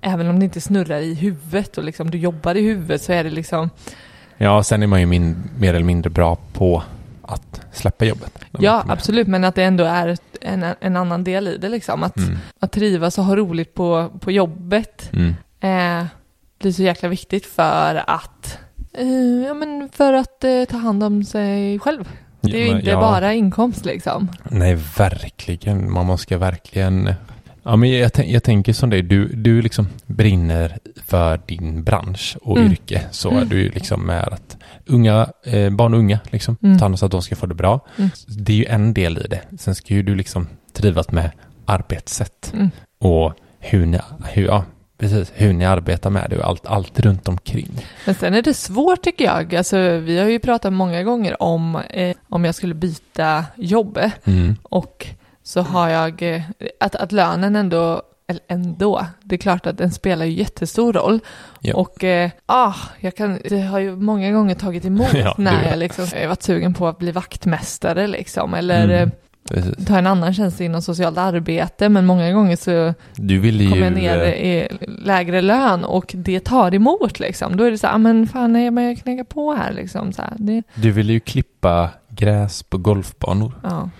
Även 0.00 0.28
om 0.28 0.38
det 0.38 0.44
inte 0.44 0.60
snurrar 0.60 0.98
i 1.00 1.14
huvudet 1.14 1.78
och 1.78 1.84
liksom 1.84 2.10
du 2.10 2.18
jobbar 2.18 2.54
i 2.54 2.62
huvudet 2.62 3.02
så 3.02 3.12
är 3.12 3.24
det 3.24 3.30
liksom, 3.30 3.70
Ja, 4.36 4.62
sen 4.62 4.82
är 4.82 4.86
man 4.86 5.00
ju 5.00 5.06
min, 5.06 5.36
mer 5.58 5.74
eller 5.74 5.84
mindre 5.86 6.10
bra 6.10 6.36
på 6.52 6.82
att 7.22 7.60
släppa 7.72 8.04
jobbet. 8.04 8.38
ja 8.58 8.84
absolut, 8.88 9.26
men 9.28 9.44
att 9.44 9.54
det 9.54 9.62
ändå 9.64 9.84
är 9.84 10.16
en, 10.40 10.64
en 10.80 10.96
annan 10.96 11.24
del 11.24 11.48
i 11.48 11.56
det 11.58 11.68
liksom. 11.68 12.02
Att, 12.02 12.16
Mm. 12.16 12.38
att 12.60 12.72
trivas 12.72 13.18
och 13.18 13.24
ha 13.24 13.36
roligt 13.36 13.74
på, 13.74 14.10
på 14.20 14.30
jobbet 14.32 15.10
Mm. 15.12 15.34
eh, 16.00 16.06
blir 16.58 16.72
så 16.72 16.82
jäkla 16.82 17.08
viktigt 17.08 17.46
för 17.46 18.04
att, 18.06 18.58
eh, 18.92 19.46
ja 19.46 19.54
men 19.54 19.88
för 19.92 20.12
att 20.12 20.44
eh, 20.44 20.64
ta 20.64 20.76
hand 20.76 21.02
om 21.02 21.24
sig 21.24 21.78
själv. 21.78 22.08
Det 22.40 22.56
är 22.56 22.64
ju 22.64 22.70
Ja, 22.70 22.76
inte 22.78 22.90
ja. 22.90 23.00
bara 23.00 23.34
inkomst 23.34 23.84
liksom. 23.84 24.28
Nej, 24.50 24.74
verkligen. 24.98 25.92
Man 25.92 26.06
måste 26.06 26.36
verkligen... 26.36 27.14
Ja, 27.66 27.76
men 27.76 27.90
jag, 27.90 28.10
jag 28.26 28.42
tänker 28.42 28.72
som 28.72 28.90
dig, 28.90 29.02
du, 29.02 29.28
du 29.28 29.62
liksom 29.62 29.88
brinner 30.06 30.78
för 31.06 31.40
din 31.46 31.84
bransch 31.84 32.36
och 32.42 32.58
Mm. 32.58 32.72
yrke. 32.72 33.02
Så 33.10 33.30
Mm. 33.30 33.42
är 33.42 33.46
du 33.46 33.68
liksom 33.70 34.06
med 34.06 34.28
att 34.28 34.56
unga, 34.86 35.28
eh, 35.44 35.70
barn 35.70 35.94
och 35.94 36.00
unga 36.00 36.18
liksom, 36.30 36.56
Mm. 36.62 36.78
ta 36.78 36.84
hand 36.84 36.92
om 36.92 36.96
så 36.98 37.06
att 37.06 37.12
de 37.12 37.22
ska 37.22 37.36
få 37.36 37.46
det 37.46 37.54
bra. 37.54 37.80
Mm. 37.98 38.10
Det 38.28 38.52
är 38.52 38.56
ju 38.56 38.64
en 38.66 38.94
del 38.94 39.18
i 39.18 39.26
det. 39.28 39.40
Sen 39.58 39.74
ska 39.74 39.94
ju 39.94 40.02
du 40.02 40.14
liksom 40.14 40.48
trivas 40.72 41.10
med 41.10 41.30
arbetssätt 41.64 42.50
Mm. 42.54 42.70
och 42.98 43.32
hur 43.58 43.86
ni, 43.86 43.98
hur, 44.24 44.44
ja, 44.46 44.64
precis, 44.98 45.32
hur 45.34 45.52
ni 45.52 45.64
arbetar 45.64 46.10
med 46.10 46.26
det 46.30 46.38
och 46.38 46.44
allt, 46.48 46.66
allt 46.66 47.00
runt 47.00 47.28
omkring. 47.28 47.86
Men 48.06 48.14
sen 48.14 48.34
är 48.34 48.42
det 48.42 48.54
svårt 48.54 49.02
tycker 49.02 49.24
jag. 49.24 49.54
Alltså, 49.54 49.78
vi 49.78 50.18
har 50.18 50.28
ju 50.28 50.38
pratat 50.38 50.72
många 50.72 51.02
gånger 51.02 51.42
om 51.42 51.76
eh, 51.90 52.16
om 52.28 52.44
jag 52.44 52.54
skulle 52.54 52.74
byta 52.74 53.44
jobb. 53.56 53.98
Mm. 54.24 54.56
Och 54.62 55.06
så 55.42 55.60
har 55.60 55.88
jag, 55.88 56.22
eh, 56.22 56.42
att, 56.80 56.94
att 56.94 57.12
lönen 57.12 57.56
ändå, 57.56 58.02
eller 58.28 58.42
ändå, 58.48 59.06
det 59.22 59.34
är 59.34 59.38
klart 59.38 59.66
att 59.66 59.78
den 59.78 59.90
spelar 59.90 60.26
ju 60.26 60.32
jättestor 60.32 60.92
roll. 60.92 61.20
Ja. 61.60 61.74
Och 61.76 62.04
eh, 62.04 62.30
ah, 62.46 62.74
jag 63.00 63.16
kan, 63.16 63.38
det 63.48 63.60
har 63.60 63.78
ju 63.78 63.96
många 63.96 64.32
gånger 64.32 64.54
tagit 64.54 64.84
emot 64.84 65.08
Ja, 65.14 65.34
när 65.38 65.68
jag 65.70 65.78
liksom 65.78 66.06
jag 66.12 66.20
har 66.20 66.28
varit 66.28 66.42
sugen 66.42 66.74
på 66.74 66.88
att 66.88 66.98
bli 66.98 67.12
vaktmästare 67.12 68.06
liksom. 68.06 68.54
Eller 68.54 68.84
Mm. 68.84 69.10
Precis. 69.50 69.86
ta 69.86 69.98
en 69.98 70.06
annan 70.06 70.34
tjänst 70.34 70.60
inom 70.60 70.82
socialt 70.82 71.18
arbete. 71.18 71.88
Men 71.88 72.06
många 72.06 72.32
gånger 72.32 72.56
så 72.56 72.94
Du 73.14 73.38
vill 73.38 73.60
ju... 73.60 73.70
kommer 73.70 73.84
jag 73.84 73.92
ner 73.92 74.18
i 74.24 74.68
lägre 74.98 75.40
lön 75.42 75.84
och 75.84 76.12
det 76.16 76.40
tar 76.40 76.74
emot 76.74 77.20
liksom. 77.20 77.56
Då 77.56 77.64
är 77.64 77.70
det 77.70 77.78
så 77.78 77.86
här, 77.86 77.94
ah, 77.94 77.98
men 77.98 78.26
fan 78.28 78.52
nej, 78.52 78.70
men 78.70 78.84
jag 78.84 78.98
knäcker 78.98 79.24
på 79.24 79.52
här 79.54 79.72
liksom. 79.72 80.12
Så 80.12 80.22
här, 80.22 80.32
det, 80.36 80.62
Du 80.74 80.90
vill 80.92 81.10
ju 81.10 81.20
klippa 81.20 81.90
gräs 82.08 82.62
på 82.62 82.78
golfbanor. 82.78 83.52
ja. 83.62 83.90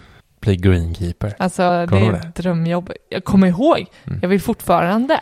Bli 0.41 0.57
greenkeeper. 0.57 1.35
Alltså 1.39 1.63
det 1.87 1.99
är 1.99 2.13
ett 2.13 2.35
drömjobb. 2.35 2.91
Jag 3.09 3.25
kommer 3.25 3.47
ihåg, 3.49 3.87
Mm. 4.07 4.19
jag 4.23 4.29
vill 4.29 4.41
fortfarande. 4.41 5.21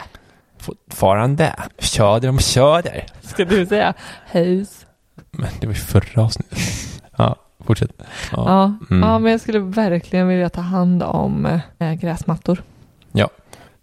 Fortfarande. 0.58 1.54
Söder 1.78 2.28
om 2.28 2.38
söder. 2.38 3.06
Ska 3.22 3.44
du 3.44 3.66
säga 3.66 3.94
hus? 4.30 4.86
Men 5.30 5.48
det 5.60 5.66
var 5.66 5.74
ju 5.74 5.80
förra 5.80 6.22
avsnittet. 6.22 6.58
Ja, 7.16 7.36
fortsätt. 7.64 7.90
Ja. 7.98 8.04
Ja, 8.36 8.74
Mm. 8.90 9.08
ja, 9.08 9.18
men 9.18 9.32
jag 9.32 9.40
skulle 9.40 9.58
verkligen 9.58 10.28
vilja 10.28 10.48
ta 10.48 10.60
hand 10.60 11.02
om 11.02 11.60
eh, 11.78 11.92
gräsmattor. 11.94 12.62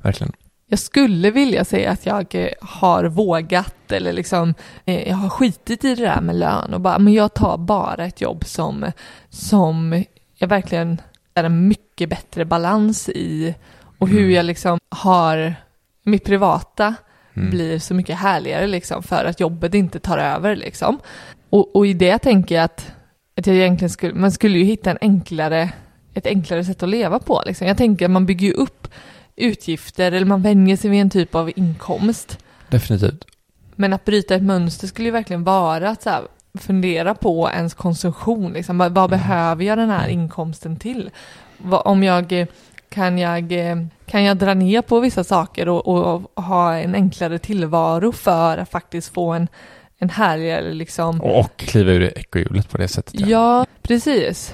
Verkligen. 0.02 0.32
jag 0.68 0.80
skulle 0.80 1.32
vilja 1.32 1.66
säga 1.66 1.92
att 1.92 2.06
jag 2.06 2.36
eh, 2.36 2.50
har 2.62 3.04
vågat 3.04 3.92
eller 3.92 4.14
liksom 4.14 4.54
eh, 4.86 5.10
jag 5.10 5.16
har 5.16 5.30
skitit 5.30 5.84
i 5.84 5.96
det 5.96 6.06
där 6.06 6.22
med 6.22 6.36
lön 6.36 6.74
och 6.74 6.82
bara, 6.82 7.00
men 7.00 7.14
jag 7.14 7.34
tar 7.34 7.58
bara 7.58 8.06
ett 8.06 8.22
jobb 8.22 8.46
som, 8.46 8.92
som 9.30 10.04
jag 10.38 10.48
verkligen 10.48 11.02
är 11.34 11.44
en 11.44 11.68
mycket 11.68 12.10
bättre 12.10 12.46
balans 12.46 13.10
i 13.10 13.56
och 13.98 14.08
hur 14.08 14.20
Mm. 14.20 14.32
jag 14.32 14.46
liksom 14.46 14.80
har 14.90 15.56
mitt 16.04 16.26
privata 16.26 16.96
Mm. 17.34 17.50
blir 17.50 17.80
så 17.80 17.94
mycket 17.94 18.18
härligare 18.18 18.68
liksom 18.68 19.04
för 19.04 19.26
att 19.26 19.40
jobbet 19.40 19.74
inte 19.74 20.00
tar 20.00 20.18
över 20.18 20.56
liksom. 20.56 21.00
Och, 21.50 21.76
och 21.76 21.88
i 21.88 21.94
det 21.94 22.18
tänker 22.20 22.56
jag 22.56 22.64
att, 22.64 22.92
att 23.40 23.48
jag 23.48 23.56
egentligen 23.56 23.90
skulle, 23.90 24.14
man 24.14 24.32
skulle 24.32 24.58
ju 24.58 24.64
hitta 24.64 24.92
en 24.92 24.98
enklare, 25.02 25.70
ett 26.14 26.26
enklare 26.26 26.64
sätt 26.64 26.84
att 26.84 26.90
leva 26.90 27.20
på 27.20 27.44
liksom. 27.46 27.68
Jag 27.68 27.78
tänker 27.78 28.06
att 28.06 28.12
man 28.12 28.26
bygger 28.26 28.48
ju 28.48 28.54
upp 28.54 28.88
utgifter 29.36 30.12
eller 30.12 30.26
man 30.26 30.42
vänjer 30.42 30.78
sig 30.78 30.90
vid 30.90 31.02
en 31.02 31.10
typ 31.10 31.36
av 31.36 31.52
inkomst. 31.56 32.38
Definitivt. 32.70 33.26
Men 33.76 33.94
att 33.94 34.06
bryta 34.06 34.36
ett 34.36 34.44
mönster 34.44 34.88
skulle 34.88 35.08
ju 35.08 35.12
verkligen 35.12 35.44
vara 35.44 35.90
att 35.90 36.02
så 36.02 36.10
här, 36.10 36.22
fundera 36.60 37.16
på 37.16 37.50
ens 37.50 37.74
konsumtion. 37.74 38.54
Liksom. 38.54 38.78
Vad, 38.78 38.92
vad 38.92 39.10
behöver 39.10 39.64
jag 39.64 39.78
den 39.78 39.90
här 39.90 40.08
inkomsten 40.08 40.80
till? 40.80 41.10
Vad, 41.58 41.82
om 41.86 42.04
jag, 42.04 42.48
kan, 42.90 43.18
jag, 43.18 43.54
kan 44.06 44.24
jag 44.24 44.38
dra 44.38 44.54
ner 44.54 44.82
på 44.82 45.00
vissa 45.00 45.24
saker 45.24 45.70
och, 45.70 45.88
och, 45.88 46.44
ha 46.44 46.76
en 46.76 46.96
enklare 46.96 47.40
tillvaro 47.40 48.12
för 48.12 48.58
att 48.58 48.70
faktiskt 48.70 49.14
få 49.14 49.34
en, 49.34 49.48
en 50.00 50.10
härligare 50.10 50.74
liksom... 50.74 51.22
Och, 51.22 51.58
kliva 51.58 51.92
ur 51.92 52.18
ekorrhjulet 52.18 52.70
på 52.70 52.78
det 52.78 52.88
sättet. 52.88 53.20
Ja, 53.28 53.66
precis. 53.82 54.54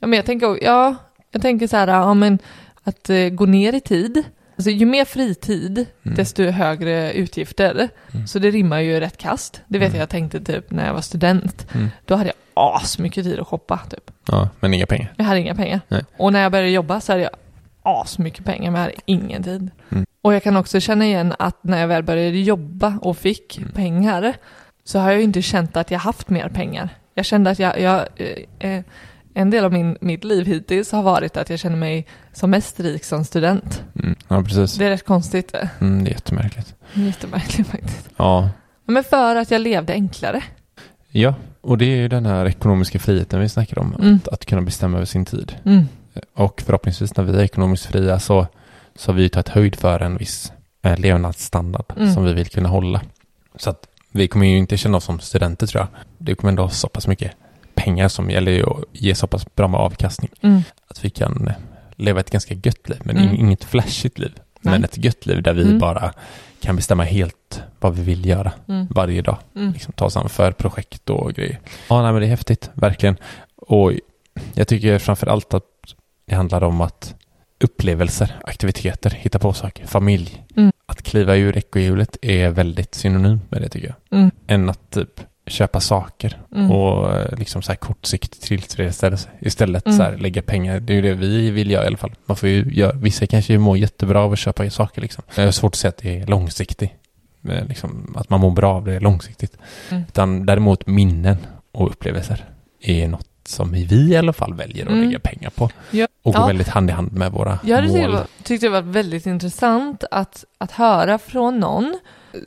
Ja, 0.00 0.06
men 0.06 0.16
jag 0.16 0.26
tänker, 0.26 0.64
ja, 0.64 0.94
jag 1.30 1.42
tänker 1.42 1.66
så 1.66 1.76
här, 1.76 1.88
ja, 1.88 2.14
men 2.14 2.38
att 2.84 3.10
eh, 3.10 3.28
gå 3.28 3.46
ner 3.46 3.72
i 3.72 3.80
tid. 3.80 4.22
Alltså, 4.56 4.70
ju 4.70 4.86
mer 4.86 5.04
fritid, 5.04 5.86
Mm. 6.04 6.16
desto 6.16 6.42
högre 6.44 7.12
utgifter. 7.12 7.88
Så 8.26 8.38
det 8.38 8.50
rimmar 8.50 8.80
ju 8.80 9.00
rätt 9.00 9.16
kast. 9.16 9.60
Det 9.68 9.78
vet 9.78 9.92
jag 9.92 10.02
jag 10.02 10.08
tänkte 10.08 10.40
typ 10.40 10.70
när 10.70 10.86
jag 10.86 10.94
var 10.94 11.00
student. 11.00 11.66
Mm. 11.74 11.88
Då 12.04 12.14
hade 12.14 12.26
jag 12.28 12.34
asmycket 12.54 13.24
tid 13.24 13.38
att 13.40 13.46
shoppa 13.46 13.80
typ. 13.90 14.10
Ja, 14.26 14.48
men 14.60 14.74
inga 14.74 14.86
pengar. 14.86 15.12
Jag 15.16 15.24
hade 15.24 15.40
inga 15.40 15.54
pengar. 15.54 15.80
Nej. 15.88 16.04
Och 16.18 16.32
när 16.32 16.40
jag 16.42 16.52
började 16.52 16.70
jobba 16.70 17.00
så 17.00 17.12
hade 17.12 17.22
jag 17.22 17.30
asmycket 17.82 18.44
pengar, 18.44 18.70
men 18.70 18.80
jag 18.80 18.86
hade 18.88 19.00
ingen 19.04 19.42
tid. 19.42 19.70
Mm. 19.90 20.06
Och 20.22 20.34
jag 20.34 20.42
kan 20.42 20.56
också 20.56 20.80
känna 20.80 21.04
igen 21.06 21.34
att 21.38 21.64
när 21.64 21.80
jag 21.80 21.88
väl 21.88 22.02
började 22.02 22.38
jobba 22.38 22.98
och 23.02 23.18
fick 23.18 23.58
Mm. 23.58 23.70
pengar 23.72 24.36
så 24.86 24.98
har 24.98 25.10
jag 25.10 25.22
inte 25.22 25.42
känt 25.42 25.76
att 25.76 25.90
jag 25.90 25.98
haft 25.98 26.30
mer 26.30 26.48
pengar. 26.48 26.88
Jag 27.14 27.24
kände 27.24 27.50
att 27.50 27.58
jag, 27.58 27.80
jag 27.80 28.06
eh, 28.16 28.70
eh, 28.70 28.84
en 29.34 29.50
del 29.50 29.64
av 29.64 29.72
min, 29.72 29.98
mitt 30.00 30.24
liv 30.24 30.46
hittills 30.46 30.92
har 30.92 31.02
varit 31.02 31.36
att 31.36 31.50
jag 31.50 31.58
känner 31.58 31.76
mig 31.76 32.06
som 32.32 32.50
mest 32.50 32.80
rik 32.80 33.04
som 33.04 33.24
student. 33.24 33.82
Mm. 34.02 34.14
Ja, 34.28 34.42
precis. 34.42 34.74
Det 34.74 34.84
är 34.84 34.90
rätt 34.90 35.06
konstigt. 35.06 35.54
Mm, 35.80 36.04
det 36.04 36.10
är 36.10 36.12
jättemärkligt. 36.12 36.74
Jättemärkligt 36.94 37.68
faktiskt. 37.68 38.08
Ja. 38.16 38.50
Men 38.84 39.04
för 39.04 39.36
att 39.36 39.50
jag 39.50 39.60
levde 39.60 39.92
enklare. 39.92 40.42
ja, 41.10 41.34
och 41.60 41.78
det 41.78 41.84
är 41.84 41.96
ju 41.96 42.08
den 42.08 42.26
här 42.26 42.46
ekonomiska 42.46 42.98
friheten 42.98 43.40
vi 43.40 43.48
snackar 43.48 43.78
om. 43.78 43.94
Mm. 43.94 44.14
Att, 44.14 44.28
att 44.28 44.44
kunna 44.46 44.62
bestämma 44.62 44.96
över 44.96 45.06
sin 45.06 45.24
tid. 45.24 45.54
Mm. 45.64 45.84
Och 46.34 46.62
förhoppningsvis 46.66 47.16
när 47.16 47.24
vi 47.24 47.38
är 47.38 47.42
ekonomiskt 47.42 47.86
fria 47.86 48.18
så, 48.18 48.46
så 48.96 49.10
har 49.12 49.16
vi 49.16 49.28
tagit 49.28 49.48
höjd 49.48 49.76
för 49.76 50.00
en 50.00 50.16
viss 50.16 50.52
eh, 50.82 50.98
levnadsstandard 50.98 51.92
Mm. 51.96 52.14
som 52.14 52.24
vi 52.24 52.32
vill 52.32 52.48
kunna 52.48 52.68
hålla. 52.68 53.00
Så 53.56 53.70
att 53.70 53.86
vi 54.16 54.28
kommer 54.28 54.46
ju 54.46 54.58
inte 54.58 54.76
känna 54.76 54.96
oss 54.96 55.04
som 55.04 55.20
studenter 55.20 55.66
tror 55.66 55.80
jag. 55.80 55.88
Det 56.18 56.34
kommer 56.34 56.48
ändå 56.52 56.62
ha 56.62 56.70
så 56.70 56.88
pass 56.88 57.06
mycket 57.06 57.32
pengar 57.74 58.08
som 58.08 58.30
gäller 58.30 58.60
att 58.78 58.84
ge 58.92 59.14
så 59.14 59.26
pass 59.26 59.54
bra 59.54 59.68
med 59.68 59.80
avkastning. 59.80 60.30
Mm. 60.40 60.62
Att 60.88 61.04
vi 61.04 61.10
kan 61.10 61.48
eh, 61.48 61.54
leva 61.96 62.20
ett 62.20 62.30
ganska 62.30 62.54
gött 62.54 62.88
liv, 62.88 63.00
men 63.04 63.16
Mm. 63.16 63.28
in- 63.34 63.40
inget 63.40 63.64
flashigt 63.64 64.18
liv. 64.18 64.32
Nej. 64.60 64.72
Men 64.72 64.84
ett 64.84 65.04
gött 65.04 65.26
liv 65.26 65.42
där 65.42 65.52
vi 65.52 65.62
Mm. 65.62 65.78
bara 65.78 66.12
kan 66.60 66.76
bestämma 66.76 67.04
helt 67.04 67.62
vad 67.80 67.94
vi 67.94 68.02
vill 68.02 68.26
göra 68.26 68.52
Mm. 68.68 68.86
varje 68.90 69.22
dag. 69.22 69.38
Mm. 69.56 69.72
Liksom 69.72 69.92
ta 69.92 70.04
oss 70.04 70.16
an 70.16 70.28
för 70.28 70.52
projekt 70.52 71.10
och 71.10 71.32
grejer. 71.34 71.60
Ja, 71.88 72.02
nej, 72.02 72.12
men 72.12 72.20
det 72.20 72.26
är 72.26 72.30
häftigt, 72.30 72.70
verkligen. 72.74 73.16
Och 73.56 73.92
jag 74.54 74.68
tycker 74.68 74.98
framför 74.98 75.26
allt 75.26 75.54
att 75.54 75.64
det 76.26 76.34
handlar 76.34 76.64
om 76.64 76.80
att 76.80 77.14
upplevelser, 77.64 78.36
aktiviteter, 78.44 79.10
hitta 79.10 79.38
på 79.38 79.52
saker, 79.52 79.86
familj. 79.86 80.44
Mm. 80.56 80.72
Att 80.88 81.02
kliva 81.02 81.36
ur 81.36 81.56
ekorrhjulet 81.58 82.16
är 82.22 82.48
väldigt 82.50 82.94
synonymt 82.94 83.50
med 83.50 83.62
det 83.62 83.68
tycker 83.68 83.86
jag. 83.88 84.18
Mm. 84.18 84.30
Än 84.46 84.68
att 84.70 84.90
typ 84.90 85.20
köpa 85.46 85.80
saker 85.80 86.40
Mm. 86.54 86.70
och 86.70 87.16
eh, 87.16 87.38
liksom 87.38 87.62
så 87.62 87.72
här 87.72 87.76
kortsiktigt 87.76 88.42
tillfredsställelse. 88.42 89.28
Istället 89.40 89.86
Mm. 89.86 89.98
så 89.98 90.02
här 90.04 90.16
lägga 90.16 90.42
pengar. 90.42 90.80
Det 90.80 90.92
är 90.92 90.94
ju 90.94 91.02
det 91.02 91.14
vi 91.14 91.50
vill 91.50 91.70
göra 91.70 91.84
i 91.84 91.86
alla 91.86 91.96
fall. 91.96 92.14
Man 92.26 92.36
får 92.36 92.48
ju 92.48 92.64
göra, 92.72 92.92
vissa 92.92 93.26
kanske 93.26 93.52
ju 93.52 93.58
mår 93.58 93.78
jättebra 93.78 94.20
av 94.20 94.32
att 94.32 94.38
köpa 94.38 94.70
saker 94.70 95.02
liksom. 95.02 95.24
Jag 95.36 95.44
har 95.44 95.50
svårt 95.52 95.72
att 95.72 95.78
säga 95.78 95.88
att 95.88 95.96
det 95.96 96.20
är 96.20 96.26
långsiktigt. 96.26 96.90
Eh, 97.48 97.64
Liksom, 97.68 98.14
att 98.16 98.30
man 98.30 98.40
mår 98.40 98.50
bra 98.50 98.74
av 98.74 98.84
det 98.84 99.00
långsiktigt. 99.00 99.56
Mm. 99.90 100.02
Utan 100.08 100.46
däremot 100.46 100.86
minnen 100.86 101.36
och 101.72 101.90
upplevelser 101.90 102.44
är 102.80 103.08
något 103.08 103.26
som 103.48 103.72
vi 103.72 104.10
i 104.12 104.16
alla 104.16 104.32
fall 104.32 104.54
väljer 104.54 104.84
att 104.86 104.92
Mm. 104.92 105.04
lägga 105.04 105.18
pengar 105.18 105.50
på. 105.50 105.70
Ja. 105.90 106.06
Och 106.22 106.32
går 106.32 106.42
Ja. 106.42 106.46
väldigt 106.46 106.68
hand 106.68 106.90
i 106.90 106.92
hand 106.92 107.12
med 107.12 107.32
våra 107.32 107.58
Jag 107.64 107.88
mål. 107.88 108.12
var- 108.12 108.26
tyckte 108.42 108.66
det 108.66 108.70
var 108.70 108.82
väldigt 108.82 109.26
intressant 109.26 110.04
att, 110.10 110.44
att 110.58 110.72
höra 110.72 111.18
från 111.18 111.60
någon 111.60 111.98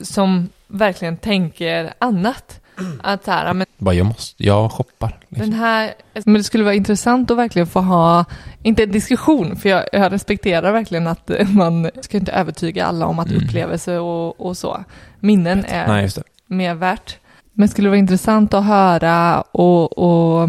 som 0.02 0.48
verkligen 0.68 1.16
tänker 1.16 1.92
annat. 1.98 2.60
Att 3.02 3.24
så 3.24 3.30
här, 3.30 3.54
men 3.54 3.66
Bara 3.78 3.94
jag 3.94 4.06
måste, 4.06 4.44
jag 4.46 4.72
shoppar. 4.72 5.08
den 5.28 5.38
Liksom. 5.38 5.52
här, 5.60 5.92
men 6.24 6.34
det 6.34 6.44
skulle 6.44 6.64
vara 6.64 6.74
intressant 6.74 7.30
att 7.30 7.36
verkligen 7.36 7.66
få 7.66 7.80
ha, 7.80 8.24
inte 8.62 8.82
en 8.82 8.92
diskussion, 8.92 9.56
för 9.56 9.68
jag, 9.68 9.84
jag 9.92 10.12
respekterar 10.12 10.72
verkligen 10.72 11.06
att 11.06 11.30
man 11.54 11.90
ska 12.00 12.16
inte 12.16 12.32
övertyga 12.32 12.86
alla 12.86 13.06
om 13.06 13.18
att 13.18 13.30
Mm. 13.30 13.44
upplevelse 13.44 13.98
och, 13.98 14.40
och 14.40 14.56
så, 14.56 14.84
minnen 15.20 15.64
är 15.68 15.86
Nej, 15.88 16.10
mer 16.46 16.74
värt. 16.74 17.18
Men 17.52 17.66
det 17.66 17.70
skulle 17.70 17.88
vara 17.88 17.98
intressant 17.98 18.54
att 18.54 18.64
höra 18.64 19.40
och, 19.40 19.98
och 19.98 20.48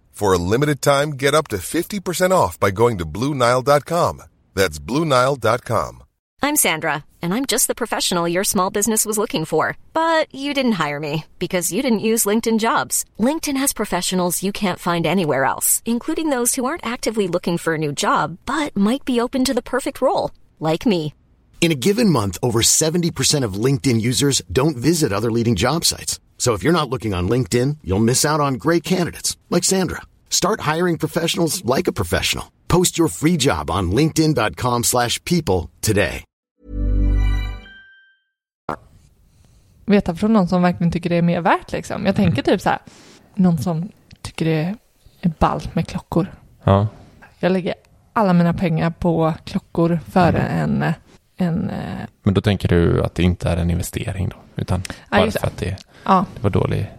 For 0.21 0.33
a 0.33 0.37
limited 0.53 0.83
time, 0.83 1.13
get 1.13 1.33
up 1.33 1.47
to 1.47 1.57
50% 1.57 2.29
off 2.29 2.59
by 2.59 2.69
going 2.69 2.99
to 2.99 3.07
BlueNile.com. 3.07 4.21
That's 4.53 4.77
BlueNile.com. 4.77 6.03
I'm 6.43 6.55
Sandra, 6.55 7.05
and 7.23 7.33
I'm 7.33 7.47
just 7.47 7.65
the 7.65 7.81
professional 7.81 8.27
your 8.27 8.43
small 8.43 8.69
business 8.69 9.03
was 9.03 9.17
looking 9.17 9.45
for. 9.45 9.79
But 9.93 10.27
you 10.31 10.53
didn't 10.53 10.73
hire 10.83 10.99
me 10.99 11.25
because 11.39 11.73
you 11.73 11.81
didn't 11.81 12.07
use 12.11 12.25
LinkedIn 12.25 12.59
jobs. 12.59 13.03
LinkedIn 13.17 13.57
has 13.57 13.73
professionals 13.73 14.43
you 14.43 14.51
can't 14.51 14.77
find 14.77 15.07
anywhere 15.07 15.43
else, 15.43 15.81
including 15.85 16.29
those 16.29 16.53
who 16.53 16.65
aren't 16.65 16.85
actively 16.85 17.27
looking 17.27 17.57
for 17.57 17.73
a 17.73 17.79
new 17.79 17.91
job 17.91 18.37
but 18.45 18.77
might 18.77 19.03
be 19.05 19.19
open 19.19 19.43
to 19.45 19.55
the 19.55 19.69
perfect 19.73 20.01
role, 20.01 20.29
like 20.59 20.85
me. 20.85 21.15
In 21.61 21.71
a 21.71 21.81
given 21.87 22.11
month, 22.11 22.37
over 22.43 22.61
70% 22.61 23.43
of 23.43 23.55
LinkedIn 23.65 23.99
users 23.99 24.43
don't 24.51 24.77
visit 24.77 25.11
other 25.11 25.31
leading 25.31 25.55
job 25.55 25.83
sites. 25.83 26.19
So 26.37 26.53
if 26.53 26.61
you're 26.61 26.79
not 26.79 26.91
looking 26.91 27.15
on 27.15 27.27
LinkedIn, 27.27 27.77
you'll 27.83 28.07
miss 28.11 28.23
out 28.23 28.39
on 28.39 28.61
great 28.65 28.83
candidates 28.83 29.35
like 29.49 29.63
Sandra. 29.63 30.01
Start 30.31 30.61
hiring 30.75 30.97
professionals 30.97 31.63
like 31.77 31.89
a 31.89 31.93
professional. 31.93 32.45
Post 32.67 32.99
your 32.99 33.09
free 33.09 33.37
job 33.39 33.69
on 33.69 33.91
linkedin.com/people 33.91 34.83
slash 34.83 35.23
people 35.23 35.69
today. 35.81 36.23
veta 39.91 40.15
från 40.15 40.33
någon 40.33 40.47
som 40.47 40.61
verkligen 40.61 40.91
tycker 40.91 41.09
det 41.09 41.15
är 41.15 41.21
mer 41.21 41.41
värt 41.41 41.71
liksom. 41.71 42.05
Jag 42.05 42.15
tänker 42.15 42.41
typ 42.41 42.61
så 42.61 42.69
här, 42.69 42.79
någon 43.35 43.57
som 43.57 43.91
tycker 44.21 44.45
det 44.45 44.75
är 45.21 45.31
ballt 45.39 45.75
med 45.75 45.87
klockor. 45.87 46.27
Ja. 46.63 46.87
Jag 47.39 47.51
lägger 47.51 47.73
alla 48.13 48.33
mina 48.33 48.53
pengar 48.53 48.89
på 48.89 49.33
klockor 49.45 49.99
före 50.09 50.39
en, 50.39 50.85
en 51.37 51.69
eh, 51.69 52.07
Men 52.23 52.33
då 52.33 52.41
tänker 52.41 52.67
du 52.67 53.03
att 53.03 53.15
det 53.15 53.23
inte 53.23 53.49
är 53.49 53.57
en 53.57 53.69
investering 53.69 54.29
då? 54.29 54.35
Utan 54.55 54.83
bara 55.11 55.31
för 55.31 55.47
att 55.47 55.57
det, 55.57 55.77
ja, 56.05 56.25
det 56.35 56.43
var 56.43 56.49
dålig, 56.49 56.91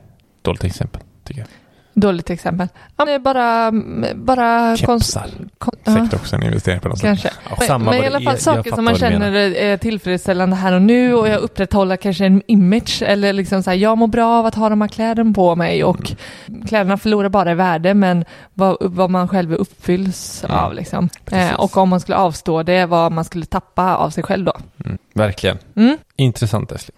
dåligt 0.43 0.65
exempel, 0.65 1.03
tycker 1.25 1.41
jag. 1.41 1.49
Dåligt 1.95 2.31
exempel. 2.31 2.69
Ja, 2.97 3.05
men 3.05 3.23
bara, 3.23 3.73
bara 4.15 4.77
Kepsar. 4.77 5.27
kon- 5.59 5.75
ja, 5.85 5.93
Säkert 5.95 6.15
också 6.15 6.37
en 6.37 6.43
investering 6.43 6.81
på 6.81 6.89
något 6.89 6.99
sätt. 6.99 7.07
Kanske. 7.07 7.31
Ja, 7.51 7.57
Men, 7.59 7.67
samma 7.69 7.91
men 7.91 8.03
i 8.03 8.07
alla 8.07 8.21
fall 8.21 8.39
saker 8.39 8.75
som 8.75 8.85
man 8.85 8.95
känner 8.95 9.33
är 9.33 9.77
tillfredsställande 9.77 10.57
här 10.57 10.73
och 10.73 10.83
nu 10.83 11.15
och 11.15 11.29
jag 11.29 11.41
upprätthåller 11.41 11.97
kanske 11.97 12.27
en 12.27 12.43
image 12.47 13.03
eller 13.07 13.33
liksom 13.33 13.63
så 13.63 13.71
här, 13.71 13.77
jag 13.77 13.99
mår 13.99 14.07
bra 14.07 14.39
av 14.39 14.47
att 14.47 14.55
ha 14.55 14.69
de 14.69 14.81
här 14.81 14.89
kläderna 14.89 15.33
på 15.33 15.57
mig 15.57 15.85
och 15.85 16.13
Mm. 16.49 16.67
kläderna 16.67 16.97
förlorar 16.99 17.29
bara 17.29 17.51
i 17.53 17.55
värde 17.55 17.95
men 17.95 18.25
vad, 18.55 18.77
vad 18.81 19.11
man 19.11 19.29
själv 19.29 19.55
uppfylls 19.55 20.45
Mm. 20.45 20.57
av 20.57 20.75
liksom. 20.75 21.09
Eh, 21.33 21.53
och 21.55 21.77
om 21.77 21.89
man 21.89 22.01
skulle 22.01 22.17
avstå 22.17 22.63
det, 22.63 22.87
vad 22.87 23.13
man 23.13 23.25
skulle 23.25 23.45
tappa 23.47 23.97
av 23.97 24.11
sig 24.11 24.25
själv 24.25 24.45
då. 24.45 24.53
Mm, 24.85 24.99
verkligen. 25.15 25.59
Mm. 25.77 25.97
Intressant 26.17 26.73
Esli. 26.73 26.95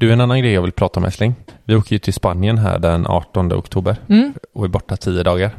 Du, 0.00 0.12
en 0.12 0.20
annan 0.20 0.38
grej 0.40 0.52
jag 0.52 0.62
vill 0.62 0.72
prata 0.72 1.00
om 1.00 1.04
älskling. 1.06 1.34
Vi 1.64 1.74
åker 1.74 1.92
ju 1.92 1.98
till 1.98 2.12
Spanien 2.12 2.58
här 2.58 2.78
den 2.78 3.06
18 3.06 3.52
oktober 3.52 3.96
Mm. 4.08 4.34
och 4.54 4.64
är 4.64 4.68
borta 4.68 4.96
tio 4.96 5.22
dagar. 5.22 5.50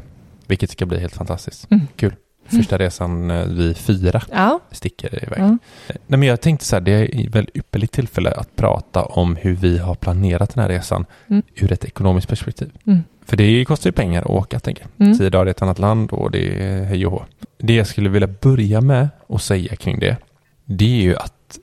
Vilket 0.46 0.70
ska 0.70 0.86
bli 0.86 0.98
helt 0.98 1.14
fantastiskt. 1.14 1.70
Mm. 1.70 1.86
Kul. 1.96 2.14
Första 2.46 2.78
resan 2.78 3.30
eh, 3.30 3.46
vi 3.46 3.74
fyra 3.74 4.22
Ja. 4.32 4.60
sticker 4.70 5.24
iväg. 5.24 5.38
Ja. 5.40 5.58
Nej, 6.06 6.18
men 6.18 6.22
jag 6.22 6.40
tänkte 6.40 6.66
så 6.66 6.76
här, 6.76 6.80
det 6.80 6.92
är 6.92 7.30
väldigt 7.30 7.56
ypperligt 7.56 7.92
tillfälle 7.92 8.30
att 8.30 8.56
prata 8.56 9.04
om 9.04 9.36
hur 9.36 9.54
vi 9.54 9.78
har 9.78 9.94
planerat 9.94 10.54
den 10.54 10.62
här 10.62 10.68
resan 10.68 11.04
Mm. 11.28 11.42
ur 11.54 11.72
ett 11.72 11.84
ekonomiskt 11.84 12.28
perspektiv. 12.28 12.70
Mm. 12.86 12.98
För 13.26 13.36
det 13.36 13.64
kostar 13.64 13.88
ju 13.88 13.92
pengar 13.92 14.22
att 14.22 14.30
åka, 14.30 14.60
tänker 14.60 14.86
jag. 14.96 15.06
Mm. 15.06 15.18
Tio 15.18 15.30
dagar 15.30 15.46
i 15.46 15.50
ett 15.50 15.62
annat 15.62 15.78
land 15.78 16.10
och 16.10 16.30
det 16.30 16.62
är 16.64 16.84
hej 16.84 17.06
och 17.06 17.12
hå. 17.12 17.24
Det 17.58 17.74
jag 17.74 17.86
skulle 17.86 18.08
vilja 18.08 18.28
börja 18.40 18.80
med 18.80 19.08
att 19.28 19.42
säga 19.42 19.76
kring 19.76 19.98
det, 19.98 20.16
det 20.64 20.84
är 21.00 21.02
ju 21.02 21.16
att 21.16 21.58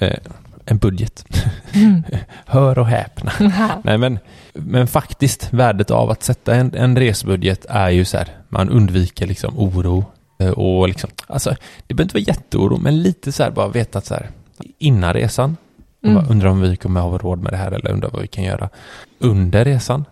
eh, 0.00 0.18
en 0.64 0.78
budget. 0.78 1.24
Mm. 1.72 2.02
Hör 2.46 2.78
och 2.78 2.86
häpna. 2.86 3.32
Nej 3.84 3.98
men, 3.98 4.18
men 4.52 4.86
faktiskt 4.86 5.52
värdet 5.52 5.90
av 5.90 6.10
att 6.10 6.22
sätta 6.22 6.54
en, 6.54 6.74
en 6.74 6.98
resbudget 6.98 7.66
är 7.68 7.90
ju 7.90 8.04
så 8.04 8.16
här, 8.16 8.28
man 8.48 8.68
undviker 8.68 9.26
liksom 9.26 9.58
oro 9.58 10.04
eh, 10.38 10.50
och 10.50 10.88
liksom, 10.88 11.10
alltså 11.26 11.56
det 11.86 11.94
behöver 11.94 12.02
inte 12.04 12.14
vara 12.32 12.36
jätteoro 12.36 12.78
men 12.78 13.02
lite 13.02 13.32
så 13.32 13.42
här 13.42 13.50
bara 13.50 13.68
veta 13.68 13.98
att 13.98 14.06
så 14.06 14.14
här 14.14 14.30
innan 14.78 15.12
resan, 15.14 15.56
Mm. 16.06 16.24
undrar 16.30 16.48
om 16.48 16.60
vi 16.60 16.76
kommer 16.76 17.00
ha 17.00 17.18
råd 17.18 17.38
med 17.38 17.52
det 17.52 17.56
här 17.56 17.72
eller 17.72 17.90
undrar 17.90 18.10
vad 18.10 18.22
vi 18.22 18.28
kan 18.28 18.44
göra 18.44 18.68
under 19.18 19.64
resan 19.64 20.04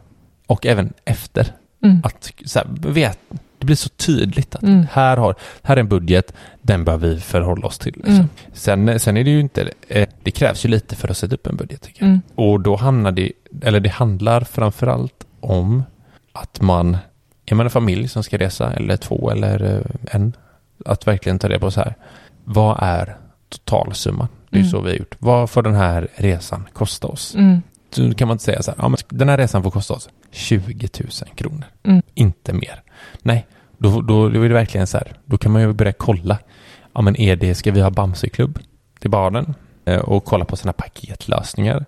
och 0.46 0.66
även 0.66 0.92
efter. 1.04 1.52
Mm. 1.84 2.00
Att 2.04 2.32
så 2.44 2.58
här, 2.58 2.66
vet, 2.90 3.18
det 3.62 3.66
blir 3.66 3.76
så 3.76 3.88
tydligt 3.88 4.54
att 4.54 4.62
Mm. 4.62 4.86
här, 4.92 5.16
har, 5.16 5.34
här 5.62 5.76
är 5.76 5.80
en 5.80 5.88
budget, 5.88 6.32
den 6.62 6.84
bör 6.84 6.96
vi 6.96 7.20
förhålla 7.20 7.66
oss 7.66 7.78
till. 7.78 7.92
Liksom. 7.96 8.14
Mm. 8.14 8.28
Sen, 8.52 9.00
sen 9.00 9.16
är 9.16 9.24
det 9.24 9.30
ju 9.30 9.40
inte, 9.40 9.70
eh, 9.88 10.08
det 10.22 10.30
krävs 10.30 10.64
ju 10.64 10.68
lite 10.68 10.96
för 10.96 11.08
att 11.08 11.16
sätta 11.16 11.34
upp 11.34 11.46
en 11.46 11.56
budget. 11.56 11.88
Mm. 11.98 12.20
Och 12.34 12.60
då 12.60 12.76
hamnar 12.76 13.12
det, 13.12 13.32
eller 13.62 13.80
det 13.80 13.88
handlar 13.90 14.40
framförallt 14.40 15.24
om 15.40 15.82
att 16.32 16.60
man, 16.60 16.96
är 17.46 17.54
man 17.54 17.66
en 17.66 17.70
familj 17.70 18.08
som 18.08 18.22
ska 18.22 18.38
resa, 18.38 18.72
eller 18.72 18.96
två 18.96 19.30
eller 19.30 19.76
eh, 19.76 20.14
en, 20.16 20.32
att 20.86 21.06
verkligen 21.06 21.38
ta 21.38 21.48
det 21.48 21.58
på 21.58 21.70
så 21.70 21.80
här, 21.80 21.94
vad 22.44 22.78
är 22.82 23.16
totalsumman? 23.48 24.28
Det 24.50 24.56
är 24.56 24.60
Mm. 24.60 24.70
så 24.70 24.80
vi 24.80 24.90
har 24.90 24.96
gjort. 24.96 25.14
Vad 25.18 25.50
får 25.50 25.62
den 25.62 25.74
här 25.74 26.08
resan 26.14 26.68
kosta 26.72 27.06
oss? 27.06 27.34
Mm. 27.34 27.62
Så 27.90 28.14
kan 28.14 28.28
man 28.28 28.34
inte 28.34 28.44
säga 28.44 28.62
så 28.62 28.70
här, 28.70 28.78
ja, 28.82 28.88
men 28.88 28.98
den 29.08 29.28
här 29.28 29.36
resan 29.36 29.62
får 29.62 29.70
kosta 29.70 29.94
oss 29.94 30.08
20 30.30 30.88
000 31.00 31.10
kronor, 31.34 31.64
Mm. 31.84 32.02
inte 32.14 32.52
mer. 32.52 32.81
Nej, 33.22 33.46
då, 33.78 34.00
då, 34.00 34.28
då 34.28 34.42
är 34.42 34.48
det 34.48 34.54
verkligen 34.54 34.86
så 34.86 34.98
här, 34.98 35.12
då 35.24 35.38
kan 35.38 35.52
man 35.52 35.62
ju 35.62 35.72
börja 35.72 35.92
kolla, 35.92 36.38
ja 36.94 37.00
men 37.02 37.16
är 37.20 37.36
det, 37.36 37.54
ska 37.54 37.72
vi 37.72 37.80
ha 37.80 37.90
Bamseklubb 37.90 38.58
till 39.00 39.10
barnen? 39.10 39.54
Eh, 39.84 39.98
Och 40.00 40.24
kolla 40.24 40.44
på 40.44 40.56
sådana 40.56 40.72
paketlösningar 40.72 41.84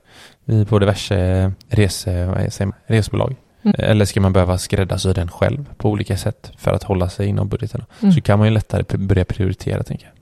på 0.69 0.79
diverse 0.79 1.53
rese, 1.69 2.03
säger 2.51 2.67
man, 2.67 2.75
resebolag. 2.87 3.37
Mm. 3.63 3.75
Eh, 3.79 3.91
Eller 3.91 4.05
ska 4.05 4.21
man 4.21 4.33
behöva 4.33 4.59
skräddarsy 4.59 5.13
den 5.13 5.29
själv 5.29 5.65
på 5.77 5.91
olika 5.91 6.17
sätt 6.17 6.53
för 6.59 6.71
att 6.73 6.83
hålla 6.83 7.09
sig 7.09 7.27
inom 7.27 7.49
budgeten? 7.49 7.85
Mm. 8.03 8.13
Så 8.13 8.21
kan 8.21 8.39
man 8.39 8.49
ju 8.49 8.55
lättare 8.55 8.99
börja 8.99 9.25
prioritera, 9.25 9.83
tänker 9.83 10.05
jag. 10.07 10.13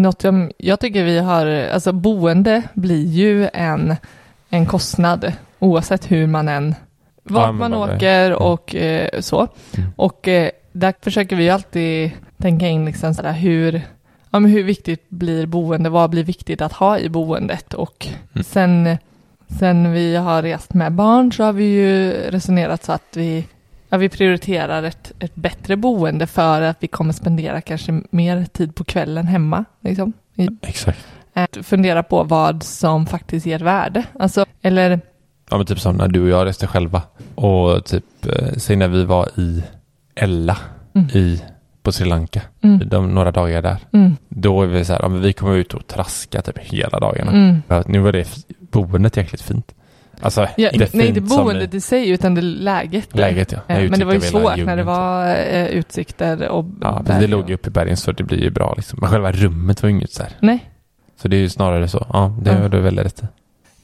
Något 0.00 0.22
som 0.22 0.50
jag 0.58 0.80
tycker 0.80 1.04
vi 1.04 1.18
har, 1.18 1.46
alltså 1.46 1.92
boende 1.92 2.62
blir 2.74 3.06
ju 3.06 3.48
en, 3.52 3.96
en 4.50 4.66
kostnad 4.66 5.32
oavsett 5.58 6.10
hur 6.10 6.26
man 6.26 6.48
än, 6.48 6.74
vart 7.30 7.54
man 7.54 7.74
åker 7.74 8.32
och 8.32 8.74
eh, 8.74 9.20
så. 9.20 9.48
Mm. 9.76 9.90
Och 9.96 10.28
eh, 10.28 10.50
där 10.72 10.94
försöker 11.02 11.36
vi 11.36 11.50
alltid 11.50 12.10
tänka 12.38 12.68
in 12.68 12.84
liksom 12.84 13.14
sådär 13.14 13.32
hur, 13.32 13.72
ja, 14.30 14.38
men 14.40 14.50
hur 14.50 14.62
viktigt 14.64 15.10
blir 15.10 15.46
boende, 15.46 15.90
vad 15.90 16.10
blir 16.10 16.24
viktigt 16.24 16.60
att 16.60 16.72
ha 16.72 16.98
i 16.98 17.08
boendet 17.08 17.74
och 17.74 18.08
Mm. 18.34 18.44
sen, 18.44 18.98
sen 19.58 19.92
vi 19.92 20.16
har 20.16 20.42
rest 20.42 20.74
med 20.74 20.92
barn 20.92 21.32
så 21.32 21.44
har 21.44 21.52
vi 21.52 21.64
ju 21.64 22.10
resonerat 22.12 22.84
så 22.84 22.92
att 22.92 23.16
vi, 23.16 23.44
ja, 23.88 23.98
vi 23.98 24.08
prioriterar 24.08 24.82
ett, 24.82 25.12
ett 25.18 25.34
bättre 25.34 25.76
boende 25.76 26.26
för 26.26 26.62
att 26.62 26.76
vi 26.80 26.86
kommer 26.88 27.12
spendera 27.12 27.60
kanske 27.60 28.00
mer 28.10 28.44
tid 28.44 28.74
på 28.74 28.84
kvällen 28.84 29.26
hemma. 29.26 29.64
Liksom, 29.80 30.12
i, 30.34 30.48
Exakt. 30.62 31.06
att 31.32 31.58
fundera 31.62 32.02
på 32.02 32.22
vad 32.24 32.62
som 32.62 33.06
faktiskt 33.06 33.46
ger 33.46 33.58
värde. 33.58 34.04
Alltså, 34.18 34.44
eller, 34.62 35.00
Ja 35.50 35.56
men 35.56 35.66
typ 35.66 35.80
som 35.80 35.96
när 35.96 36.08
du 36.08 36.22
och 36.22 36.28
jag 36.28 36.46
reste 36.46 36.66
själva 36.66 37.02
och 37.34 37.84
typ, 37.84 38.04
eh, 38.26 38.52
säg 38.56 38.76
när 38.76 38.88
vi 38.88 39.04
var 39.04 39.28
i 39.40 39.62
Ella 40.14 40.56
Mm. 40.94 41.08
i, 41.08 41.42
på 41.82 41.92
Sri 41.92 42.06
Lanka, 42.08 42.42
mm, 42.62 42.88
de, 42.88 43.14
några 43.14 43.30
dagar 43.32 43.62
där. 43.62 43.76
mm, 43.92 44.16
Då 44.28 44.62
är 44.62 44.66
vi 44.66 44.84
så 44.84 44.92
här, 44.92 45.00
ja, 45.02 45.08
men 45.08 45.20
vi 45.22 45.32
kommer 45.32 45.56
ut 45.56 45.74
och 45.74 45.86
traska 45.86 46.42
typ 46.42 46.58
hela 46.58 47.00
dagarna. 47.00 47.30
mm. 47.32 47.62
Nu 47.86 47.98
var 47.98 48.12
det 48.12 48.28
boendet 48.58 49.16
jäkligt 49.16 49.42
fint. 49.42 49.74
Alltså, 50.20 50.46
Ja, 50.56 50.70
inte 50.70 50.88
nej, 50.92 51.08
inte 51.08 51.20
boendet 51.20 51.74
i 51.74 51.80
sig 51.80 52.10
utan 52.10 52.34
det 52.34 52.40
läget. 52.42 53.16
läget 53.16 53.52
ja. 53.52 53.58
Eh, 53.74 53.90
Men 53.90 53.98
det 53.98 54.04
var 54.04 54.14
ju 54.14 54.20
svårt 54.20 54.56
när 54.56 54.76
det 54.76 54.82
var 54.82 55.26
eh, 55.28 55.66
utsikter 55.66 56.48
och. 56.48 56.64
Ja, 56.80 57.02
berg 57.06 57.20
det 57.20 57.26
låg 57.26 57.48
ju 57.48 57.54
uppe 57.54 57.68
i 57.68 57.72
bergen 57.72 57.96
så 57.96 58.12
det 58.12 58.22
blir 58.24 58.38
ju 58.42 58.50
bra 58.50 58.74
liksom. 58.76 58.98
Men 59.02 59.10
själva 59.10 59.32
rummet 59.32 59.82
var 59.82 59.88
ju 59.90 59.96
inget 59.96 60.12
så 60.12 60.22
här. 60.22 60.32
Nej. 60.40 60.70
Så 61.22 61.28
det 61.28 61.36
är 61.36 61.40
ju 61.40 61.48
snarare 61.48 61.88
så. 61.88 62.06
Ja, 62.12 62.36
det 62.42 62.50
Ja. 62.50 62.58
har 62.58 62.68
du 62.68 62.80
väldigt 62.80 63.04
rätt. 63.06 63.22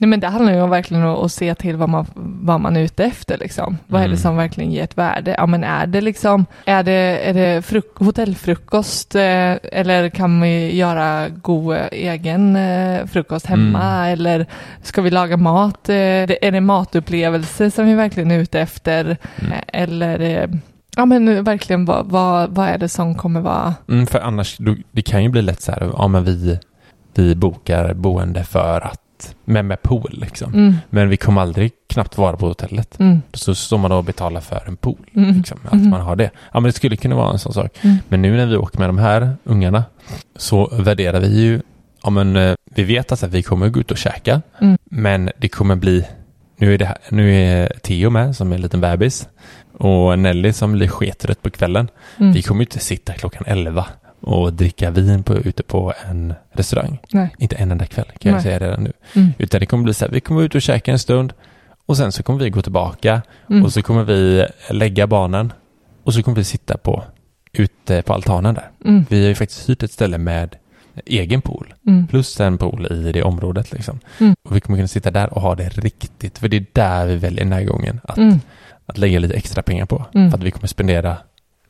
Nej, 0.02 0.08
men 0.08 0.20
det 0.20 0.26
handlar 0.26 0.52
ju 0.54 0.60
om 0.62 0.70
verkligen 0.70 1.02
att, 1.04 1.18
att 1.18 1.32
se 1.32 1.54
till 1.54 1.76
vad 1.76 1.88
man, 1.88 2.06
vad 2.42 2.60
man 2.60 2.76
är 2.76 2.80
ute 2.80 3.04
efter 3.04 3.38
liksom. 3.38 3.78
Vad 3.86 4.00
är 4.00 4.04
det 4.04 4.08
Mm. 4.08 4.18
som 4.18 4.36
verkligen 4.36 4.72
ger 4.72 4.84
ett 4.84 4.98
värde? 4.98 5.34
Ja, 5.38 5.46
men 5.46 5.64
är 5.64 5.86
det 5.86 6.00
liksom, 6.00 6.46
är 6.64 6.82
det, 6.82 6.92
är 7.28 7.34
det 7.34 7.60
fruk- 7.64 7.98
hotellfrukost 8.04 9.14
eh, 9.14 9.52
eller 9.72 10.08
kan 10.08 10.40
vi 10.40 10.76
göra 10.76 11.28
god 11.28 11.76
eh, 11.76 11.82
egen 11.92 12.56
eh, 12.56 13.06
frukost 13.06 13.46
hemma? 13.46 13.82
Mm. 13.82 14.12
Eller 14.12 14.46
ska 14.82 15.02
vi 15.02 15.10
laga 15.10 15.36
mat? 15.36 15.88
Eh, 15.88 15.94
det- 15.94 16.46
är 16.46 16.50
det 16.52 16.60
matupplevelse 16.60 17.70
som 17.70 17.86
vi 17.86 17.94
verkligen 17.94 18.30
är 18.30 18.38
ute 18.38 18.60
efter? 18.60 19.16
Mm. 19.40 19.52
Eh, 19.52 19.58
eller, 19.82 20.20
eh, 20.20 20.48
ja 20.96 21.04
men 21.06 21.44
verkligen 21.44 21.84
vad, 21.84 22.06
vad, 22.06 22.50
vad 22.54 22.68
är 22.68 22.78
det 22.78 22.88
som 22.88 23.14
kommer 23.14 23.40
vara 23.40 23.74
Mm, 23.88 24.06
för 24.06 24.20
annars, 24.20 24.56
det 24.92 25.02
kan 25.02 25.22
ju 25.22 25.28
bli 25.28 25.42
lätt 25.42 25.62
så 25.62 25.72
här, 25.72 25.90
ja 25.96 26.08
men 26.08 26.24
vi, 26.24 26.58
vi 27.14 27.34
bokar 27.34 27.94
boende 27.94 28.44
för 28.44 28.80
att, 28.80 29.00
med, 29.44 29.64
med 29.64 29.82
pool 29.82 30.10
liksom. 30.12 30.54
Mm, 30.54 30.74
Men 30.90 31.08
vi 31.08 31.16
kommer 31.16 31.40
aldrig 31.40 31.72
knappt 31.88 32.18
vara 32.18 32.36
på 32.36 32.46
hotellet. 32.48 33.00
mm, 33.00 33.22
Så 33.32 33.54
står 33.54 33.78
man 33.78 33.92
och 33.92 34.04
betalar 34.04 34.40
för 34.40 34.62
en 34.66 34.76
pool. 34.76 34.98
mm, 35.14 35.36
Liksom, 35.36 35.58
att 35.66 35.72
Mm. 35.72 35.90
man 35.90 36.00
har 36.00 36.16
det. 36.16 36.30
Ja 36.52 36.60
men 36.60 36.62
det 36.62 36.72
skulle 36.72 36.96
kunna 36.96 37.14
vara 37.16 37.32
en 37.32 37.38
sån 37.38 37.52
sak. 37.52 37.78
Mm. 37.82 37.96
Men 38.08 38.22
nu 38.22 38.36
när 38.36 38.46
vi 38.46 38.56
åker 38.56 38.78
med 38.78 38.88
de 38.88 38.98
här 38.98 39.36
ungarna 39.44 39.84
så 40.36 40.68
värderar 40.72 41.20
vi 41.20 41.40
ju, 41.42 41.60
ja 42.02 42.10
men 42.10 42.36
eh, 42.36 42.54
vi 42.74 42.82
vet 42.84 43.12
att 43.12 43.22
vi 43.22 43.42
kommer 43.42 43.68
gå 43.68 43.80
ut 43.80 43.90
och 43.90 43.98
käka. 43.98 44.42
Mm. 44.60 44.78
Men 44.84 45.30
det 45.38 45.48
kommer 45.48 45.76
bli, 45.76 46.04
nu 46.56 46.74
är, 46.74 46.78
det 46.78 46.84
här, 46.86 46.98
nu 47.10 47.34
är 47.34 47.72
Theo 47.82 48.10
med 48.10 48.36
som 48.36 48.52
är 48.52 48.56
en 48.56 48.62
liten 48.62 48.80
bebis. 48.80 49.28
Och 49.78 50.18
Nelly 50.18 50.52
som 50.52 50.72
blir 50.72 50.88
skettrött 50.88 51.42
på 51.42 51.50
kvällen. 51.50 51.88
mm. 52.18 52.32
Vi 52.32 52.42
kommer 52.42 52.60
ju 52.60 52.64
inte 52.64 52.78
sitta 52.78 53.12
klockan 53.12 53.42
11 53.46 53.86
och 54.22 54.52
dricka 54.52 54.90
vin 54.90 55.22
på, 55.22 55.34
ute 55.36 55.62
på 55.62 55.92
en 56.10 56.34
restaurang. 56.52 56.98
Nej. 57.12 57.34
Inte 57.38 57.56
en 57.56 57.70
enda 57.72 57.86
kväll 57.86 58.04
kan 58.18 58.30
jag 58.30 58.32
Nej. 58.32 58.42
säga 58.42 58.58
redan 58.58 58.82
nu. 58.84 58.92
Mm. 59.14 59.28
Utan 59.38 59.60
det 59.60 59.66
kommer 59.66 59.84
bli 59.84 59.94
så 59.94 60.04
här, 60.04 60.12
vi 60.12 60.20
kommer 60.20 60.42
ut 60.42 60.54
och 60.54 60.62
käka 60.62 60.92
en 60.92 60.98
stund 60.98 61.32
och 61.86 61.96
sen 61.96 62.12
så 62.12 62.22
kommer 62.22 62.38
vi 62.38 62.50
gå 62.50 62.62
tillbaka 62.62 63.22
Mm. 63.50 63.64
och 63.64 63.72
så 63.72 63.82
kommer 63.82 64.04
vi 64.04 64.46
lägga 64.70 65.06
barnen 65.06 65.52
och 66.04 66.14
så 66.14 66.22
kommer 66.22 66.36
vi 66.36 66.44
sitta 66.44 66.76
på 66.78 67.04
ute 67.52 68.02
på 68.02 68.12
altanen 68.12 68.54
där. 68.54 68.70
Mm. 68.84 69.06
Vi 69.08 69.20
har 69.22 69.28
ju 69.28 69.34
faktiskt 69.34 69.68
hyrt 69.68 69.82
ett 69.82 69.92
ställe 69.92 70.18
med 70.18 70.56
egen 71.06 71.40
pool 71.42 71.74
Mm. 71.86 72.06
plus 72.06 72.40
en 72.40 72.58
pool 72.58 72.86
i 72.92 73.12
det 73.12 73.22
området 73.22 73.72
liksom. 73.72 73.98
Mm. 74.20 74.34
Och 74.42 74.56
vi 74.56 74.60
kommer 74.60 74.78
kunna 74.78 74.88
sitta 74.88 75.10
där 75.10 75.34
och 75.34 75.42
ha 75.42 75.54
det 75.54 75.68
riktigt 75.68 76.38
för 76.38 76.48
det 76.48 76.56
är 76.56 76.66
där 76.72 77.06
vi 77.06 77.16
väljer 77.16 77.44
den 77.44 77.52
här 77.52 77.64
gången 77.64 78.00
att, 78.04 78.18
Mm. 78.18 78.40
att 78.86 78.98
lägga 78.98 79.18
lite 79.18 79.34
extra 79.34 79.62
pengar 79.62 79.86
på. 79.86 80.06
För 80.12 80.34
att 80.34 80.42
vi 80.42 80.50
kommer 80.50 80.66
spendera 80.66 81.16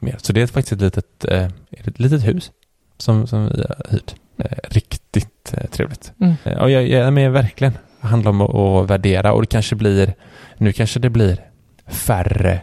mer. 0.03 0.17
Så 0.23 0.33
det 0.33 0.43
är 0.43 0.47
faktiskt 0.47 0.73
ett 0.73 0.81
litet, 0.81 1.25
eh, 1.25 1.49
ett 1.71 1.99
litet 1.99 2.27
hus 2.27 2.51
som, 2.99 3.27
som 3.27 3.49
vi 3.49 3.62
har 3.69 3.87
hyrt. 3.91 4.15
Eh, 4.38 4.59
riktigt 4.71 5.55
eh, 5.57 5.67
trevligt. 5.71 6.12
Mm. 6.21 6.35
Eh, 6.45 6.59
och 6.59 6.71
jag, 6.71 6.88
jag 6.88 7.12
men 7.12 7.33
verkligen. 7.33 7.73
Det 8.01 8.07
handlar 8.09 8.31
om 8.31 8.41
att, 8.41 8.55
att 8.55 8.91
värdera 8.91 9.33
och 9.33 9.41
det 9.41 9.47
kanske 9.47 9.75
blir, 9.77 10.15
nu 10.59 10.73
kanske 10.73 11.01
det 11.01 11.11
blir 11.11 11.38
färre 11.87 12.61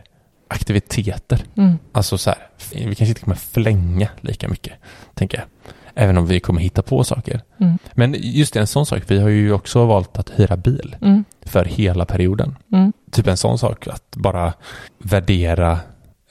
aktiviteter. 0.47 1.43
Mm. 1.57 1.77
Alltså 1.91 2.17
så 2.17 2.29
här, 2.29 2.39
vi 2.73 2.95
kanske 2.95 3.05
inte 3.05 3.21
kommer 3.21 3.35
flänga 3.35 4.09
lika 4.21 4.47
mycket, 4.47 4.73
tänker 5.13 5.37
jag. 5.37 5.47
Även 5.95 6.17
om 6.17 6.27
vi 6.27 6.39
kommer 6.39 6.61
hitta 6.61 6.81
på 6.81 7.03
saker. 7.03 7.41
Mm. 7.59 7.77
Men 7.93 8.15
just 8.19 8.53
det, 8.53 8.59
en 8.59 8.67
sån 8.67 8.85
sak, 8.85 9.01
vi 9.07 9.19
har 9.19 9.29
ju 9.29 9.53
också 9.53 9.85
valt 9.85 10.17
att 10.17 10.29
hyra 10.35 10.57
bil 10.57 10.95
Mm. 11.01 11.23
för 11.41 11.65
hela 11.65 12.05
perioden. 12.05 12.55
Mm. 12.73 12.93
Typ 13.11 13.27
en 13.27 13.37
sån 13.37 13.57
sak, 13.59 13.87
att 13.87 14.15
bara 14.15 14.53
värdera 14.97 15.79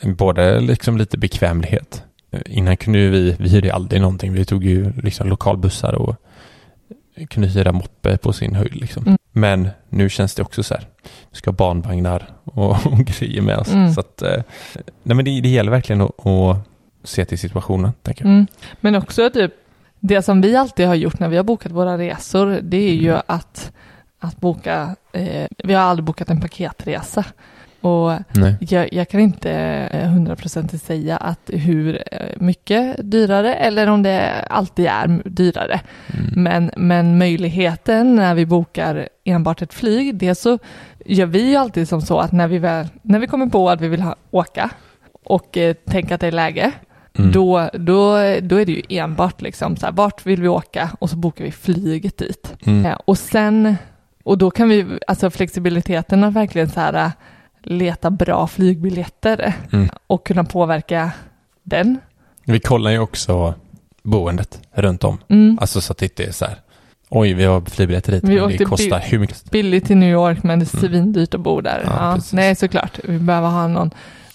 både 0.03 0.61
liksom 0.61 0.99
lite 0.99 1.19
bekvämlighet. 1.19 2.03
Innan 2.47 2.77
kunde 2.77 2.99
ju 2.99 3.11
vi, 3.11 3.37
vi 3.39 3.49
hyrde 3.49 3.75
aldrig 3.75 4.01
någonting, 4.01 4.33
vi 4.33 4.45
tog 4.45 4.65
ju 4.65 4.93
liksom 4.93 5.29
lokalbussar 5.29 5.93
och 5.95 6.17
kunde 7.31 7.49
hyra 7.49 7.73
moppe 7.73 8.17
på 8.17 8.33
sin 8.33 8.55
höjd 8.55 8.77
liksom. 8.77 9.03
Mm. 9.07 9.19
Men 9.33 9.69
nu 9.89 10.09
känns 10.09 10.35
det 10.35 10.43
också 10.43 10.63
så 10.63 10.75
här, 10.75 10.85
vi 11.31 11.37
ska 11.37 11.51
ha 11.51 11.57
barnvagnar 11.57 12.29
och, 12.45 12.71
och 12.87 12.99
grejer 12.99 13.43
med 13.43 13.59
oss. 13.59 13.73
Mm. 13.73 13.93
Så 13.93 14.01
att, 14.01 14.23
eh, 14.23 14.43
nej 15.03 15.17
men 15.17 15.25
det, 15.25 15.41
det 15.41 15.49
gäller 15.49 15.71
verkligen 15.71 16.01
att, 16.01 16.27
att 16.27 16.59
se 17.05 17.25
till 17.25 17.39
situationen, 17.39 17.93
tänker 18.03 18.25
jag. 18.25 18.33
Mm. 18.33 18.47
Men 18.81 18.95
också 18.95 19.31
typ 19.31 19.53
det 20.01 20.23
som 20.23 20.41
vi 20.41 20.57
alltid 20.57 20.87
har 20.87 20.95
gjort 20.95 21.19
när 21.19 21.29
vi 21.29 21.37
har 21.37 21.45
bokat 21.45 21.73
våra 21.73 21.99
resor, 21.99 22.61
det 22.63 22.77
är 22.77 22.95
ju 22.95 23.11
Mm. 23.11 23.23
att 23.27 23.73
att 24.21 24.41
boka, 24.41 24.97
eh, 25.13 25.47
vi 25.65 25.75
har 25.75 25.83
aldrig 25.83 26.05
bokat 26.05 26.31
en 26.31 26.41
paketresa. 26.41 27.25
Och 27.81 28.13
jag, 28.61 28.93
jag 28.93 29.09
kan 29.09 29.21
inte 29.21 29.51
eh, 29.93 30.09
hundraprocentigt 30.09 30.85
säga 30.85 31.17
att 31.17 31.51
hur 31.53 32.03
eh, 32.13 32.19
mycket 32.37 33.11
dyrare 33.11 33.55
eller 33.55 33.87
om 33.87 34.03
det 34.03 34.47
alltid 34.51 34.87
är 34.87 35.23
dyrare. 35.25 35.81
Mm. 36.07 36.43
Men, 36.43 36.71
men 36.77 37.19
möjligheten 37.19 38.17
när 38.17 38.35
vi 38.35 38.47
bokar 38.47 39.09
enbart 39.25 39.63
ett 39.63 39.75
flyg, 39.75 40.15
det 40.15 40.35
så 40.35 40.59
gör 41.05 41.27
vi 41.27 41.51
ju 41.51 41.57
alltid 41.57 41.89
som 41.89 42.01
så 42.01 42.19
att 42.19 42.33
när 42.33 42.49
vi, 42.49 42.59
väl, 42.59 42.87
när 43.03 43.19
vi 43.19 43.27
kommer 43.27 43.47
på 43.47 43.71
att 43.71 43.81
vi 43.81 43.89
vill 43.89 44.03
ha, 44.03 44.17
åka 44.31 44.71
och 45.25 45.57
eh, 45.57 45.75
tänker 45.75 46.15
att 46.15 46.21
det 46.21 46.27
är 46.27 46.33
läge, 46.33 46.73
Mm. 47.19 47.33
då, 47.33 47.71
då, 47.73 48.13
då 48.41 48.57
är 48.57 48.67
det 48.67 48.73
ju 48.73 48.83
enbart 48.89 49.41
liksom 49.43 49.77
så 49.77 49.87
här, 49.87 49.93
vart 49.93 50.27
vill 50.27 50.43
vi 50.43 50.49
åka 50.49 50.91
och 50.99 51.11
så 51.11 51.17
bokar 51.17 51.45
vi 51.45 51.53
flyget 51.53 52.17
dit. 52.17 52.55
Mm. 52.67 52.87
Eh, 52.87 52.99
och 53.05 53.19
sen, 53.19 53.77
och 54.25 54.39
då 54.39 54.51
kan 54.51 54.69
vi, 54.69 54.87
alltså 55.07 55.31
flexibiliteten 55.31 56.25
att 56.25 56.35
verkligen 56.35 56.69
så 56.69 56.81
här 56.81 57.13
leta 57.69 58.11
bra 58.11 58.47
flygbiljetter 58.47 59.53
Mm. 59.73 59.89
och 60.07 60.27
kunna 60.27 60.45
påverka 60.45 61.11
den. 61.63 61.99
Vi 62.45 62.61
kollar 62.61 62.91
ju 62.91 62.99
också 62.99 63.55
boendet 64.03 64.61
runt 64.73 65.05
om. 65.05 65.19
Mm. 65.29 65.59
Alltså 65.61 65.81
så 65.81 65.93
att 65.93 65.99
det 65.99 66.07
inte 66.07 66.25
är 66.25 66.33
så 66.33 66.45
här. 66.45 66.61
Oj, 67.11 67.33
vi 67.35 67.45
har 67.45 67.61
flygbiljetter 67.61 68.13
dit. 68.13 68.25
Vi 68.25 68.41
men 68.41 68.49
det 68.49 68.65
kostar 68.65 69.01
hur 69.01 69.19
mycket? 69.19 69.51
Billigt 69.51 69.87
till 69.87 69.97
New 69.97 70.11
York 70.13 70.43
men 70.43 70.59
det 70.59 70.75
är 70.75 70.77
Mm. 70.79 70.91
svindyrt 70.91 71.35
att 71.35 71.41
bo 71.41 71.61
där. 71.61 71.83
Ja, 71.87 71.93
Ja, 72.17 72.23
nej, 72.33 72.55
såklart. 72.57 72.99
Vi 73.05 73.19
behöver 73.19 73.49
ha 73.49 73.69
någon, 73.69 73.91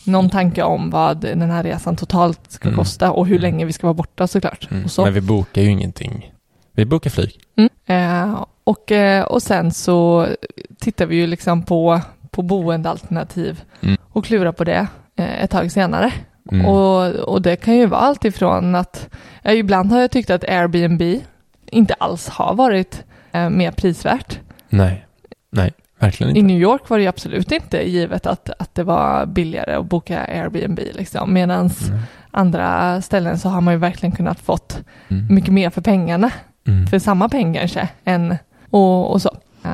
någon 0.05 0.29
tanke 0.29 0.63
om 0.63 0.89
vad 0.89 1.17
den 1.17 1.51
här 1.51 1.63
resan 1.63 1.95
totalt 1.95 2.39
ska 2.47 2.67
Mm. 2.67 2.77
kosta 2.77 3.11
och 3.11 3.27
hur 3.27 3.35
Mm. 3.35 3.41
länge 3.41 3.65
vi 3.65 3.73
ska 3.73 3.87
vara 3.87 3.93
borta 3.93 4.27
såklart. 4.27 4.67
Mm. 4.71 4.89
Så. 4.89 5.03
Men 5.03 5.13
vi 5.13 5.21
bokar 5.21 5.61
ju 5.61 5.69
ingenting. 5.69 6.31
Vi 6.75 6.85
bokar 6.85 7.09
flyg. 7.09 7.39
Eh, 7.85 8.43
och, 8.63 8.91
eh, 8.91 9.23
och 9.23 9.43
sen 9.43 9.71
så 9.71 10.27
tittar 10.79 11.05
vi 11.05 11.15
ju 11.15 11.27
liksom 11.27 11.63
på, 11.63 12.01
på 12.33 12.41
boendealternativ 12.41 13.61
Mm. 13.81 13.97
och 14.11 14.25
klurar 14.25 14.51
på 14.51 14.63
det 14.63 14.87
eh, 15.15 15.43
ett 15.43 15.49
tag 15.51 15.71
senare. 15.71 16.11
Mm. 16.51 16.65
Och, 16.65 17.05
och 17.09 17.41
det 17.41 17.55
kan 17.55 17.75
ju 17.75 17.85
vara 17.85 18.01
allt 18.01 18.25
ifrån 18.25 18.75
att, 18.75 19.09
ibland 19.43 19.91
har 19.91 19.99
jag 20.01 20.11
tyckt 20.11 20.29
att 20.29 20.43
Airbnb 20.43 21.01
inte 21.67 21.93
alls 21.93 22.29
har 22.29 22.53
varit 22.55 23.03
eh, 23.31 23.49
mer 23.49 23.71
prisvärt. 23.71 24.39
Nej, 24.69 25.05
nej, 25.51 25.73
verkligen 25.99 26.35
I 26.35 26.39
inte. 26.39 26.47
New 26.47 26.61
York 26.61 26.89
var 26.89 26.97
det 26.97 27.03
ju 27.03 27.09
absolut 27.09 27.51
inte 27.51 27.89
givet 27.89 28.25
att, 28.27 28.49
att 28.59 28.75
det 28.75 28.83
var 28.83 29.25
billigare 29.25 29.73
att 29.75 29.85
boka 29.85 30.19
Airbnb 30.25 30.79
liksom. 30.93 31.33
Medan 31.33 31.69
Mm. 31.87 31.99
andra 32.31 33.01
ställen 33.01 33.39
så 33.39 33.49
har 33.49 33.61
man 33.61 33.73
ju 33.73 33.77
verkligen 33.79 34.15
kunnat 34.15 34.39
fått 34.39 34.79
Mm. 35.09 35.35
mycket 35.35 35.53
mer 35.53 35.69
för 35.69 35.81
pengarna. 35.81 36.31
Mm. 36.67 36.87
För 36.87 36.99
samma 36.99 37.29
pengar 37.29 37.59
kanske. 37.61 37.87
Än, 38.05 38.35
och, 38.69 39.11
och 39.11 39.21
så. 39.21 39.31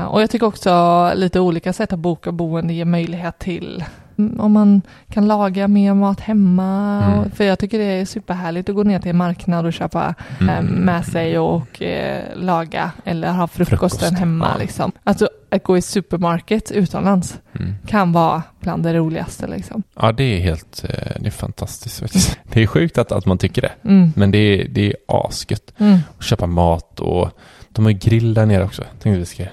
Och 0.09 0.21
jag 0.21 0.29
tycker 0.29 0.45
också 0.45 1.11
lite 1.15 1.39
olika 1.39 1.73
sätt 1.73 1.93
att 1.93 1.99
boka 1.99 2.31
boende 2.31 2.73
ger 2.73 2.85
möjlighet 2.85 3.39
till 3.39 3.83
mm, 4.17 4.39
om 4.39 4.51
man 4.51 4.81
kan 5.11 5.27
laga 5.27 5.67
mer 5.67 5.93
mat 5.93 6.19
hemma. 6.19 7.03
Mm. 7.05 7.31
För 7.31 7.43
jag 7.43 7.59
tycker 7.59 7.79
det 7.79 7.85
är 7.85 8.05
superhärligt 8.05 8.69
att 8.69 8.75
gå 8.75 8.83
ner 8.83 8.99
till 8.99 9.09
en 9.09 9.17
marknad 9.17 9.65
och 9.65 9.73
köpa 9.73 10.15
Mm. 10.39 10.55
eh, 10.55 10.61
med 10.71 11.05
sig 11.05 11.39
och 11.39 11.81
eh, 11.81 12.23
laga 12.35 12.91
eller 13.05 13.31
ha 13.31 13.47
frukosten 13.47 13.99
Frukost, 13.99 14.19
hemma. 14.19 14.47
ja. 14.53 14.57
Liksom. 14.59 14.91
Alltså 15.03 15.29
att 15.51 15.63
gå 15.63 15.77
i 15.77 15.81
supermarket 15.81 16.71
utomlands 16.71 17.37
Mm. 17.59 17.73
kan 17.87 18.11
vara 18.11 18.43
bland 18.59 18.83
det 18.83 18.93
roligaste. 18.93 19.47
Liksom. 19.47 19.83
Ja, 20.01 20.11
det 20.11 20.23
är 20.23 20.39
helt, 20.39 20.85
eh, 20.89 21.11
det 21.19 21.27
är 21.27 21.31
fantastiskt. 21.31 22.37
Det 22.53 22.61
är 22.63 22.67
sjukt 22.67 22.97
att, 22.97 23.11
att 23.11 23.25
man 23.25 23.37
tycker 23.37 23.61
det. 23.61 23.71
Mm. 23.83 24.13
Men 24.15 24.31
det 24.31 24.37
är, 24.37 24.67
det 24.69 24.87
är 24.87 24.93
asgött. 25.07 25.73
Mm. 25.77 25.97
Att 26.17 26.23
köpa 26.25 26.45
mat 26.45 26.99
och 26.99 27.29
de 27.69 27.85
har 27.85 27.91
grill 27.91 28.33
där 28.33 28.45
nere 28.45 28.63
också. 28.63 28.83
Tänkte 29.01 29.19
vi 29.19 29.25
ska 29.25 29.43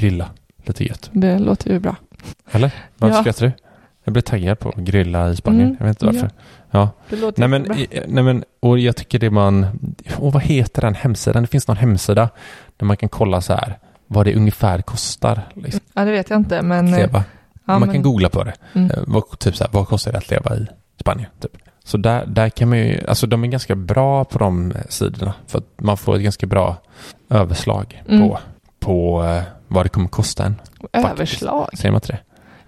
grilla 0.00 0.28
lite 0.64 0.84
gött. 0.84 1.10
Det 1.12 1.38
låter 1.38 1.70
ju 1.70 1.78
bra. 1.78 1.96
Eller? 2.50 2.70
Varför 2.98 3.16
Ja. 3.16 3.22
skrattar 3.22 3.46
du? 3.46 3.52
Jag 4.04 4.12
blir 4.12 4.22
taggad 4.22 4.58
på 4.58 4.68
att 4.68 4.76
grilla 4.76 5.28
i 5.30 5.36
Spanien. 5.36 5.66
Mm, 5.66 5.76
Jag 5.80 5.86
vet 5.86 6.02
inte 6.02 6.06
varför. 6.06 6.30
Ja. 6.70 6.88
Låter 7.08 7.40
Nej 7.40 7.48
men, 7.48 7.78
i- 7.78 7.88
nej 8.08 8.24
men, 8.24 8.44
och 8.60 8.78
jag 8.78 8.96
tycker 8.96 9.18
det 9.18 9.30
man, 9.30 9.66
och 10.16 10.32
vad 10.32 10.42
heter 10.42 10.82
den 10.82 10.94
hemsidan? 10.94 11.42
Det 11.42 11.46
finns 11.46 11.68
någon 11.68 11.76
hemsida 11.76 12.28
där 12.76 12.86
man 12.86 12.96
kan 12.96 13.08
kolla 13.08 13.40
så 13.40 13.52
här 13.52 13.78
vad 14.06 14.26
det 14.26 14.34
ungefär 14.34 14.82
kostar. 14.82 15.40
Liksom, 15.54 15.80
Ja, 15.94 16.04
det 16.04 16.10
vet 16.10 16.30
jag 16.30 16.36
inte, 16.40 16.62
men... 16.62 16.90
leva. 16.90 17.24
ja, 17.52 17.60
man 17.64 17.80
men- 17.80 17.92
kan 17.92 18.02
googla 18.02 18.28
på 18.28 18.44
det. 18.44 18.54
Mm. 18.72 18.90
Eh, 18.90 18.98
Vad, 19.06 19.38
typ 19.38 19.56
så 19.56 19.64
här, 19.64 19.70
vad 19.72 19.88
kostar 19.88 20.12
det 20.12 20.18
att 20.18 20.30
leva 20.30 20.56
i 20.56 20.66
Spanien? 21.00 21.30
Typ. 21.40 21.56
Så 21.84 21.96
där, 21.96 22.26
där 22.26 22.48
kan 22.48 22.68
man 22.68 22.78
ju, 22.78 23.00
alltså 23.08 23.26
de 23.26 23.44
är 23.44 23.48
ganska 23.48 23.74
bra 23.74 24.24
på 24.24 24.38
de 24.38 24.72
sidorna. 24.88 25.34
För 25.46 25.58
att 25.58 25.64
man 25.76 25.96
får 25.96 26.16
ett 26.16 26.22
ganska 26.22 26.46
bra 26.46 26.76
överslag 27.30 28.02
Mm. 28.08 28.28
på, 28.28 28.38
på 28.80 29.24
eh, 29.24 29.42
vad 29.70 29.84
det 29.84 29.88
kommer 29.88 30.08
kosta 30.08 30.44
en. 30.44 30.54
faktiskt. 30.54 31.06
Överslag? 31.10 31.68
Säger 31.74 31.90
man 31.92 31.96
inte 31.96 32.12
det? 32.12 32.18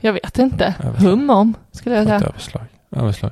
Jag 0.00 0.12
vet 0.12 0.38
inte. 0.38 0.74
Överslag. 0.84 1.10
Hum 1.10 1.30
om, 1.30 1.54
skulle 1.72 1.94
jag 1.94 2.02
Ett 2.02 2.08
säga. 2.08 2.20
överslag. 2.20 2.62
överslag. 2.96 3.30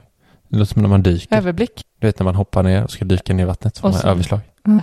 Det 0.49 0.57
låter 0.59 0.73
som 0.73 0.83
när 0.83 0.89
man 0.89 1.03
dyker. 1.03 1.37
Överblick. 1.37 1.85
Du 2.01 2.07
vet 2.07 2.19
när 2.19 2.25
man 2.25 2.35
hoppar 2.35 2.63
ner 2.63 2.85
och 2.85 2.91
ska 2.91 3.05
dyka 3.05 3.35
ner 3.35 3.43
i 3.43 3.47
vattnet. 3.47 3.77
Så 3.77 3.81
får 3.83 3.91
man 3.91 4.01
överslag. 4.13 4.41
Mm. 4.67 4.81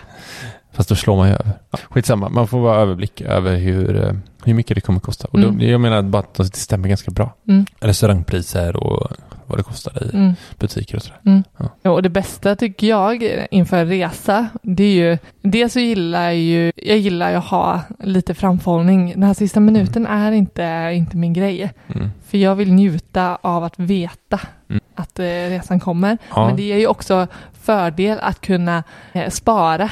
Fast 0.71 0.89
då 0.89 0.95
slår 0.95 1.15
man 1.17 1.27
ju 1.27 1.33
över. 1.33 1.51
Ja, 1.71 1.79
skitsamma, 1.89 2.29
man 2.29 2.47
får 2.47 2.61
bara 2.61 2.79
överblick 2.81 3.21
över 3.21 3.55
hur, 3.55 4.03
eh, 4.05 4.13
hur 4.43 4.53
mycket 4.53 4.75
det 4.75 4.81
kommer 4.81 4.99
kosta. 4.99 5.27
Och 5.31 5.39
då, 5.41 5.47
Mm. 5.47 5.69
jag 5.69 5.81
menar 5.81 6.01
bara 6.01 6.19
att 6.19 6.33
det 6.33 6.55
stämmer 6.55 6.89
ganska 6.89 7.11
bra. 7.11 7.33
Mm. 7.47 7.65
Restaurangpriser 7.79 8.75
och 8.75 9.11
vad 9.47 9.59
det 9.59 9.63
kostar 9.63 10.03
i 10.03 10.15
Mm. 10.15 10.33
butiker 10.59 10.95
och 10.95 11.01
sådär. 11.03 11.19
Mm. 11.25 11.43
Ja. 11.57 11.65
Ja, 11.81 11.91
och 11.91 12.01
det 12.03 12.09
bästa 12.09 12.55
tycker 12.55 12.87
jag 12.87 13.23
inför 13.51 13.77
en 13.77 13.87
resa, 13.87 14.47
det 14.61 14.83
är 14.83 14.91
ju, 15.11 15.17
dels 15.41 15.73
så 15.73 15.79
gillar 15.79 16.23
jag 16.23 16.35
ju, 16.35 16.71
jag 16.75 16.97
gillar 16.97 17.29
ju 17.29 17.35
att 17.35 17.45
ha 17.45 17.81
lite 17.99 18.33
framförhållning. 18.33 19.11
Den 19.11 19.23
här 19.23 19.33
sista 19.33 19.59
minuten 19.59 20.07
är 20.07 20.31
inte, 20.31 20.91
inte 20.93 21.17
min 21.17 21.33
grej. 21.33 21.71
Mm. 21.95 22.09
För 22.27 22.37
jag 22.37 22.55
vill 22.55 22.73
njuta 22.73 23.37
av 23.41 23.63
att 23.63 23.79
veta 23.79 24.39
Mm. 24.69 24.81
att 24.95 25.19
eh, 25.19 25.23
resan 25.25 25.79
kommer. 25.79 26.17
Ja. 26.35 26.47
Men 26.47 26.55
det 26.55 26.71
är 26.73 26.77
ju 26.77 26.87
också 26.87 27.27
fördel 27.61 28.19
att 28.21 28.41
kunna 28.41 28.83
eh, 29.13 29.29
spara. 29.29 29.89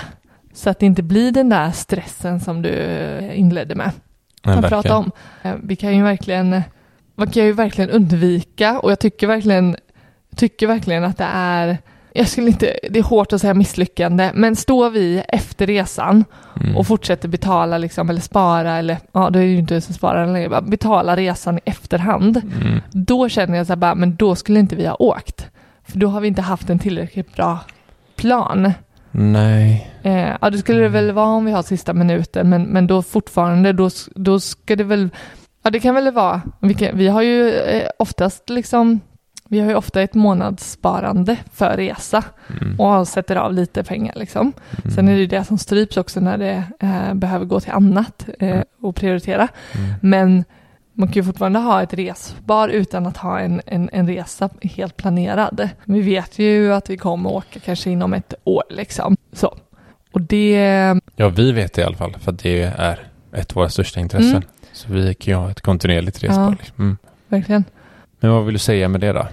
Så 0.54 0.70
att 0.70 0.80
det 0.80 0.86
inte 0.86 1.04
blir 1.04 1.32
den 1.32 1.50
där 1.50 1.72
stressen 1.72 2.40
som 2.40 2.62
du 2.62 2.70
eh, 2.70 3.40
inledde 3.40 3.76
med. 3.76 3.88
Att 4.42 4.48
verkligen. 4.48 4.70
prata 4.70 4.98
om. 4.98 5.12
Vi 5.64 5.76
kan 5.76 5.98
ju 5.98 6.04
verkligen, 6.04 6.62
man 7.16 7.28
kan 7.28 7.44
ju 7.46 7.52
verkligen 7.52 7.90
undvika 7.90 8.80
och 8.80 8.92
jag 8.92 9.00
tycker 9.00 9.28
verkligen, 9.28 9.76
tycker 10.36 10.68
verkligen 10.68 11.04
att 11.04 11.18
det 11.18 11.28
är, 11.34 11.78
jag 12.14 12.28
skulle 12.28 12.48
inte, 12.48 12.80
det 12.90 13.00
är 13.00 13.04
hårt 13.04 13.34
att 13.34 13.42
säga 13.42 13.54
misslyckande, 13.54 14.32
men 14.34 14.56
står 14.56 14.90
vi 14.90 15.24
efter 15.28 15.68
resan 15.68 16.24
Mm. 16.62 16.78
och 16.78 16.88
fortsätter 16.88 17.28
betala 17.28 17.78
liksom, 17.78 18.10
eller 18.10 18.22
spara 18.22 18.78
eller, 18.78 18.98
ja 19.12 19.30
det 19.30 19.40
är 19.40 19.44
ju 19.44 19.58
inte 19.58 19.74
ens 19.74 19.90
att 19.90 19.96
spara 19.96 20.26
längre, 20.26 20.62
betala 20.62 21.16
resan 21.16 21.58
i 21.58 21.62
efterhand, 21.66 22.38
Mm. 22.62 22.80
då 22.92 23.30
känner 23.30 23.58
jag 23.58 23.68
så 23.68 23.72
här 23.74 23.78
bara, 23.78 23.96
men 23.96 24.16
då 24.16 24.36
skulle 24.36 24.60
inte 24.60 24.76
vi 24.76 24.86
ha 24.86 24.96
åkt. 25.00 25.48
För 25.88 26.00
då 26.00 26.08
har 26.08 26.22
vi 26.22 26.28
inte 26.28 26.42
haft 26.42 26.70
en 26.70 26.80
tillräckligt 26.80 27.36
bra 27.36 27.60
plan. 28.16 28.74
Nej. 29.12 29.92
Eh, 30.04 30.30
ja, 30.42 30.50
det 30.50 30.58
skulle 30.58 30.80
det 30.80 30.90
väl 30.90 31.12
vara 31.12 31.28
om 31.28 31.46
vi 31.46 31.52
har 31.52 31.64
sista 31.64 31.94
minuten, 31.94 32.50
men, 32.50 32.64
men 32.64 32.88
då 32.88 33.02
fortfarande, 33.02 33.74
då, 33.74 33.90
då 34.16 34.40
ska 34.40 34.76
det 34.76 34.84
väl, 34.84 35.10
ja 35.66 35.72
det 35.72 35.80
kan 35.80 35.96
väl 35.96 36.12
vara, 36.14 36.42
vi, 36.94 37.08
har 37.08 37.22
ju 37.22 37.50
eh, 37.50 37.90
oftast 38.00 38.50
liksom, 38.50 39.00
vi 39.50 39.60
har 39.60 39.70
ju 39.70 39.76
ofta 39.76 40.02
ett 40.02 40.14
månadssparande 40.14 41.38
för 41.54 41.78
resa 41.78 42.24
Mm. 42.62 42.80
och 42.80 42.86
avsätter 42.86 43.36
av 43.36 43.54
lite 43.54 43.84
pengar 43.84 44.14
liksom. 44.16 44.54
Mm. 44.84 44.96
Sen 44.96 45.08
är 45.08 45.14
det 45.14 45.20
ju 45.20 45.28
det 45.28 45.44
som 45.44 45.58
stryps 45.58 45.98
också 45.98 46.20
när 46.20 46.38
det 46.38 46.64
eh, 46.80 47.14
behöver 47.14 47.46
gå 47.46 47.60
till 47.60 47.72
annat 47.72 48.28
eh, 48.40 48.62
och 48.82 48.96
prioritera. 48.96 49.48
Mm. 49.74 49.94
Men 50.02 50.44
man 50.94 51.08
kan 51.08 51.14
ju 51.14 51.24
fortfarande 51.24 51.60
ha 51.60 51.84
ett 51.84 51.94
resbar 51.94 52.70
utan 52.70 53.06
att 53.06 53.18
ha 53.18 53.40
en, 53.40 53.62
en, 53.66 53.90
en 53.94 54.08
resa 54.08 54.50
helt 54.62 54.98
planerad. 54.98 55.70
Vi 55.86 56.02
vet 56.02 56.40
ju 56.40 56.74
att 56.74 56.90
vi 56.90 56.98
kommer 56.98 57.30
åka 57.34 57.60
kanske 57.60 57.90
inom 57.90 58.14
ett 58.14 58.34
år 58.44 58.64
liksom. 58.70 59.18
Så. 59.34 59.58
Och 60.12 60.22
det, 60.22 61.00
Ja, 61.16 61.30
vi 61.30 61.52
vet 61.52 61.74
det 61.74 61.82
i 61.82 61.86
alla 61.86 61.98
fall. 61.98 62.16
För 62.20 62.32
det 62.32 62.62
är 62.78 63.08
ett 63.34 63.52
av 63.52 63.56
våra 63.56 63.70
största 63.70 64.00
intressen. 64.00 64.30
Mm. 64.30 64.44
Så 64.76 64.94
vi 64.94 65.14
kan 65.14 65.34
ju 65.34 65.38
ha 65.40 65.52
ett 65.52 65.62
kontinuerligt 65.62 66.24
resbar. 66.24 66.44
Ja. 66.44 66.50
Liksom. 66.60 66.76
Mm. 66.80 66.98
verkligen. 67.28 67.64
Men 68.20 68.32
vad 68.32 68.46
vill 68.46 68.54
du 68.54 68.60
säga 68.60 68.88
med 68.88 69.02
det 69.02 69.14
då? 69.14 69.28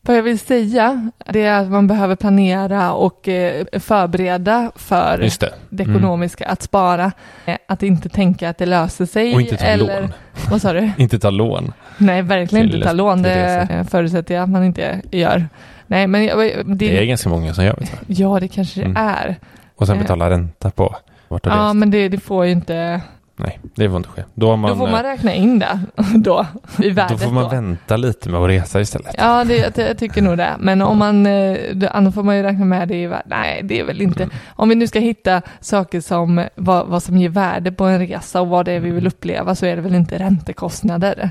Vad 0.00 0.16
jag 0.16 0.22
vill 0.22 0.38
säga 0.38 1.10
det 1.32 1.42
är 1.44 1.60
att 1.62 1.68
man 1.70 1.86
behöver 1.86 2.16
planera 2.16 2.92
och 2.92 3.28
eh, 3.28 3.64
förbereda 3.80 4.70
för 4.76 5.18
Just 5.18 5.40
det. 5.40 5.52
det 5.70 5.82
Mm. 5.82 5.96
ekonomiska, 5.96 6.48
att 6.48 6.62
spara, 6.62 7.12
eh, 7.46 7.56
att 7.68 7.82
inte 7.82 8.08
tänka 8.08 8.48
att 8.48 8.58
det 8.58 8.66
löser 8.66 9.06
sig. 9.06 9.34
Och 9.34 9.40
inte 9.40 9.56
ta 9.56 9.64
eller, 9.64 10.00
lån. 10.02 10.12
Vad 10.50 10.62
sa 10.62 10.72
du? 10.72 10.90
Inte 10.98 11.18
ta 11.18 11.30
lån. 11.30 11.72
Nej, 11.98 12.22
verkligen 12.22 12.66
Till- 12.68 12.74
inte 12.76 12.86
ta 12.88 12.92
lån. 12.92 13.22
Det 13.22 13.86
förutsätter 13.90 14.34
jag 14.34 14.42
att 14.42 14.50
man 14.50 14.64
inte 14.64 15.02
gör. 15.10 15.48
Nej, 15.86 16.06
men 16.06 16.22
det, 16.26 16.62
Det 16.64 16.98
är 16.98 17.04
ganska 17.04 17.28
många 17.28 17.54
som 17.54 17.64
gör 17.64 17.76
det. 17.80 17.88
ja, 18.06 18.40
det 18.40 18.48
kanske 18.48 18.80
det 18.80 18.86
Mm. 18.86 18.96
är. 18.96 19.36
Och 19.76 19.86
sen 19.86 19.96
Eh. 19.96 20.02
betala 20.02 20.30
ränta 20.30 20.70
på 20.70 20.96
vart 21.28 21.46
Ja, 21.46 21.52
rest. 21.66 21.76
men 21.76 21.90
det, 21.90 22.08
det 22.08 22.18
får 22.20 22.44
ju 22.44 22.52
inte, 22.52 23.00
Nej, 23.38 23.60
det 23.74 23.88
får 23.88 23.96
inte 23.96 24.08
ske. 24.08 24.24
Då, 24.34 24.56
man, 24.56 24.70
Då 24.70 24.76
får 24.76 24.86
man 24.88 25.04
eh, 25.04 25.08
räkna 25.08 25.34
in 25.34 25.58
det 25.58 25.80
då 26.14 26.46
i 26.78 26.90
värdet. 26.90 27.18
då 27.18 27.24
får 27.24 27.32
man 27.32 27.50
vänta 27.50 27.96
lite 27.96 28.28
med 28.30 28.40
att 28.40 28.48
resa 28.48 28.80
istället. 28.80 29.14
Ja, 29.18 29.44
det, 29.44 29.78
jag 29.78 29.98
tycker 29.98 30.22
nog 30.22 30.36
det. 30.36 30.56
Men 30.58 30.82
om 30.82 30.98
man, 30.98 31.26
eh, 31.26 31.56
annars 31.90 32.14
får 32.14 32.22
man 32.22 32.36
ju 32.36 32.42
räkna 32.42 32.64
med 32.64 32.88
det 32.88 33.02
i 33.02 33.06
värde. 33.06 33.24
Nej, 33.26 33.60
det 33.64 33.80
är 33.80 33.84
väl 33.84 34.02
inte. 34.02 34.22
Mm. 34.22 34.34
Om 34.48 34.68
vi 34.68 34.74
nu 34.74 34.86
ska 34.86 34.98
hitta 34.98 35.42
saker 35.60 36.00
som 36.00 36.44
vad, 36.54 36.86
vad 36.86 37.02
som 37.02 37.18
ger 37.18 37.28
värde 37.28 37.72
på 37.72 37.84
en 37.84 37.98
resa 37.98 38.40
och 38.40 38.48
vad 38.48 38.64
det 38.64 38.72
är 38.72 38.80
vi 38.80 38.90
vill 38.90 39.06
uppleva 39.06 39.54
så 39.54 39.66
är 39.66 39.76
det 39.76 39.82
väl 39.82 39.94
inte 39.94 40.18
räntekostnader. 40.18 41.30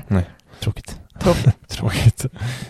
Tråkigt. 0.60 0.98
Tråkigt. 1.20 1.56
Tråkigt. 1.68 2.24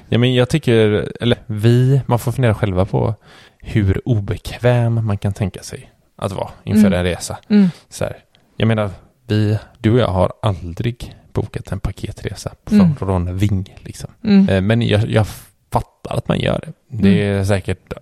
Ja, 0.09 0.19
men 0.19 0.35
jag 0.35 0.49
tycker, 0.49 1.13
eller 1.21 1.39
vi, 1.47 2.01
man 2.07 2.19
får 2.19 2.33
fundera 2.33 2.55
själva 2.55 2.85
på 2.85 3.15
hur 3.59 4.09
obekväm 4.09 5.07
man 5.07 5.19
kan 5.19 5.33
tänka 5.33 5.63
sig 5.63 5.91
att 6.17 6.33
vara 6.33 6.49
inför 6.65 6.87
Mm. 6.87 6.93
en 6.99 7.05
resa. 7.05 7.39
Mm. 7.49 7.69
Så 7.89 8.05
här, 8.05 8.17
jag 8.57 8.69
menar, 8.69 8.91
vi, 9.29 9.59
du 9.79 9.91
och 9.93 9.99
jag 9.99 10.09
har 10.09 10.33
aldrig 10.43 11.17
bokat 11.33 11.73
en 11.73 11.81
paketresa 11.81 12.53
från, 12.67 12.81
Mm. 12.81 12.97
från 12.97 13.39
Ving. 13.39 13.75
Liksom. 13.83 14.11
Mm. 14.25 14.49
Eh, 14.49 14.61
Men 14.61 14.83
jag, 14.83 15.11
jag 15.11 15.27
fattar 15.73 16.17
att 16.17 16.29
man 16.29 16.41
gör 16.41 16.61
det. 16.67 16.73
Det 17.03 17.23
är 17.23 17.45
säkert 17.45 17.93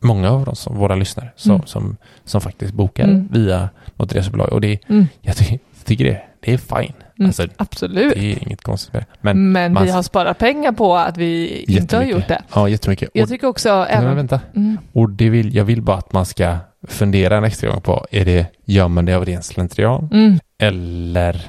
många 0.00 0.30
av 0.30 0.44
dem 0.44 0.56
som, 0.56 0.76
våra 0.76 0.94
lyssnare 0.94 1.30
som, 1.36 1.50
Mm. 1.54 1.66
som, 1.66 1.96
som 2.24 2.40
faktiskt 2.40 2.74
bokar 2.74 3.04
Mm. 3.04 3.28
via 3.32 3.68
något 3.96 4.12
resebolag. 4.14 4.52
Och 4.52 4.60
det, 4.60 4.78
Mm. 4.88 5.06
jag 5.20 5.36
tycker, 5.36 5.58
tycker 5.84 6.04
det, 6.04 6.22
det 6.40 6.52
är 6.52 6.58
fine. 6.58 6.92
Mm. 7.18 7.26
Alltså, 7.28 7.46
Absolut. 7.56 8.14
det 8.14 8.20
är 8.32 8.42
inget 8.46 8.62
konstigt 8.62 8.92
med 8.92 9.02
det. 9.02 9.06
Men 9.20 9.52
Men, 9.52 9.72
man- 9.72 9.84
vi 9.84 9.90
har 9.90 10.02
sparat 10.02 10.38
pengar 10.38 10.72
på 10.72 10.96
att 10.96 11.16
vi 11.16 11.62
inte 11.68 11.96
har 11.96 12.04
gjort 12.04 12.28
det. 12.28 12.42
Ja, 12.54 12.68
jättemycket. 12.68 13.10
Jag 13.14 13.22
Och, 13.22 13.28
tycker 13.28 13.46
också 13.46 13.86
även... 13.88 14.16
vänta. 14.16 14.40
Mm. 14.56 14.78
Och 14.92 15.10
det 15.10 15.30
vill, 15.30 15.54
jag 15.54 15.64
vill 15.64 15.82
bara 15.82 15.96
att 15.96 16.12
man 16.12 16.26
ska 16.26 16.56
fundera 16.88 17.36
en 17.36 17.44
extra 17.44 17.70
gång 17.70 17.80
på, 17.80 18.06
är 18.10 18.24
det, 18.24 18.46
gör 18.64 18.88
man 18.88 19.04
det 19.04 19.14
av 19.14 19.24
ren 19.24 19.42
slentrian? 19.42 20.08
Mm. 20.12 20.38
Eller 20.58 21.40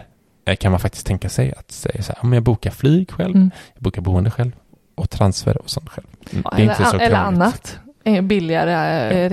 eh, 0.45 0.55
kan 0.55 0.71
man 0.71 0.79
faktiskt 0.79 1.07
tänka 1.07 1.29
sig 1.29 1.53
att 1.57 1.71
säga 1.71 2.01
så 2.03 2.13
här, 2.13 2.23
om 2.23 2.33
jag 2.33 2.43
bokar 2.43 2.71
flyg 2.71 3.11
själv, 3.11 3.35
Mm. 3.35 3.51
jag 3.73 3.83
bokar 3.83 4.01
boende 4.01 4.31
själv 4.31 4.51
och 4.95 5.09
transfer 5.09 5.57
och 5.57 5.69
sånt 5.69 5.89
själv. 5.89 6.07
Mm, 6.31 6.43
det 6.43 6.49
är 6.49 6.53
Eller, 6.61 6.71
inte 6.71 6.85
så 6.85 6.97
eller 6.97 7.15
annat 7.17 7.79
eh, 8.03 8.21
billigare 8.21 9.09
eh, 9.25 9.29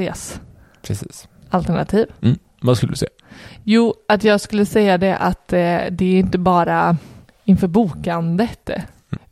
Precis. 0.83 1.29
resalternativ. 1.47 2.07
Mm. 2.23 2.39
Vad 2.61 2.77
skulle 2.77 2.93
du 2.93 2.97
säga? 2.97 3.11
Jo, 3.65 3.95
att 4.09 4.25
jag 4.25 4.41
skulle 4.41 4.67
säga 4.67 4.99
det 4.99 5.17
att 5.17 5.53
eh, 5.53 5.59
det 5.91 6.05
är 6.05 6.19
inte 6.19 6.39
bara 6.39 6.97
inför 7.45 7.67
bokandet 7.69 8.71
eh, 8.71 8.83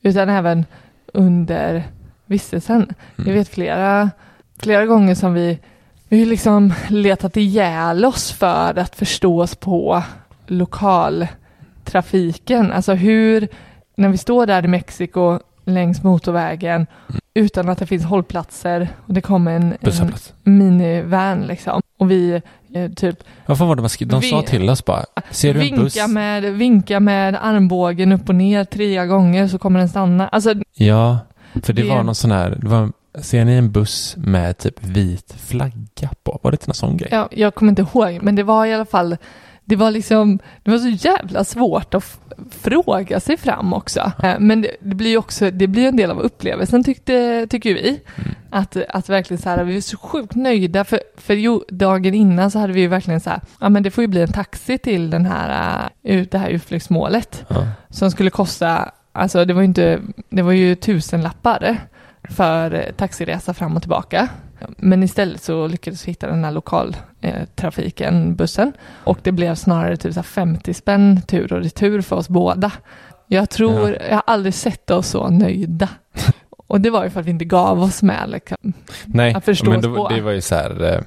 utan 0.03 0.29
även 0.29 0.65
under 1.15 1.85
vistelsen. 2.27 2.95
Jag 3.17 3.27
Mm. 3.27 3.39
vet 3.39 3.49
flera, 3.49 4.11
flera 4.59 4.87
gånger 4.87 5.15
som 5.15 5.35
vi, 5.35 5.59
vi 6.11 6.19
har 6.19 6.27
liksom 6.27 6.73
letat 6.89 7.37
ihjäl 7.37 8.05
oss 8.05 8.33
för 8.33 8.79
att 8.79 8.97
förstå 8.97 9.43
oss 9.43 9.55
på 9.57 10.03
lokaltrafiken. 10.47 12.73
Alltså 12.73 12.93
hur, 12.95 13.49
när 13.97 14.09
vi 14.09 14.19
står 14.19 14.47
där 14.47 14.65
i 14.65 14.69
Mexiko 14.69 15.39
längs 15.65 16.03
motorvägen 16.03 16.87
utan 17.35 17.69
att 17.69 17.79
det 17.79 17.87
finns 17.87 18.05
hållplatser 18.05 18.89
och 19.07 19.15
det 19.15 19.21
kommer 19.21 19.53
en, 19.57 19.75
en 19.81 20.13
minivan 20.45 21.41
liksom. 21.41 21.83
Och 21.99 22.11
vi 22.11 22.43
eh, 22.75 22.91
typ 22.91 23.19
Vad 23.47 23.59
fan 23.59 23.69
var 23.69 23.77
det 23.77 23.83
man? 23.83 23.91
De 24.21 24.23
sa 24.23 24.43
till 24.43 24.71
oss 24.71 24.85
bara, 24.85 25.05
ser 25.31 25.55
du 25.55 25.69
en 25.69 25.77
buss? 25.77 25.97
vinka 25.97 26.09
med, 26.09 26.43
vinka 26.43 27.01
med 27.01 27.39
armbågen 27.45 28.13
upp 28.13 28.29
och 28.29 28.35
ner 28.35 28.65
tre 28.65 29.07
gånger 29.07 29.49
så 29.49 29.59
kommer 29.59 29.79
den 29.79 29.89
stanna. 29.89 30.29
Alltså, 30.29 30.55
Ja, 30.75 31.19
för 31.63 31.73
det, 31.73 31.83
Det- 31.83 31.89
var 31.89 32.03
någon 32.03 32.15
sån 32.15 32.31
här, 32.31 32.59
det 32.61 32.69
var, 32.69 32.93
ser 33.19 33.45
ni 33.45 33.53
en 33.53 33.73
buss 33.73 34.15
med 34.19 34.59
typ 34.59 34.85
vit 34.85 35.35
flagga 35.47 36.11
på? 36.23 36.41
Var 36.43 36.51
det 36.51 36.55
inte 36.55 36.67
någon 36.67 36.75
sån 36.75 36.97
grej? 36.97 37.09
ja, 37.13 37.29
jag 37.33 37.55
kommer 37.55 37.71
inte 37.73 37.83
ihåg, 37.83 38.19
men 38.23 38.35
det 38.35 38.43
var 38.43 38.67
i 38.67 38.75
alla 38.75 38.85
fall, 38.85 39.17
det 39.65 39.77
var 39.77 39.91
liksom, 39.91 40.39
det 40.63 40.71
var 40.71 40.79
så 40.79 40.89
jävla 40.89 41.45
svårt 41.45 41.95
att 41.95 42.21
fråga 42.51 43.21
sig 43.21 43.37
fram 43.37 43.73
också. 43.73 44.13
Eh, 44.23 44.35
Men 44.39 44.63
det, 44.63 44.77
det 44.81 44.95
blir 44.95 45.11
ju 45.11 45.17
också, 45.17 45.51
det 45.51 45.67
blir 45.67 45.89
en 45.89 45.97
del 45.97 46.11
av 46.11 46.21
upplevelsen 46.21 46.85
tyckte, 46.85 47.47
tycker 47.51 47.75
vi. 47.75 47.89
Mm. 47.89 48.31
Att, 48.51 48.77
att 48.89 49.09
verkligen 49.09 49.43
så 49.43 49.49
här, 49.49 49.65
vi 49.65 49.77
är 49.77 49.81
så 49.81 49.97
sjukt 49.97 50.35
nöjda 50.35 50.85
för, 50.85 51.01
för 51.17 51.35
jo, 51.35 51.65
dagen 51.69 52.15
innan 52.15 52.51
så 52.51 52.59
hade 52.59 52.73
vi 52.73 52.81
ju 52.81 52.87
verkligen 52.89 53.21
så 53.21 53.31
här, 53.31 53.41
ja 53.61 53.69
men 53.69 53.83
det 53.83 53.91
får 53.91 54.03
ju 54.03 54.09
bli 54.09 54.23
en 54.23 54.33
taxi 54.33 54.79
till 54.79 55.11
den 55.11 55.27
här, 55.27 55.91
eh, 56.03 56.17
ut- 56.17 56.31
det 56.31 56.39
här 56.39 56.49
utflyktsmålet. 56.49 57.45
Ja. 57.49 57.67
som 57.91 58.11
skulle 58.11 58.31
kosta, 58.31 58.91
alltså 59.13 59.45
det 59.45 59.55
var 59.55 59.61
ju 59.63 59.67
inte, 59.69 60.01
det 60.31 60.43
var 60.43 60.53
ju 60.53 60.75
tusenlappar 60.75 61.79
för 62.29 62.75
eh, 62.75 62.93
taxiresa 62.97 63.55
fram 63.55 63.77
och 63.77 63.83
tillbaka. 63.83 64.29
Men 64.77 65.03
istället 65.03 65.43
så 65.43 65.67
lyckades 65.67 66.07
vi 66.07 66.11
hitta 66.11 66.27
den 66.27 66.45
här 66.45 66.53
lokaltrafiken, 66.53 68.35
bussen. 68.37 68.73
Och 69.05 69.19
det 69.23 69.33
blev 69.33 69.55
snarare 69.55 69.97
typ 69.97 70.15
så 70.15 70.19
här 70.19 70.25
50 70.25 70.75
spänn 70.75 71.23
tur 71.23 71.53
och 71.53 71.63
retur 71.63 72.01
för 72.01 72.17
oss 72.17 72.29
båda. 72.29 72.73
Jag 73.27 73.51
tror, 73.51 73.91
jag 74.09 74.15
har 74.15 74.23
aldrig 74.27 74.55
sett 74.55 74.91
oss 74.91 75.09
så 75.09 75.29
nöjda. 75.29 75.89
Och 76.51 76.81
det 76.81 76.91
var 76.91 77.05
ju 77.05 77.11
för 77.11 77.21
att 77.21 77.27
vi 77.27 77.31
inte 77.31 77.45
gav 77.45 77.83
oss 77.83 78.03
med 78.03 78.31
liksom. 78.31 78.73
Nej, 79.07 79.37
men 79.63 79.81
det, 79.81 80.15
det 80.15 80.21
var 80.21 80.33
ju 80.33 80.41
så 80.41 80.55
här, 80.55 80.95
eh, 80.95 81.01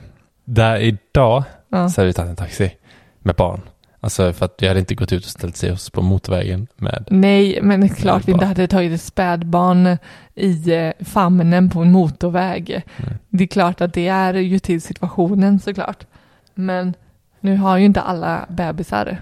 där 0.45 0.77
idag 0.77 1.43
Ja. 1.69 1.89
så 1.89 2.01
hade 2.01 2.07
vi 2.07 2.13
tagit 2.13 2.29
en 2.29 2.35
taxi 2.35 2.71
med 3.19 3.35
barn. 3.35 3.61
Alltså 4.03 4.33
för 4.33 4.45
att 4.45 4.55
vi 4.59 4.67
hade 4.67 4.79
inte 4.79 4.95
gått 4.95 5.13
ut 5.13 5.25
och 5.25 5.29
ställt 5.29 5.57
sig 5.57 5.71
oss 5.71 5.89
på 5.89 6.01
motorvägen 6.01 6.67
med 6.75 7.07
Nej, 7.09 7.59
men 7.61 7.81
det 7.81 7.87
är 7.87 7.95
klart 7.95 8.27
vi 8.27 8.31
inte 8.31 8.45
hade 8.45 8.67
tagit 8.67 8.93
ett 8.93 9.01
spädbarn 9.01 9.97
i 10.35 10.73
eh, 10.73 10.91
famnen 11.05 11.69
på 11.69 11.79
en 11.79 11.91
motorväg. 11.91 12.69
Mm. 12.69 13.13
Det 13.29 13.43
är 13.43 13.47
klart 13.47 13.81
att 13.81 13.93
det 13.93 14.07
är 14.07 14.33
ju 14.33 14.59
till 14.59 14.81
situationen 14.81 15.59
såklart. 15.59 16.05
Men 16.53 16.93
nu 17.39 17.57
har 17.57 17.77
ju 17.77 17.85
inte 17.85 18.01
alla 18.01 18.45
bebisar. 18.49 19.17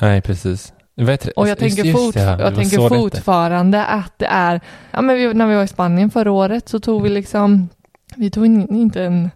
Nej, 0.00 0.22
precis. 0.22 0.72
Heter 0.96 1.26
det? 1.26 1.32
Och 1.32 1.48
jag 1.48 1.58
tänker, 1.58 1.84
just 1.84 1.98
fort, 1.98 2.16
ja, 2.16 2.40
jag 2.40 2.54
tänker 2.54 2.76
så 2.76 2.88
det 2.88 2.96
fortfarande 2.96 3.84
att 3.84 4.12
det 4.16 4.26
är, 4.26 4.60
ja 4.90 5.02
men 5.02 5.16
vi, 5.16 5.34
när 5.34 5.46
vi 5.46 5.54
var 5.54 5.62
i 5.62 5.68
Spanien 5.68 6.10
förra 6.10 6.32
året 6.32 6.68
så 6.68 6.80
tog 6.80 7.02
vi 7.02 7.08
liksom, 7.08 7.68
vi 8.16 8.30
tog 8.30 8.46
in, 8.46 8.74
inte 8.74 9.04
en, 9.04 9.30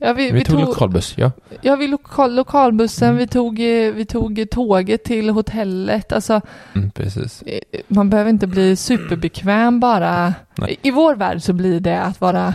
ja 0.00 0.12
vi, 0.12 0.30
Vi, 0.30 0.44
tog 0.44 0.60
lokalbuss, 0.60 1.14
ja. 1.18 1.30
ja 1.60 1.76
vi 1.76 1.86
lokal, 1.88 2.34
lokalbussen, 2.34 3.08
Mm. 3.08 3.18
vi 3.18 3.26
tog, 3.26 3.60
eh, 3.60 3.92
vi 3.92 4.04
tog 4.04 4.46
tåget 4.50 5.04
till 5.04 5.30
hotellet, 5.30 6.12
alltså 6.12 6.40
Mm, 6.74 6.90
precis. 6.90 7.42
Eh, 7.42 7.58
man 7.88 8.10
behöver 8.10 8.30
inte 8.30 8.46
bli 8.46 8.76
superbekväm 8.76 9.80
bara. 9.80 10.34
Nej. 10.58 10.76
I 10.82 10.90
vår 10.90 11.14
värld 11.14 11.42
så 11.42 11.52
blir 11.52 11.80
det 11.80 12.00
att 12.02 12.20
vara 12.20 12.54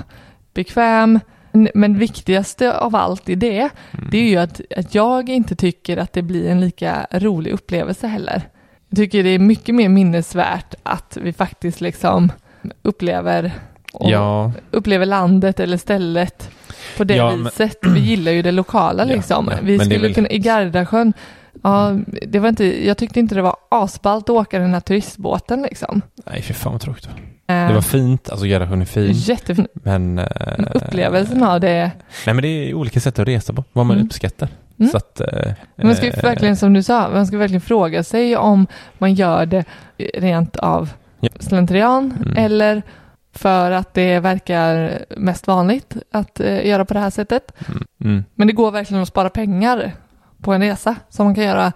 bekväm. 0.53 1.19
Men 1.73 1.97
viktigaste 1.97 2.77
av 2.77 2.95
allt 2.95 3.29
i 3.29 3.35
det, 3.35 3.69
Mm. 3.91 4.07
det 4.11 4.17
är 4.17 4.29
ju 4.29 4.37
att, 4.37 4.61
att 4.77 4.95
jag 4.95 5.29
inte 5.29 5.55
tycker 5.55 5.97
att 5.97 6.13
det 6.13 6.21
blir 6.21 6.49
en 6.49 6.61
lika 6.61 7.07
rolig 7.11 7.51
upplevelse 7.51 8.07
heller. 8.07 8.41
Jag 8.89 8.97
tycker 8.97 9.23
det 9.23 9.29
är 9.29 9.39
mycket 9.39 9.75
mer 9.75 9.89
minnesvärt 9.89 10.75
att 10.83 11.17
vi 11.21 11.33
faktiskt 11.33 11.81
liksom 11.81 12.31
upplever, 12.81 13.51
Ja, 13.99 14.51
upplever 14.71 15.05
landet 15.05 15.59
eller 15.59 15.77
stället 15.77 16.49
på 16.97 17.03
det 17.03 17.15
Ja, 17.15 17.31
men- 17.31 17.43
viset. 17.43 17.77
Vi 17.81 17.99
gillar 17.99 18.31
ju 18.31 18.41
det 18.41 18.51
lokala 18.51 19.03
Ja, 19.07 19.15
liksom. 19.15 19.47
ja, 19.51 19.57
vi 19.61 19.77
men 19.77 19.77
det 19.77 19.83
är 19.83 19.85
skulle 19.97 20.07
väl- 20.07 20.13
kunna, 20.15 20.29
i 20.29 20.39
Gardasjön, 20.39 21.13
ja, 21.63 21.95
det 22.27 22.39
var 22.39 22.49
inte, 22.49 22.85
jag 22.87 22.97
tyckte 22.97 23.19
inte 23.19 23.35
det 23.35 23.41
var 23.41 23.55
asballt 23.71 24.23
att 24.23 24.29
åka 24.29 24.59
den 24.59 24.73
här 24.73 24.79
turistbåten 24.79 25.61
liksom. 25.61 26.01
nej 26.25 26.41
för 26.41 26.53
fan 26.53 26.71
vad 26.71 26.81
tråkigt. 26.81 27.09
Eh, 27.47 27.67
Det 27.67 27.73
var 27.73 27.81
fint, 27.81 28.29
alltså 28.29 28.45
Gärdsjön 28.45 28.81
är 28.81 28.85
fin. 28.85 29.11
Jättefin. 29.11 29.67
Men... 29.73 30.15
Men 30.15 30.67
upplevelsen 30.73 31.43
av 31.43 31.59
det. 31.59 31.91
Nej 32.25 32.33
men 32.35 32.41
det 32.41 32.47
är 32.47 32.73
olika 32.73 32.99
sätt 32.99 33.19
att 33.19 33.27
resa 33.27 33.53
på, 33.53 33.63
vad 33.73 33.85
man 33.85 33.95
Mm. 33.95 34.05
uppskattar. 34.07 34.49
Mm. 34.79 34.91
Så 34.91 34.97
att... 34.97 35.19
eh, 35.21 35.51
Man 35.83 35.95
ska 35.95 36.05
ju 36.05 36.11
verkligen, 36.11 36.57
som 36.57 36.73
du 36.73 36.83
sa, 36.83 37.09
man 37.09 37.27
ska 37.27 37.37
verkligen 37.37 37.61
fråga 37.61 38.03
sig 38.03 38.37
om 38.37 38.67
man 38.97 39.13
gör 39.13 39.45
det 39.45 39.65
rent 40.13 40.55
av 40.55 40.89
Ja. 41.19 41.29
slentrian 41.39 42.13
Mm. 42.25 42.37
eller 42.37 42.83
för 43.35 43.71
att 43.71 43.93
det 43.93 44.19
verkar 44.19 44.99
mest 45.17 45.47
vanligt 45.47 45.97
att 46.11 46.39
eh, 46.39 46.67
göra 46.67 46.85
på 46.85 46.93
det 46.93 46.99
här 46.99 47.09
sättet. 47.09 47.51
Mm, 47.67 47.83
mm, 48.03 48.23
Men 48.35 48.47
det 48.47 48.53
går 48.53 48.71
verkligen 48.71 49.01
att 49.03 49.07
spara 49.09 49.29
pengar 49.29 49.91
på 50.41 50.53
en 50.53 50.61
resa 50.61 50.95
som 51.09 51.25
man 51.25 51.35
kan 51.35 51.43
göra 51.43 51.71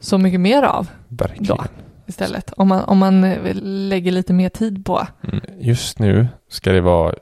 så 0.00 0.18
mycket 0.18 0.40
mer 0.40 0.62
av 0.62 0.88
verkligen. 1.08 1.44
då 1.56 1.64
istället. 2.06 2.52
Om 2.56 2.68
man, 2.68 2.84
om 2.84 2.98
man 2.98 3.24
eh, 3.24 3.54
lägger 3.62 4.12
lite 4.12 4.32
mer 4.32 4.48
tid 4.48 4.84
på. 4.86 5.06
Mm. 5.22 5.40
Just 5.58 5.98
nu 5.98 6.28
ska 6.48 6.72
det 6.72 6.80
vara, 6.80 7.14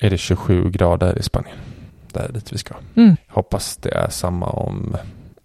är 0.00 0.10
det 0.10 0.18
27 0.18 0.70
grader 0.70 1.18
i 1.18 1.22
Spanien. 1.22 1.56
Det 2.12 2.20
är 2.20 2.28
dit 2.32 2.52
vi 2.52 2.58
ska. 2.58 2.74
Mm. 2.96 3.16
Hoppas 3.28 3.76
det 3.76 3.90
är 3.94 4.08
samma 4.08 4.46
om, 4.46 4.96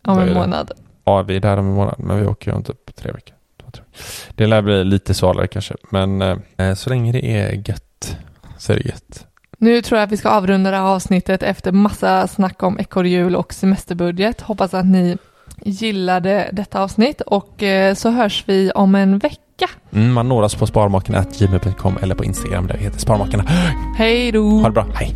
Om 0.08 0.20
en 0.20 0.34
månad. 0.34 0.72
ja 1.04 1.22
vi 1.22 1.36
är 1.36 1.40
där 1.40 1.58
om 1.58 1.68
en 1.68 1.74
månad, 1.74 1.96
men 2.00 2.20
vi 2.20 2.28
åker 2.28 2.52
ju 2.52 2.58
om 2.58 2.64
typ 2.64 2.96
tre 2.96 3.12
veckor. 3.12 3.36
Två, 3.62 3.72
tre 3.72 3.84
veckor. 3.92 4.34
Det 4.36 4.48
lär 4.48 4.62
bli 4.62 4.84
lite 4.84 5.14
svalare 5.14 5.48
kanske, 5.48 5.76
men 5.92 6.22
eh, 6.58 6.74
så 6.74 6.90
länge 6.90 7.12
det 7.12 7.26
är 7.26 7.70
gött 7.70 7.87
så 8.58 8.74
är 8.74 8.78
det 8.78 8.86
gött. 8.86 9.28
Nu 9.58 9.82
tror 9.82 10.00
jag 10.00 10.06
att 10.06 10.12
vi 10.12 10.18
ska 10.18 10.30
avrunda 10.30 10.72
det 10.72 10.78
här 10.78 10.84
avsnittet 10.84 11.44
efter 11.44 11.72
massa 11.72 12.28
snack 12.28 12.64
om 12.64 12.80
ekorrhjul 12.80 13.36
och 13.36 13.54
semesterbudget. 13.54 14.42
Hoppas 14.42 14.74
att 14.74 14.86
ni 14.86 15.18
gillade 15.62 16.50
detta 16.54 16.82
avsnitt 16.82 17.22
och 17.22 17.64
eh, 17.64 17.94
så 17.94 18.10
hörs 18.10 18.44
vi 18.48 18.72
om 18.72 18.96
en 18.96 19.20
vecka. 19.20 19.70
Mm, 19.92 20.14
man 20.14 20.30
når 20.30 20.44
oss 20.44 20.56
på 20.56 20.68
sparmakarna.gmail.com 20.68 21.98
eller 22.02 22.16
på 22.16 22.24
Instagram 22.24 22.68
där 22.68 22.78
vi 22.78 22.84
heter 22.84 23.00
Sparmakarna. 23.00 23.44
Hej 23.98 24.32
då! 24.32 24.50
Ha 24.50 24.68
det 24.68 24.74
bra, 24.74 24.88
hej! 24.96 25.16